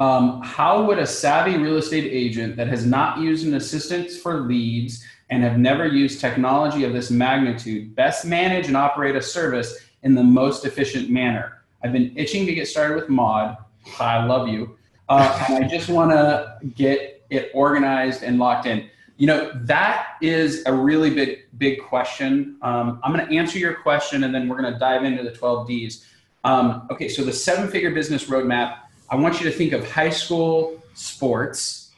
Um, 0.01 0.41
how 0.43 0.85
would 0.85 0.99
a 0.99 1.07
savvy 1.07 1.57
real 1.57 1.77
estate 1.77 2.05
agent 2.05 2.57
that 2.57 2.69
has 2.69 2.87
not 2.87 3.19
used 3.19 3.47
an 3.47 3.55
assistant 3.55 4.11
for 4.11 4.41
leads 4.41 5.05
and 5.31 5.43
have 5.43 5.59
never 5.59 5.87
used 5.87 6.21
technology 6.21 6.85
of 6.85 6.93
this 6.93 7.11
magnitude 7.11 7.95
best 7.95 8.25
manage 8.25 8.69
and 8.69 8.77
operate 8.77 9.17
a 9.17 9.23
service 9.23 9.77
in 10.03 10.15
the 10.15 10.23
most 10.23 10.65
efficient 10.65 11.11
manner? 11.11 11.63
I've 11.83 11.93
been 11.93 12.17
itching 12.17 12.47
to 12.47 12.55
get 12.55 12.69
started 12.69 12.97
with 12.97 13.09
Mod. 13.09 13.57
I 13.99 14.25
love 14.25 14.49
you. 14.49 14.77
Uh, 15.09 15.47
and 15.49 15.65
I 15.65 15.69
just 15.69 15.89
want 15.89 16.11
to 16.11 16.59
get 16.75 17.25
it 17.31 17.51
organized 17.55 18.23
and 18.23 18.39
locked 18.39 18.67
in. 18.67 18.89
You 19.19 19.27
know, 19.27 19.51
that 19.55 20.17
is 20.23 20.63
a 20.65 20.73
really 20.73 21.11
big, 21.11 21.41
big 21.59 21.83
question. 21.83 22.57
Um, 22.63 23.01
I'm 23.03 23.13
going 23.13 23.27
to 23.27 23.37
answer 23.37 23.59
your 23.59 23.75
question 23.75 24.23
and 24.23 24.33
then 24.33 24.49
we're 24.49 24.61
going 24.61 24.73
to 24.73 24.79
dive 24.79 25.05
into 25.05 25.25
the 25.25 25.33
12 25.33 25.67
Ds. 25.67 26.07
Um, 26.45 26.87
okay, 26.91 27.09
so 27.09 27.25
the 27.25 27.33
seven 27.33 27.69
figure 27.69 27.91
business 27.91 28.27
roadmap, 28.27 28.79
I 29.11 29.17
want 29.17 29.41
you 29.41 29.51
to 29.51 29.51
think 29.51 29.73
of 29.73 29.91
high 29.91 30.11
school 30.11 30.81
sports. 30.95 31.91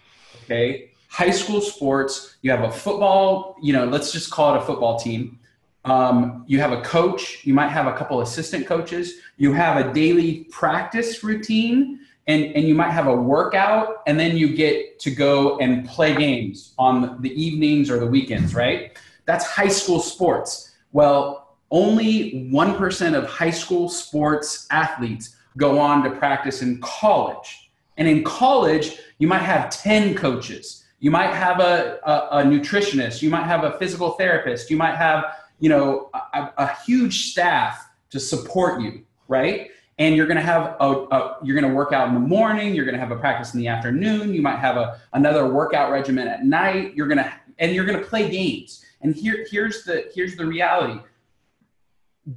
Okay, 0.44 0.90
high 1.08 1.30
school 1.30 1.60
sports, 1.60 2.36
you 2.40 2.50
have 2.50 2.62
a 2.62 2.70
football, 2.72 3.56
you 3.62 3.74
know, 3.74 3.84
let's 3.84 4.12
just 4.12 4.30
call 4.30 4.54
it 4.54 4.58
a 4.58 4.62
football 4.62 4.98
team. 4.98 5.38
Um, 5.84 6.44
you 6.46 6.58
have 6.60 6.72
a 6.72 6.80
coach, 6.80 7.44
you 7.44 7.52
might 7.52 7.68
have 7.68 7.86
a 7.86 7.92
couple 7.92 8.22
assistant 8.22 8.66
coaches, 8.66 9.14
you 9.36 9.52
have 9.52 9.84
a 9.84 9.92
daily 9.92 10.44
practice 10.44 11.22
routine 11.22 12.00
and, 12.30 12.54
and 12.54 12.68
you 12.68 12.76
might 12.76 12.92
have 12.92 13.08
a 13.08 13.14
workout 13.14 14.02
and 14.06 14.18
then 14.18 14.36
you 14.36 14.54
get 14.54 15.00
to 15.00 15.10
go 15.10 15.58
and 15.58 15.88
play 15.88 16.14
games 16.14 16.74
on 16.78 17.20
the 17.20 17.30
evenings 17.30 17.90
or 17.90 17.98
the 17.98 18.06
weekends, 18.06 18.54
right? 18.54 18.96
That's 19.24 19.44
high 19.44 19.68
school 19.68 19.98
sports. 19.98 20.72
Well, 20.92 21.56
only 21.72 22.48
1% 22.52 23.14
of 23.18 23.28
high 23.28 23.50
school 23.50 23.88
sports 23.88 24.68
athletes 24.70 25.36
go 25.56 25.80
on 25.80 26.04
to 26.04 26.10
practice 26.10 26.62
in 26.62 26.80
college. 26.80 27.72
And 27.96 28.06
in 28.06 28.22
college, 28.22 28.98
you 29.18 29.26
might 29.26 29.42
have 29.42 29.68
10 29.70 30.14
coaches. 30.14 30.84
You 31.00 31.10
might 31.10 31.34
have 31.34 31.58
a, 31.58 31.98
a, 32.04 32.38
a 32.38 32.42
nutritionist. 32.44 33.22
You 33.22 33.30
might 33.30 33.44
have 33.44 33.64
a 33.64 33.76
physical 33.78 34.12
therapist. 34.12 34.70
You 34.70 34.76
might 34.76 34.94
have, 34.94 35.24
you 35.58 35.68
know, 35.68 36.10
a, 36.14 36.50
a 36.58 36.76
huge 36.86 37.32
staff 37.32 37.88
to 38.10 38.20
support 38.20 38.80
you, 38.80 39.04
right? 39.26 39.70
And 40.00 40.16
you're 40.16 40.26
going 40.26 40.36
to 40.36 40.42
have 40.42 40.76
a, 40.80 40.90
a 41.12 41.36
you're 41.44 41.54
going 41.58 41.70
to 41.70 41.76
work 41.76 41.92
out 41.92 42.08
in 42.08 42.14
the 42.14 42.20
morning 42.20 42.74
you're 42.74 42.84
going 42.84 42.96
to 42.96 43.00
have 43.00 43.12
a 43.12 43.16
practice 43.16 43.54
in 43.54 43.60
the 43.60 43.68
afternoon 43.68 44.34
you 44.34 44.42
might 44.42 44.58
have 44.58 44.76
a 44.76 45.00
another 45.12 45.46
workout 45.46 45.92
regimen 45.92 46.26
at 46.26 46.44
night 46.44 46.92
you're 46.94 47.06
going 47.06 47.18
to 47.18 47.32
and 47.60 47.74
you're 47.74 47.84
going 47.84 47.98
to 47.98 48.04
play 48.04 48.28
games. 48.28 48.84
And 49.02 49.14
here 49.14 49.46
here's 49.48 49.84
the 49.84 50.10
here's 50.12 50.36
the 50.36 50.44
reality. 50.44 50.98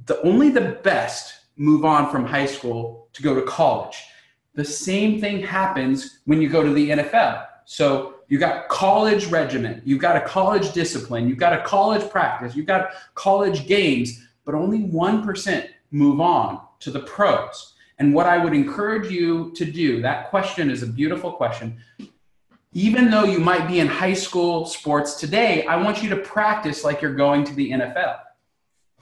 The 0.06 0.22
only 0.22 0.50
the 0.50 0.78
best 0.82 1.34
move 1.56 1.84
on 1.84 2.10
from 2.10 2.24
high 2.24 2.46
school 2.46 3.08
to 3.14 3.22
go 3.22 3.34
to 3.34 3.42
college. 3.42 4.02
The 4.54 4.64
same 4.64 5.20
thing 5.20 5.42
happens 5.42 6.20
when 6.26 6.40
you 6.40 6.48
go 6.48 6.62
to 6.62 6.72
the 6.72 6.90
NFL 6.90 7.46
so 7.64 8.16
you 8.28 8.38
got 8.38 8.68
college 8.68 9.26
regimen 9.26 9.80
you've 9.86 10.00
got 10.00 10.16
a 10.16 10.20
college 10.20 10.72
discipline 10.72 11.26
you've 11.26 11.38
got 11.38 11.54
a 11.54 11.62
college 11.62 12.08
practice 12.10 12.54
you've 12.54 12.66
got 12.66 12.90
college 13.14 13.66
games 13.66 14.22
but 14.44 14.54
only 14.54 14.80
1% 14.80 15.68
move 15.90 16.20
on 16.20 16.60
to 16.84 16.90
the 16.90 17.00
pros. 17.00 17.74
And 17.98 18.14
what 18.14 18.26
I 18.26 18.42
would 18.42 18.54
encourage 18.54 19.10
you 19.10 19.52
to 19.52 19.64
do, 19.64 20.02
that 20.02 20.30
question 20.30 20.70
is 20.70 20.82
a 20.82 20.86
beautiful 20.86 21.32
question. 21.32 21.78
Even 22.72 23.10
though 23.10 23.24
you 23.24 23.38
might 23.38 23.68
be 23.68 23.80
in 23.80 23.86
high 23.86 24.14
school 24.14 24.66
sports 24.66 25.14
today, 25.14 25.64
I 25.66 25.76
want 25.76 26.02
you 26.02 26.08
to 26.10 26.16
practice 26.16 26.84
like 26.84 27.00
you're 27.00 27.14
going 27.14 27.44
to 27.44 27.54
the 27.54 27.70
NFL. 27.70 28.18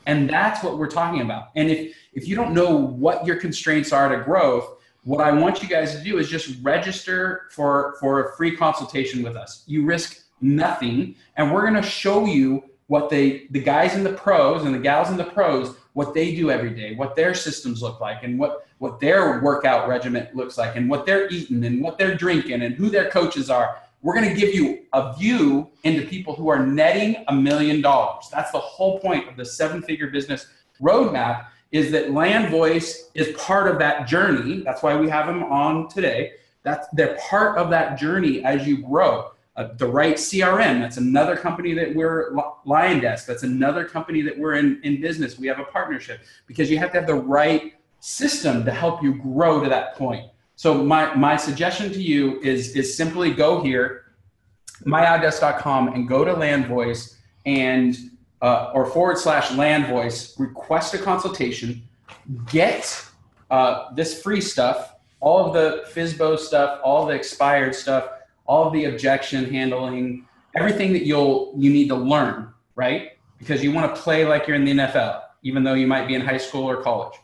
And 0.06 0.28
that's 0.28 0.62
what 0.62 0.78
we're 0.78 0.90
talking 0.90 1.22
about. 1.22 1.48
And 1.56 1.70
if, 1.70 1.96
if 2.12 2.28
you 2.28 2.36
don't 2.36 2.52
know 2.52 2.76
what 2.76 3.24
your 3.24 3.36
constraints 3.36 3.92
are 3.92 4.08
to 4.08 4.22
growth, 4.22 4.76
what 5.04 5.20
I 5.20 5.32
want 5.32 5.62
you 5.62 5.68
guys 5.68 5.96
to 5.96 6.02
do 6.02 6.18
is 6.18 6.28
just 6.28 6.62
register 6.62 7.48
for, 7.50 7.96
for 7.98 8.24
a 8.24 8.36
free 8.36 8.54
consultation 8.54 9.22
with 9.22 9.36
us. 9.36 9.64
You 9.66 9.84
risk 9.84 10.24
nothing, 10.40 11.16
and 11.36 11.52
we're 11.52 11.68
to 11.70 11.82
show 11.82 12.26
you 12.26 12.64
what 12.88 13.08
they, 13.08 13.46
the 13.50 13.60
guys 13.60 13.94
in 13.94 14.04
the 14.04 14.12
pros 14.12 14.64
and 14.64 14.74
the 14.74 14.78
gals 14.78 15.08
in 15.08 15.16
the 15.16 15.24
pros 15.24 15.76
what 15.94 16.14
they 16.14 16.34
do 16.34 16.50
every 16.50 16.70
day, 16.70 16.94
what 16.94 17.14
their 17.14 17.34
systems 17.34 17.82
look 17.82 18.00
like, 18.00 18.22
and 18.22 18.38
what, 18.38 18.66
what 18.78 19.00
their 19.00 19.40
workout 19.40 19.88
regimen 19.88 20.28
looks 20.32 20.56
like, 20.56 20.76
and 20.76 20.88
what 20.88 21.04
they're 21.06 21.28
eating, 21.28 21.64
and 21.64 21.82
what 21.82 21.98
they're 21.98 22.14
drinking, 22.14 22.62
and 22.62 22.74
who 22.74 22.88
their 22.88 23.10
coaches 23.10 23.50
are. 23.50 23.78
We're 24.00 24.14
going 24.14 24.34
to 24.34 24.40
give 24.40 24.54
you 24.54 24.80
a 24.92 25.14
view 25.16 25.70
into 25.84 26.06
people 26.06 26.34
who 26.34 26.48
are 26.48 26.64
netting 26.64 27.24
a 27.28 27.34
million 27.34 27.80
dollars. 27.80 28.28
That's 28.32 28.50
the 28.50 28.58
whole 28.58 28.98
point 28.98 29.28
of 29.28 29.36
the 29.36 29.44
seven 29.44 29.82
figure 29.82 30.08
business 30.08 30.46
roadmap 30.80 31.46
is 31.70 31.90
that 31.92 32.12
Land 32.12 32.50
Voice 32.50 33.10
is 33.14 33.34
part 33.36 33.68
of 33.68 33.78
that 33.78 34.06
journey. 34.06 34.62
That's 34.62 34.82
why 34.82 34.96
we 34.96 35.08
have 35.08 35.26
them 35.26 35.44
on 35.44 35.88
today. 35.88 36.32
That's 36.64 36.86
they're 36.92 37.16
part 37.28 37.58
of 37.58 37.70
that 37.70 37.98
journey 37.98 38.44
as 38.44 38.66
you 38.66 38.82
grow 38.82 39.31
uh, 39.56 39.68
the 39.76 39.86
right 39.86 40.16
CRM. 40.16 40.80
That's 40.80 40.96
another 40.96 41.36
company 41.36 41.74
that 41.74 41.94
we're 41.94 42.34
Lion 42.64 43.00
Desk. 43.00 43.26
That's 43.26 43.42
another 43.42 43.84
company 43.84 44.22
that 44.22 44.38
we're 44.38 44.54
in, 44.54 44.80
in 44.82 45.00
business. 45.00 45.38
We 45.38 45.46
have 45.48 45.58
a 45.58 45.64
partnership 45.64 46.20
because 46.46 46.70
you 46.70 46.78
have 46.78 46.90
to 46.92 46.98
have 46.98 47.06
the 47.06 47.14
right 47.14 47.74
system 48.00 48.64
to 48.64 48.70
help 48.70 49.02
you 49.02 49.14
grow 49.14 49.62
to 49.62 49.68
that 49.68 49.94
point. 49.96 50.26
So 50.56 50.82
my, 50.82 51.14
my 51.14 51.36
suggestion 51.36 51.92
to 51.92 52.02
you 52.02 52.40
is, 52.40 52.74
is 52.76 52.96
simply 52.96 53.32
go 53.32 53.62
here, 53.62 54.12
myoutdesk.com 54.84 55.88
and 55.88 56.08
go 56.08 56.24
to 56.24 56.34
LandVoice 56.34 57.16
and 57.44 57.96
uh, 58.40 58.72
or 58.74 58.86
forward 58.86 59.18
slash 59.18 59.48
LandVoice, 59.48 60.38
request 60.38 60.94
a 60.94 60.98
consultation, 60.98 61.82
get 62.50 63.06
uh, 63.50 63.94
this 63.94 64.20
free 64.20 64.40
stuff, 64.40 64.94
all 65.20 65.46
of 65.46 65.52
the 65.52 65.84
FSBO 65.94 66.38
stuff, 66.38 66.80
all 66.82 67.06
the 67.06 67.14
expired 67.14 67.74
stuff, 67.74 68.08
all 68.52 68.66
of 68.66 68.72
the 68.74 68.84
objection 68.84 69.50
handling, 69.50 70.26
everything 70.54 70.92
that 70.92 71.04
you'll 71.06 71.54
you 71.56 71.70
need 71.72 71.88
to 71.88 71.94
learn, 71.94 72.52
right? 72.76 73.02
Because 73.38 73.64
you 73.64 73.72
want 73.72 73.86
to 73.94 74.00
play 74.02 74.20
like 74.32 74.46
you're 74.46 74.58
in 74.60 74.66
the 74.66 74.72
NFL, 74.72 75.22
even 75.42 75.64
though 75.64 75.72
you 75.82 75.86
might 75.86 76.06
be 76.06 76.14
in 76.14 76.20
high 76.20 76.42
school 76.46 76.64
or 76.72 76.76
college. 76.82 77.16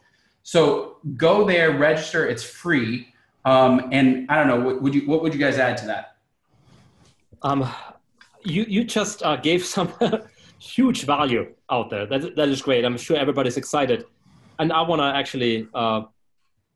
So 0.55 0.97
go 1.27 1.35
there, 1.47 1.69
register. 1.77 2.27
It's 2.27 2.43
free. 2.63 2.93
Um, 3.45 3.73
and 3.93 4.07
I 4.31 4.35
don't 4.39 4.49
know, 4.53 4.61
what 4.67 4.81
would 4.83 4.95
you 4.97 5.03
what 5.11 5.23
would 5.23 5.35
you 5.35 5.41
guys 5.47 5.59
add 5.59 5.77
to 5.83 5.87
that? 5.93 6.17
Um, 7.43 7.61
you 8.55 8.63
you 8.77 8.83
just 8.99 9.23
uh, 9.23 9.37
gave 9.37 9.61
some 9.77 9.89
huge 10.59 11.01
value 11.15 11.45
out 11.71 11.91
there. 11.91 12.07
That 12.07 12.21
that 12.37 12.49
is 12.49 12.63
great. 12.63 12.87
I'm 12.87 12.97
sure 12.97 13.17
everybody's 13.25 13.59
excited, 13.59 14.07
and 14.59 14.73
I 14.73 14.81
want 14.91 15.01
to 15.05 15.09
actually 15.21 15.69
uh, 15.75 16.01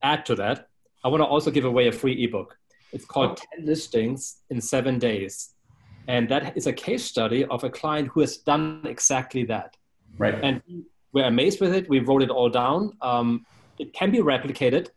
add 0.03 0.27
to 0.27 0.35
that. 0.43 0.69
I 1.05 1.09
want 1.09 1.23
to 1.23 1.29
also 1.35 1.51
give 1.51 1.65
away 1.65 1.89
a 1.89 1.93
free 2.01 2.17
ebook. 2.25 2.59
It's 2.93 3.05
called 3.05 3.41
10 3.57 3.67
Listings 3.67 4.39
in 4.51 4.61
Seven 4.61 4.99
Days. 4.99 5.55
And 6.09 6.29
that 6.29 6.57
is 6.57 6.67
a 6.67 6.73
case 6.73 7.05
study 7.05 7.45
of 7.47 7.65
a 7.65 7.71
client 7.71 8.09
who 8.09 8.21
has 8.21 8.39
done 8.39 8.83
exactly 8.85 9.45
that. 9.45 9.77
Right. 10.19 10.35
And 10.43 10.63
we're 11.13 11.25
amazed 11.25 11.61
with 11.61 11.75
it. 11.75 11.89
We 11.89 12.01
wrote 12.01 12.23
it 12.23 12.31
all 12.31 12.51
down. 12.51 12.97
Um, 13.01 13.47
it 13.79 13.93
can 13.93 14.11
be 14.11 14.19
replicated. 14.19 14.89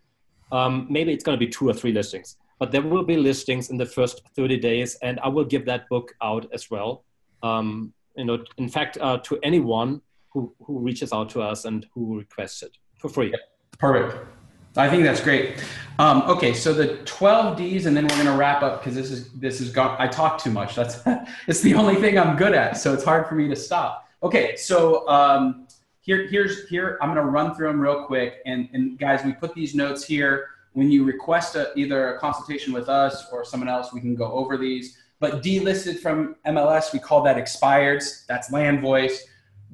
Um, 0.52 0.88
maybe 0.90 1.14
it's 1.14 1.24
going 1.24 1.38
to 1.38 1.46
be 1.46 1.52
two 1.52 1.70
or 1.70 1.74
three 1.74 1.92
listings, 1.92 2.38
but 2.60 2.72
there 2.72 2.82
will 2.82 3.04
be 3.04 3.18
listings 3.18 3.70
in 3.70 3.78
the 3.78 3.86
first 3.86 4.22
30 4.36 4.58
days. 4.58 4.96
And 5.02 5.20
I 5.22 5.28
will 5.28 5.46
give 5.46 5.66
that 5.66 5.88
book 5.90 6.14
out 6.22 6.48
as 6.54 6.70
well. 6.70 7.04
Um, 7.44 7.94
you 8.16 8.26
know, 8.26 8.44
in 8.58 8.70
fact, 8.70 8.98
uh, 9.00 9.18
to 9.20 9.40
anyone 9.44 10.02
who, 10.32 10.54
who 10.64 10.80
reaches 10.80 11.14
out 11.14 11.30
to 11.30 11.42
us 11.42 11.66
and 11.66 11.86
who 11.94 12.18
requests 12.18 12.64
it 12.64 12.78
for 13.00 13.10
free. 13.10 13.34
Perfect. 13.78 14.28
I 14.78 14.90
think 14.90 15.04
that's 15.04 15.22
great. 15.22 15.64
Um, 15.98 16.24
okay, 16.24 16.54
so 16.54 16.74
the 16.74 16.98
12 17.06 17.58
Ds, 17.58 17.86
and 17.86 17.96
then 17.96 18.04
we're 18.04 18.16
going 18.16 18.26
to 18.26 18.34
wrap 18.34 18.62
up 18.62 18.82
because 18.82 18.96
this 18.96 19.12
is 19.12 19.32
this 19.32 19.62
is 19.62 19.70
gone. 19.70 19.96
I 19.98 20.08
talk 20.08 20.38
too 20.38 20.52
much. 20.52 20.76
That's 20.76 21.02
it's 21.48 21.62
the 21.62 21.74
only 21.76 21.96
thing 21.96 22.20
I'm 22.20 22.36
good 22.36 22.54
at, 22.54 22.78
so 22.78 22.94
it's 22.94 23.04
hard 23.04 23.28
for 23.28 23.36
me 23.36 23.48
to 23.48 23.56
stop. 23.56 24.10
Okay, 24.22 24.58
so 24.58 25.08
um, 25.08 25.68
here 26.02 26.28
here's 26.28 26.68
here 26.68 26.98
I'm 27.02 27.14
going 27.14 27.26
to 27.26 27.32
run 27.32 27.56
through 27.56 27.68
them 27.68 27.80
real 27.80 28.04
quick, 28.04 28.42
and 28.46 28.68
and 28.74 29.00
guys, 29.00 29.24
we 29.24 29.32
put 29.32 29.54
these 29.54 29.74
notes 29.74 30.04
here. 30.04 30.50
When 30.74 30.92
you 30.92 31.06
request 31.06 31.56
a, 31.56 31.72
either 31.78 32.16
a 32.16 32.20
consultation 32.20 32.74
with 32.74 32.90
us 32.90 33.28
or 33.32 33.46
someone 33.46 33.70
else, 33.70 33.94
we 33.94 34.02
can 34.02 34.16
go 34.16 34.30
over 34.34 34.58
these. 34.58 34.98
But 35.22 35.42
delisted 35.42 36.00
from 36.00 36.36
MLS, 36.46 36.92
we 36.92 37.00
call 37.00 37.24
that 37.24 37.38
expired. 37.38 38.04
That's 38.28 38.52
land 38.52 38.82
voice 38.82 39.26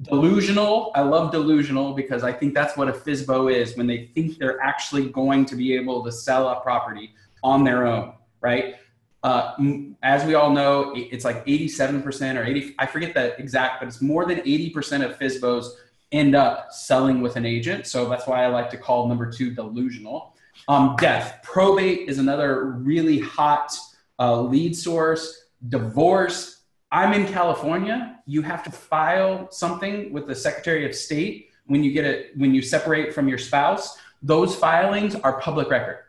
delusional. 0.02 0.90
I 0.94 1.02
love 1.02 1.32
delusional 1.32 1.94
because 1.94 2.24
I 2.24 2.32
think 2.32 2.54
that's 2.54 2.76
what 2.76 2.88
a 2.88 2.92
FSBO 2.92 3.52
is 3.52 3.76
when 3.76 3.86
they 3.86 4.10
think 4.14 4.38
they're 4.38 4.60
actually 4.60 5.08
going 5.10 5.44
to 5.46 5.56
be 5.56 5.74
able 5.74 6.04
to 6.04 6.12
sell 6.12 6.48
a 6.48 6.60
property 6.60 7.14
on 7.42 7.64
their 7.64 7.86
own, 7.86 8.14
right? 8.40 8.76
Uh, 9.22 9.54
as 10.02 10.24
we 10.24 10.34
all 10.34 10.50
know, 10.50 10.92
it's 10.96 11.24
like 11.24 11.46
87% 11.46 12.36
or 12.36 12.44
80, 12.44 12.74
I 12.78 12.86
forget 12.86 13.14
the 13.14 13.38
exact, 13.38 13.80
but 13.80 13.88
it's 13.88 14.02
more 14.02 14.26
than 14.26 14.38
80% 14.40 15.04
of 15.04 15.18
FSBOs 15.18 15.68
end 16.10 16.34
up 16.34 16.72
selling 16.72 17.20
with 17.20 17.36
an 17.36 17.46
agent. 17.46 17.86
So 17.86 18.08
that's 18.08 18.26
why 18.26 18.44
I 18.44 18.48
like 18.48 18.68
to 18.70 18.76
call 18.76 19.06
number 19.08 19.30
two 19.30 19.54
delusional. 19.54 20.34
Um, 20.68 20.96
death, 20.98 21.40
probate 21.42 22.08
is 22.08 22.18
another 22.18 22.64
really 22.64 23.20
hot 23.20 23.72
uh, 24.18 24.40
lead 24.40 24.76
source. 24.76 25.46
Divorce, 25.68 26.61
I'm 26.92 27.14
in 27.14 27.26
California. 27.26 28.18
You 28.26 28.42
have 28.42 28.62
to 28.64 28.70
file 28.70 29.50
something 29.50 30.12
with 30.12 30.26
the 30.26 30.34
Secretary 30.34 30.84
of 30.84 30.94
State 30.94 31.48
when 31.66 31.82
you 31.82 31.90
get 31.90 32.04
it 32.04 32.36
when 32.36 32.54
you 32.54 32.60
separate 32.60 33.14
from 33.14 33.28
your 33.28 33.38
spouse. 33.38 33.96
Those 34.22 34.54
filings 34.54 35.14
are 35.14 35.40
public 35.40 35.70
record. 35.70 36.00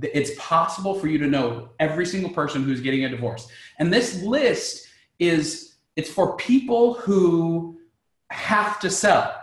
It's 0.00 0.30
possible 0.38 0.98
for 0.98 1.06
you 1.06 1.18
to 1.18 1.26
know 1.26 1.68
every 1.78 2.06
single 2.06 2.30
person 2.30 2.64
who's 2.64 2.80
getting 2.80 3.04
a 3.04 3.10
divorce. 3.10 3.46
And 3.78 3.92
this 3.92 4.22
list 4.22 4.88
is 5.18 5.74
it's 5.96 6.08
for 6.08 6.34
people 6.36 6.94
who 6.94 7.78
have 8.30 8.80
to 8.80 8.88
sell. 8.88 9.38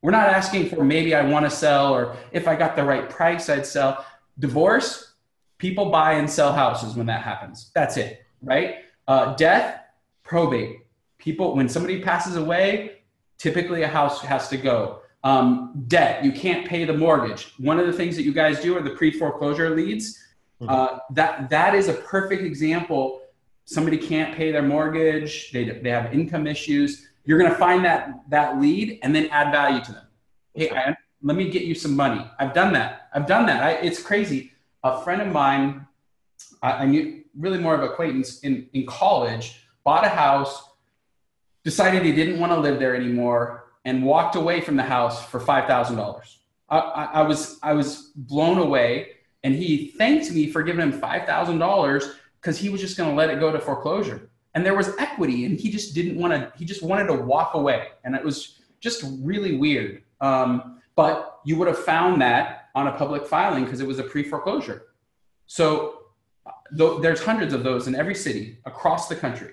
We're 0.00 0.10
not 0.10 0.30
asking 0.30 0.70
for 0.70 0.82
maybe 0.82 1.14
I 1.14 1.22
want 1.22 1.44
to 1.44 1.50
sell 1.50 1.92
or 1.92 2.16
if 2.32 2.48
I 2.48 2.56
got 2.56 2.76
the 2.76 2.84
right 2.84 3.10
price 3.10 3.50
I'd 3.50 3.66
sell. 3.66 4.06
Divorce, 4.38 5.12
people 5.58 5.90
buy 5.90 6.14
and 6.14 6.28
sell 6.28 6.52
houses 6.54 6.94
when 6.94 7.06
that 7.06 7.20
happens. 7.20 7.70
That's 7.74 7.98
it, 7.98 8.24
right? 8.42 8.83
Uh, 9.06 9.34
death, 9.34 9.80
probate. 10.22 10.80
People, 11.18 11.54
when 11.56 11.68
somebody 11.68 12.02
passes 12.02 12.36
away, 12.36 13.02
typically 13.38 13.82
a 13.82 13.88
house 13.88 14.20
has 14.22 14.48
to 14.48 14.56
go. 14.56 15.00
Um, 15.22 15.84
debt, 15.88 16.24
you 16.24 16.32
can't 16.32 16.66
pay 16.66 16.84
the 16.84 16.92
mortgage. 16.92 17.54
One 17.58 17.78
of 17.80 17.86
the 17.86 17.92
things 17.92 18.14
that 18.16 18.22
you 18.22 18.32
guys 18.32 18.60
do 18.60 18.76
are 18.76 18.82
the 18.82 18.90
pre 18.90 19.10
foreclosure 19.10 19.70
leads. 19.70 20.18
Mm-hmm. 20.60 20.68
Uh, 20.68 20.98
that 21.10 21.48
that 21.50 21.74
is 21.74 21.88
a 21.88 21.94
perfect 21.94 22.42
example. 22.42 23.22
Somebody 23.64 23.96
can't 23.96 24.36
pay 24.36 24.52
their 24.52 24.62
mortgage. 24.62 25.50
They 25.50 25.64
they 25.64 25.90
have 25.90 26.12
income 26.12 26.46
issues. 26.46 27.08
You're 27.24 27.38
going 27.38 27.50
to 27.50 27.56
find 27.56 27.84
that 27.86 28.20
that 28.28 28.60
lead 28.60 28.98
and 29.02 29.14
then 29.14 29.28
add 29.30 29.50
value 29.50 29.82
to 29.84 29.92
them. 29.92 30.06
Hey, 30.52 30.70
I, 30.70 30.94
let 31.22 31.36
me 31.36 31.50
get 31.50 31.62
you 31.62 31.74
some 31.74 31.96
money. 31.96 32.24
I've 32.38 32.52
done 32.52 32.74
that. 32.74 33.08
I've 33.14 33.26
done 33.26 33.46
that. 33.46 33.62
I, 33.62 33.70
it's 33.72 34.02
crazy. 34.02 34.52
A 34.82 35.02
friend 35.02 35.22
of 35.22 35.28
mine, 35.28 35.86
I, 36.62 36.72
I 36.72 36.86
knew 36.86 37.23
really 37.38 37.58
more 37.58 37.74
of 37.74 37.82
acquaintance 37.82 38.40
in, 38.40 38.68
in 38.72 38.86
college, 38.86 39.66
bought 39.84 40.04
a 40.04 40.08
house, 40.08 40.62
decided 41.62 42.04
he 42.04 42.12
didn't 42.12 42.38
want 42.38 42.52
to 42.52 42.58
live 42.58 42.78
there 42.78 42.94
anymore, 42.94 43.64
and 43.84 44.02
walked 44.04 44.36
away 44.36 44.60
from 44.60 44.76
the 44.76 44.82
house 44.82 45.24
for 45.26 45.40
five 45.40 45.66
thousand 45.66 45.96
dollars. 45.96 46.38
I, 46.68 46.78
I, 47.12 47.22
was 47.22 47.58
I 47.62 47.74
was 47.74 48.12
blown 48.16 48.58
away, 48.58 49.08
and 49.42 49.54
he 49.54 49.88
thanked 49.98 50.30
me 50.30 50.50
for 50.50 50.62
giving 50.62 50.80
him 50.80 50.92
five 50.92 51.26
thousand 51.26 51.58
dollars 51.58 52.12
because 52.40 52.58
he 52.58 52.68
was 52.68 52.80
just 52.80 52.96
going 52.96 53.10
to 53.10 53.16
let 53.16 53.30
it 53.30 53.40
go 53.40 53.52
to 53.52 53.58
foreclosure. 53.58 54.30
And 54.54 54.64
there 54.64 54.74
was 54.74 54.96
equity, 54.98 55.46
and 55.46 55.58
he 55.58 55.70
just 55.70 55.94
didn't 55.94 56.16
want 56.16 56.32
to. 56.32 56.52
He 56.56 56.64
just 56.64 56.82
wanted 56.82 57.06
to 57.08 57.14
walk 57.14 57.54
away, 57.54 57.88
and 58.04 58.14
it 58.14 58.24
was 58.24 58.60
just 58.80 59.04
really 59.20 59.56
weird. 59.56 60.02
Um, 60.20 60.80
but 60.96 61.40
you 61.44 61.56
would 61.56 61.68
have 61.68 61.78
found 61.78 62.22
that 62.22 62.68
on 62.74 62.86
a 62.86 62.92
public 62.92 63.26
filing 63.26 63.64
because 63.64 63.80
it 63.80 63.86
was 63.86 63.98
a 63.98 64.04
pre 64.04 64.22
foreclosure. 64.22 64.86
So 65.46 66.03
there's 66.70 67.22
hundreds 67.22 67.54
of 67.54 67.62
those 67.62 67.86
in 67.86 67.94
every 67.94 68.14
city 68.14 68.58
across 68.64 69.08
the 69.08 69.16
country. 69.16 69.52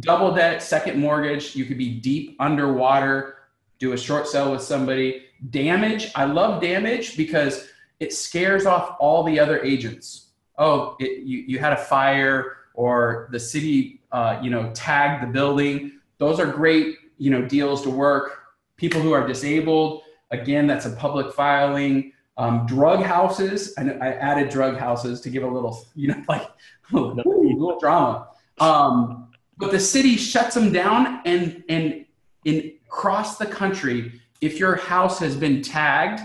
Double 0.00 0.32
debt, 0.34 0.62
second 0.62 0.98
mortgage, 1.00 1.56
you 1.56 1.64
could 1.64 1.78
be 1.78 1.90
deep 2.00 2.36
underwater, 2.38 3.36
do 3.78 3.92
a 3.92 3.96
short 3.96 4.28
sale 4.28 4.52
with 4.52 4.62
somebody. 4.62 5.24
Damage, 5.50 6.12
I 6.14 6.24
love 6.24 6.62
damage 6.62 7.16
because 7.16 7.68
it 7.98 8.12
scares 8.12 8.66
off 8.66 8.96
all 9.00 9.22
the 9.24 9.40
other 9.40 9.62
agents. 9.62 10.28
Oh, 10.58 10.96
it, 11.00 11.24
you, 11.24 11.38
you 11.38 11.58
had 11.58 11.72
a 11.72 11.76
fire 11.76 12.58
or 12.74 13.28
the 13.32 13.40
city, 13.40 14.00
uh, 14.12 14.38
you 14.42 14.50
know, 14.50 14.70
tagged 14.74 15.22
the 15.22 15.32
building. 15.32 15.92
Those 16.18 16.38
are 16.38 16.46
great, 16.46 16.96
you 17.18 17.30
know, 17.30 17.42
deals 17.42 17.82
to 17.82 17.90
work. 17.90 18.38
People 18.76 19.00
who 19.00 19.12
are 19.12 19.26
disabled, 19.26 20.02
again, 20.30 20.66
that's 20.66 20.86
a 20.86 20.90
public 20.90 21.32
filing. 21.34 22.12
Um, 22.40 22.64
drug 22.64 23.02
houses, 23.02 23.74
I, 23.76 23.82
I, 23.82 24.12
added 24.14 24.48
drug 24.48 24.78
houses 24.78 25.20
to 25.20 25.28
give 25.28 25.42
a 25.42 25.46
little, 25.46 25.86
you 25.94 26.08
know, 26.08 26.24
like 26.28 26.48
a 26.90 26.96
little 26.96 27.78
drama. 27.78 28.28
Um, 28.58 29.28
but 29.58 29.70
the 29.70 29.78
city 29.78 30.16
shuts 30.16 30.54
them 30.54 30.72
down, 30.72 31.20
and 31.26 31.62
and 31.68 32.06
in 32.46 32.72
across 32.86 33.36
the 33.36 33.44
country, 33.44 34.22
if 34.40 34.58
your 34.58 34.76
house 34.76 35.18
has 35.18 35.36
been 35.36 35.60
tagged 35.60 36.22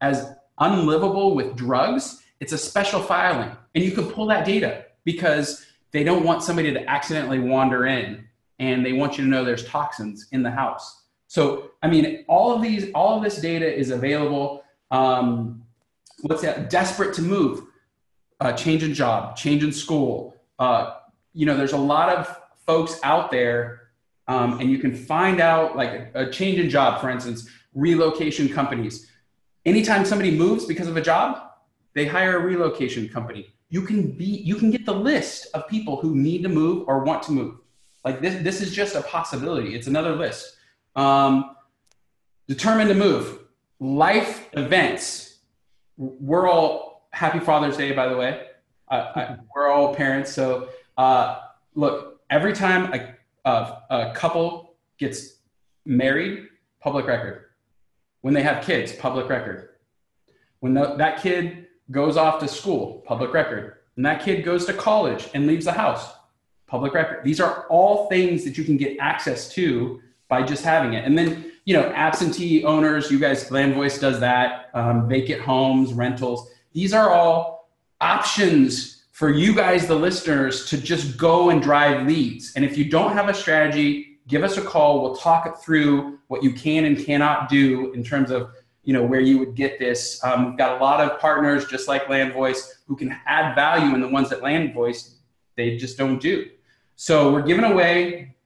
as 0.00 0.32
unlivable 0.58 1.34
with 1.34 1.54
drugs, 1.54 2.22
it's 2.40 2.54
a 2.54 2.58
special 2.58 3.02
filing, 3.02 3.54
and 3.74 3.84
you 3.84 3.90
can 3.90 4.06
pull 4.06 4.24
that 4.28 4.46
data 4.46 4.86
because 5.04 5.66
they 5.90 6.02
don't 6.02 6.24
want 6.24 6.42
somebody 6.42 6.72
to 6.72 6.82
accidentally 6.88 7.40
wander 7.40 7.84
in, 7.84 8.26
and 8.58 8.86
they 8.86 8.94
want 8.94 9.18
you 9.18 9.24
to 9.24 9.28
know 9.28 9.44
there's 9.44 9.66
toxins 9.66 10.28
in 10.32 10.42
the 10.42 10.50
house. 10.50 11.02
So, 11.26 11.72
I 11.82 11.88
mean, 11.88 12.24
all 12.26 12.54
of 12.54 12.62
these, 12.62 12.90
all 12.94 13.18
of 13.18 13.22
this 13.22 13.38
data 13.38 13.70
is 13.70 13.90
available. 13.90 14.64
Um, 14.90 15.64
what's 16.22 16.42
that? 16.42 16.70
Desperate 16.70 17.14
to 17.14 17.22
move, 17.22 17.62
uh, 18.40 18.52
change 18.52 18.82
in 18.82 18.94
job, 18.94 19.36
change 19.36 19.62
in 19.62 19.72
school. 19.72 20.36
Uh, 20.58 20.94
you 21.32 21.46
know, 21.46 21.56
there's 21.56 21.72
a 21.72 21.78
lot 21.78 22.08
of 22.08 22.40
folks 22.66 22.98
out 23.02 23.30
there, 23.30 23.90
um, 24.26 24.60
and 24.60 24.70
you 24.70 24.78
can 24.78 24.94
find 24.94 25.40
out 25.40 25.76
like 25.76 25.90
a, 25.90 26.26
a 26.26 26.30
change 26.30 26.58
in 26.58 26.68
job, 26.68 27.00
for 27.00 27.10
instance, 27.10 27.48
relocation 27.74 28.48
companies. 28.48 29.10
Anytime 29.64 30.04
somebody 30.04 30.30
moves 30.30 30.64
because 30.64 30.88
of 30.88 30.96
a 30.96 31.02
job, 31.02 31.42
they 31.94 32.06
hire 32.06 32.38
a 32.38 32.40
relocation 32.40 33.08
company. 33.08 33.48
You 33.70 33.82
can 33.82 34.12
be, 34.12 34.24
you 34.24 34.56
can 34.56 34.70
get 34.70 34.86
the 34.86 34.94
list 34.94 35.48
of 35.54 35.68
people 35.68 36.00
who 36.00 36.14
need 36.14 36.42
to 36.42 36.48
move 36.48 36.88
or 36.88 37.04
want 37.04 37.22
to 37.24 37.32
move. 37.32 37.56
Like 38.04 38.20
this, 38.20 38.42
this 38.42 38.60
is 38.60 38.74
just 38.74 38.94
a 38.94 39.02
possibility. 39.02 39.74
It's 39.74 39.86
another 39.86 40.14
list. 40.16 40.56
Um, 40.96 41.56
determined 42.46 42.88
to 42.88 42.94
move. 42.94 43.40
Life 43.80 44.48
events 44.54 45.28
we're 45.98 46.48
all 46.48 47.08
happy 47.10 47.40
Father's 47.40 47.76
Day, 47.76 47.92
by 47.92 48.08
the 48.08 48.16
way. 48.16 48.46
I, 48.90 49.36
we're 49.54 49.68
all 49.68 49.94
parents. 49.94 50.32
So, 50.32 50.68
uh, 50.96 51.40
look, 51.74 52.20
every 52.30 52.54
time 52.54 52.92
a, 52.94 53.48
a, 53.48 53.82
a 53.90 54.12
couple 54.14 54.76
gets 54.98 55.34
married, 55.84 56.46
public 56.80 57.06
record. 57.06 57.46
When 58.22 58.32
they 58.32 58.42
have 58.42 58.64
kids, 58.64 58.92
public 58.92 59.28
record. 59.28 59.70
When 60.60 60.72
the, 60.72 60.94
that 60.94 61.20
kid 61.20 61.66
goes 61.90 62.16
off 62.16 62.40
to 62.40 62.48
school, 62.48 63.02
public 63.06 63.32
record. 63.32 63.74
When 63.94 64.04
that 64.04 64.22
kid 64.22 64.44
goes 64.44 64.64
to 64.66 64.72
college 64.72 65.28
and 65.34 65.46
leaves 65.46 65.66
the 65.66 65.72
house, 65.72 66.12
public 66.66 66.94
record. 66.94 67.24
These 67.24 67.40
are 67.40 67.66
all 67.68 68.08
things 68.08 68.44
that 68.44 68.56
you 68.56 68.64
can 68.64 68.76
get 68.76 68.96
access 69.00 69.48
to 69.54 70.00
by 70.28 70.42
just 70.42 70.64
having 70.64 70.94
it. 70.94 71.04
And 71.04 71.18
then, 71.18 71.52
you 71.68 71.74
know, 71.74 71.92
absentee 71.94 72.64
owners, 72.64 73.10
you 73.10 73.18
guys, 73.18 73.50
Land 73.50 73.74
Voice 73.74 73.98
does 73.98 74.20
that, 74.20 74.70
um, 74.72 75.06
vacant 75.06 75.42
homes, 75.42 75.92
rentals. 75.92 76.50
These 76.72 76.94
are 76.94 77.10
all 77.10 77.68
options 78.00 79.04
for 79.12 79.28
you 79.28 79.54
guys, 79.54 79.86
the 79.86 79.94
listeners, 79.94 80.64
to 80.70 80.78
just 80.78 81.18
go 81.18 81.50
and 81.50 81.60
drive 81.60 82.06
leads. 82.06 82.54
And 82.56 82.64
if 82.64 82.78
you 82.78 82.86
don't 82.86 83.12
have 83.12 83.28
a 83.28 83.34
strategy, 83.34 84.18
give 84.26 84.44
us 84.44 84.56
a 84.56 84.62
call. 84.62 85.02
We'll 85.02 85.16
talk 85.16 85.46
it 85.46 85.58
through 85.62 86.18
what 86.28 86.42
you 86.42 86.54
can 86.54 86.86
and 86.86 87.04
cannot 87.04 87.50
do 87.50 87.92
in 87.92 88.02
terms 88.02 88.30
of 88.30 88.50
you 88.82 88.94
know 88.94 89.02
where 89.02 89.20
you 89.20 89.38
would 89.38 89.54
get 89.54 89.78
this. 89.78 90.24
Um, 90.24 90.46
we've 90.46 90.56
got 90.56 90.80
a 90.80 90.82
lot 90.82 91.00
of 91.02 91.20
partners, 91.20 91.66
just 91.66 91.86
like 91.86 92.08
Land 92.08 92.32
Voice, 92.32 92.78
who 92.86 92.96
can 92.96 93.14
add 93.26 93.54
value 93.54 93.94
in 93.94 94.00
the 94.00 94.08
ones 94.08 94.30
that 94.30 94.42
Land 94.42 94.72
Voice 94.72 95.16
they 95.54 95.76
just 95.76 95.98
don't 95.98 96.18
do. 96.18 96.46
So 96.96 97.30
we're 97.30 97.42
giving 97.42 97.64
away, 97.64 98.36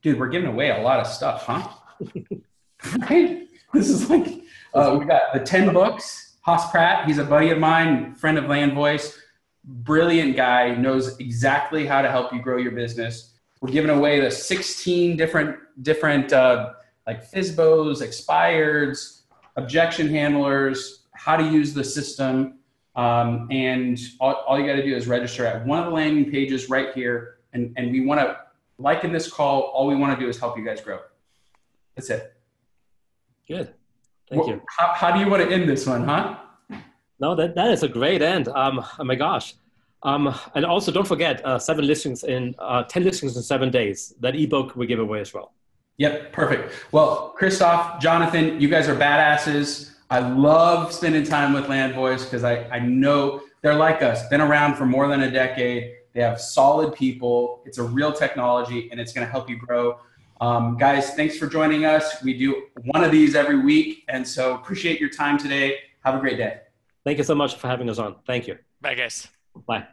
dude. 0.00 0.18
We're 0.18 0.30
giving 0.30 0.48
away 0.48 0.70
a 0.70 0.80
lot 0.80 1.00
of 1.00 1.06
stuff, 1.06 1.44
huh? 1.44 1.68
right? 3.10 3.48
This 3.72 3.88
is 3.88 4.10
like 4.10 4.42
uh, 4.74 4.96
we 4.98 5.06
got 5.06 5.32
the 5.32 5.40
ten 5.40 5.72
books. 5.72 6.36
Hoss 6.42 6.70
Pratt, 6.70 7.06
he's 7.06 7.18
a 7.18 7.24
buddy 7.24 7.50
of 7.50 7.58
mine, 7.58 8.14
friend 8.14 8.38
of 8.38 8.46
Land 8.46 8.72
Voice, 8.72 9.20
brilliant 9.64 10.36
guy, 10.36 10.74
knows 10.74 11.18
exactly 11.18 11.86
how 11.86 12.00
to 12.00 12.10
help 12.10 12.32
you 12.32 12.40
grow 12.40 12.56
your 12.56 12.72
business. 12.72 13.34
We're 13.60 13.70
giving 13.70 13.90
away 13.90 14.20
the 14.20 14.30
16 14.30 15.18
different 15.18 15.58
different 15.82 16.32
uh, 16.32 16.72
like 17.06 17.30
FSBOs, 17.30 18.02
expireds, 18.02 19.22
objection 19.56 20.08
handlers, 20.08 21.00
how 21.12 21.36
to 21.36 21.44
use 21.44 21.74
the 21.74 21.84
system. 21.84 22.58
Um, 22.96 23.48
and 23.50 23.98
all, 24.18 24.44
all 24.46 24.58
you 24.58 24.66
got 24.66 24.76
to 24.76 24.82
do 24.82 24.94
is 24.94 25.06
register 25.06 25.46
at 25.46 25.64
one 25.66 25.78
of 25.78 25.86
the 25.86 25.90
landing 25.90 26.30
pages 26.30 26.68
right 26.68 26.92
here. 26.94 27.36
And, 27.52 27.72
and 27.76 27.90
we 27.92 28.00
want 28.00 28.20
to, 28.20 28.38
like 28.78 29.04
in 29.04 29.12
this 29.12 29.30
call, 29.30 29.62
all 29.62 29.86
we 29.86 29.96
want 29.96 30.18
to 30.18 30.24
do 30.24 30.28
is 30.28 30.38
help 30.38 30.56
you 30.56 30.64
guys 30.64 30.80
grow. 30.80 31.00
That's 32.00 32.22
it. 32.22 32.32
Good. 33.46 33.74
Thank 34.30 34.42
well, 34.42 34.50
you. 34.54 34.62
How, 34.78 34.94
how 34.94 35.12
do 35.12 35.20
you 35.20 35.28
want 35.28 35.46
to 35.46 35.54
end 35.54 35.68
this 35.68 35.86
one, 35.86 36.04
huh? 36.04 36.38
No, 37.18 37.34
that, 37.34 37.54
that 37.56 37.70
is 37.72 37.82
a 37.82 37.88
great 37.88 38.22
end. 38.22 38.48
Um, 38.48 38.82
oh 38.98 39.04
my 39.04 39.16
gosh. 39.16 39.54
Um, 40.02 40.34
and 40.54 40.64
also 40.64 40.90
don't 40.90 41.06
forget 41.06 41.44
uh, 41.44 41.58
seven 41.58 41.86
listings 41.86 42.24
in 42.24 42.54
uh, 42.58 42.84
10 42.84 43.04
listings 43.04 43.36
in 43.36 43.42
seven 43.42 43.70
days. 43.70 44.14
That 44.20 44.34
ebook 44.34 44.76
we 44.76 44.86
give 44.86 44.98
away 44.98 45.20
as 45.20 45.34
well. 45.34 45.52
Yep, 45.98 46.32
perfect. 46.32 46.72
Well, 46.90 47.34
Christoph, 47.36 48.00
Jonathan, 48.00 48.58
you 48.58 48.68
guys 48.70 48.88
are 48.88 48.96
badasses. 48.96 49.92
I 50.08 50.20
love 50.20 50.90
spending 50.90 51.24
time 51.24 51.52
with 51.52 51.68
Land 51.68 51.94
Voice 51.94 52.24
because 52.24 52.44
I, 52.44 52.64
I 52.70 52.78
know 52.78 53.42
they're 53.60 53.74
like 53.74 54.00
us, 54.00 54.26
been 54.28 54.40
around 54.40 54.76
for 54.76 54.86
more 54.86 55.06
than 55.06 55.24
a 55.24 55.30
decade. 55.30 55.96
They 56.14 56.22
have 56.22 56.40
solid 56.40 56.94
people. 56.94 57.62
It's 57.66 57.76
a 57.76 57.82
real 57.82 58.10
technology 58.10 58.88
and 58.90 58.98
it's 58.98 59.12
going 59.12 59.26
to 59.26 59.30
help 59.30 59.50
you 59.50 59.58
grow. 59.58 60.00
Um, 60.40 60.76
guys, 60.78 61.14
thanks 61.14 61.36
for 61.36 61.46
joining 61.46 61.84
us. 61.84 62.22
We 62.22 62.36
do 62.36 62.66
one 62.84 63.04
of 63.04 63.12
these 63.12 63.34
every 63.34 63.60
week. 63.60 64.04
And 64.08 64.26
so 64.26 64.54
appreciate 64.54 64.98
your 64.98 65.10
time 65.10 65.38
today. 65.38 65.76
Have 66.04 66.14
a 66.14 66.18
great 66.18 66.38
day. 66.38 66.60
Thank 67.04 67.18
you 67.18 67.24
so 67.24 67.34
much 67.34 67.56
for 67.56 67.68
having 67.68 67.88
us 67.90 67.98
on. 67.98 68.16
Thank 68.26 68.46
you. 68.46 68.58
Bye, 68.80 68.94
guys. 68.94 69.28
Bye. 69.66 69.86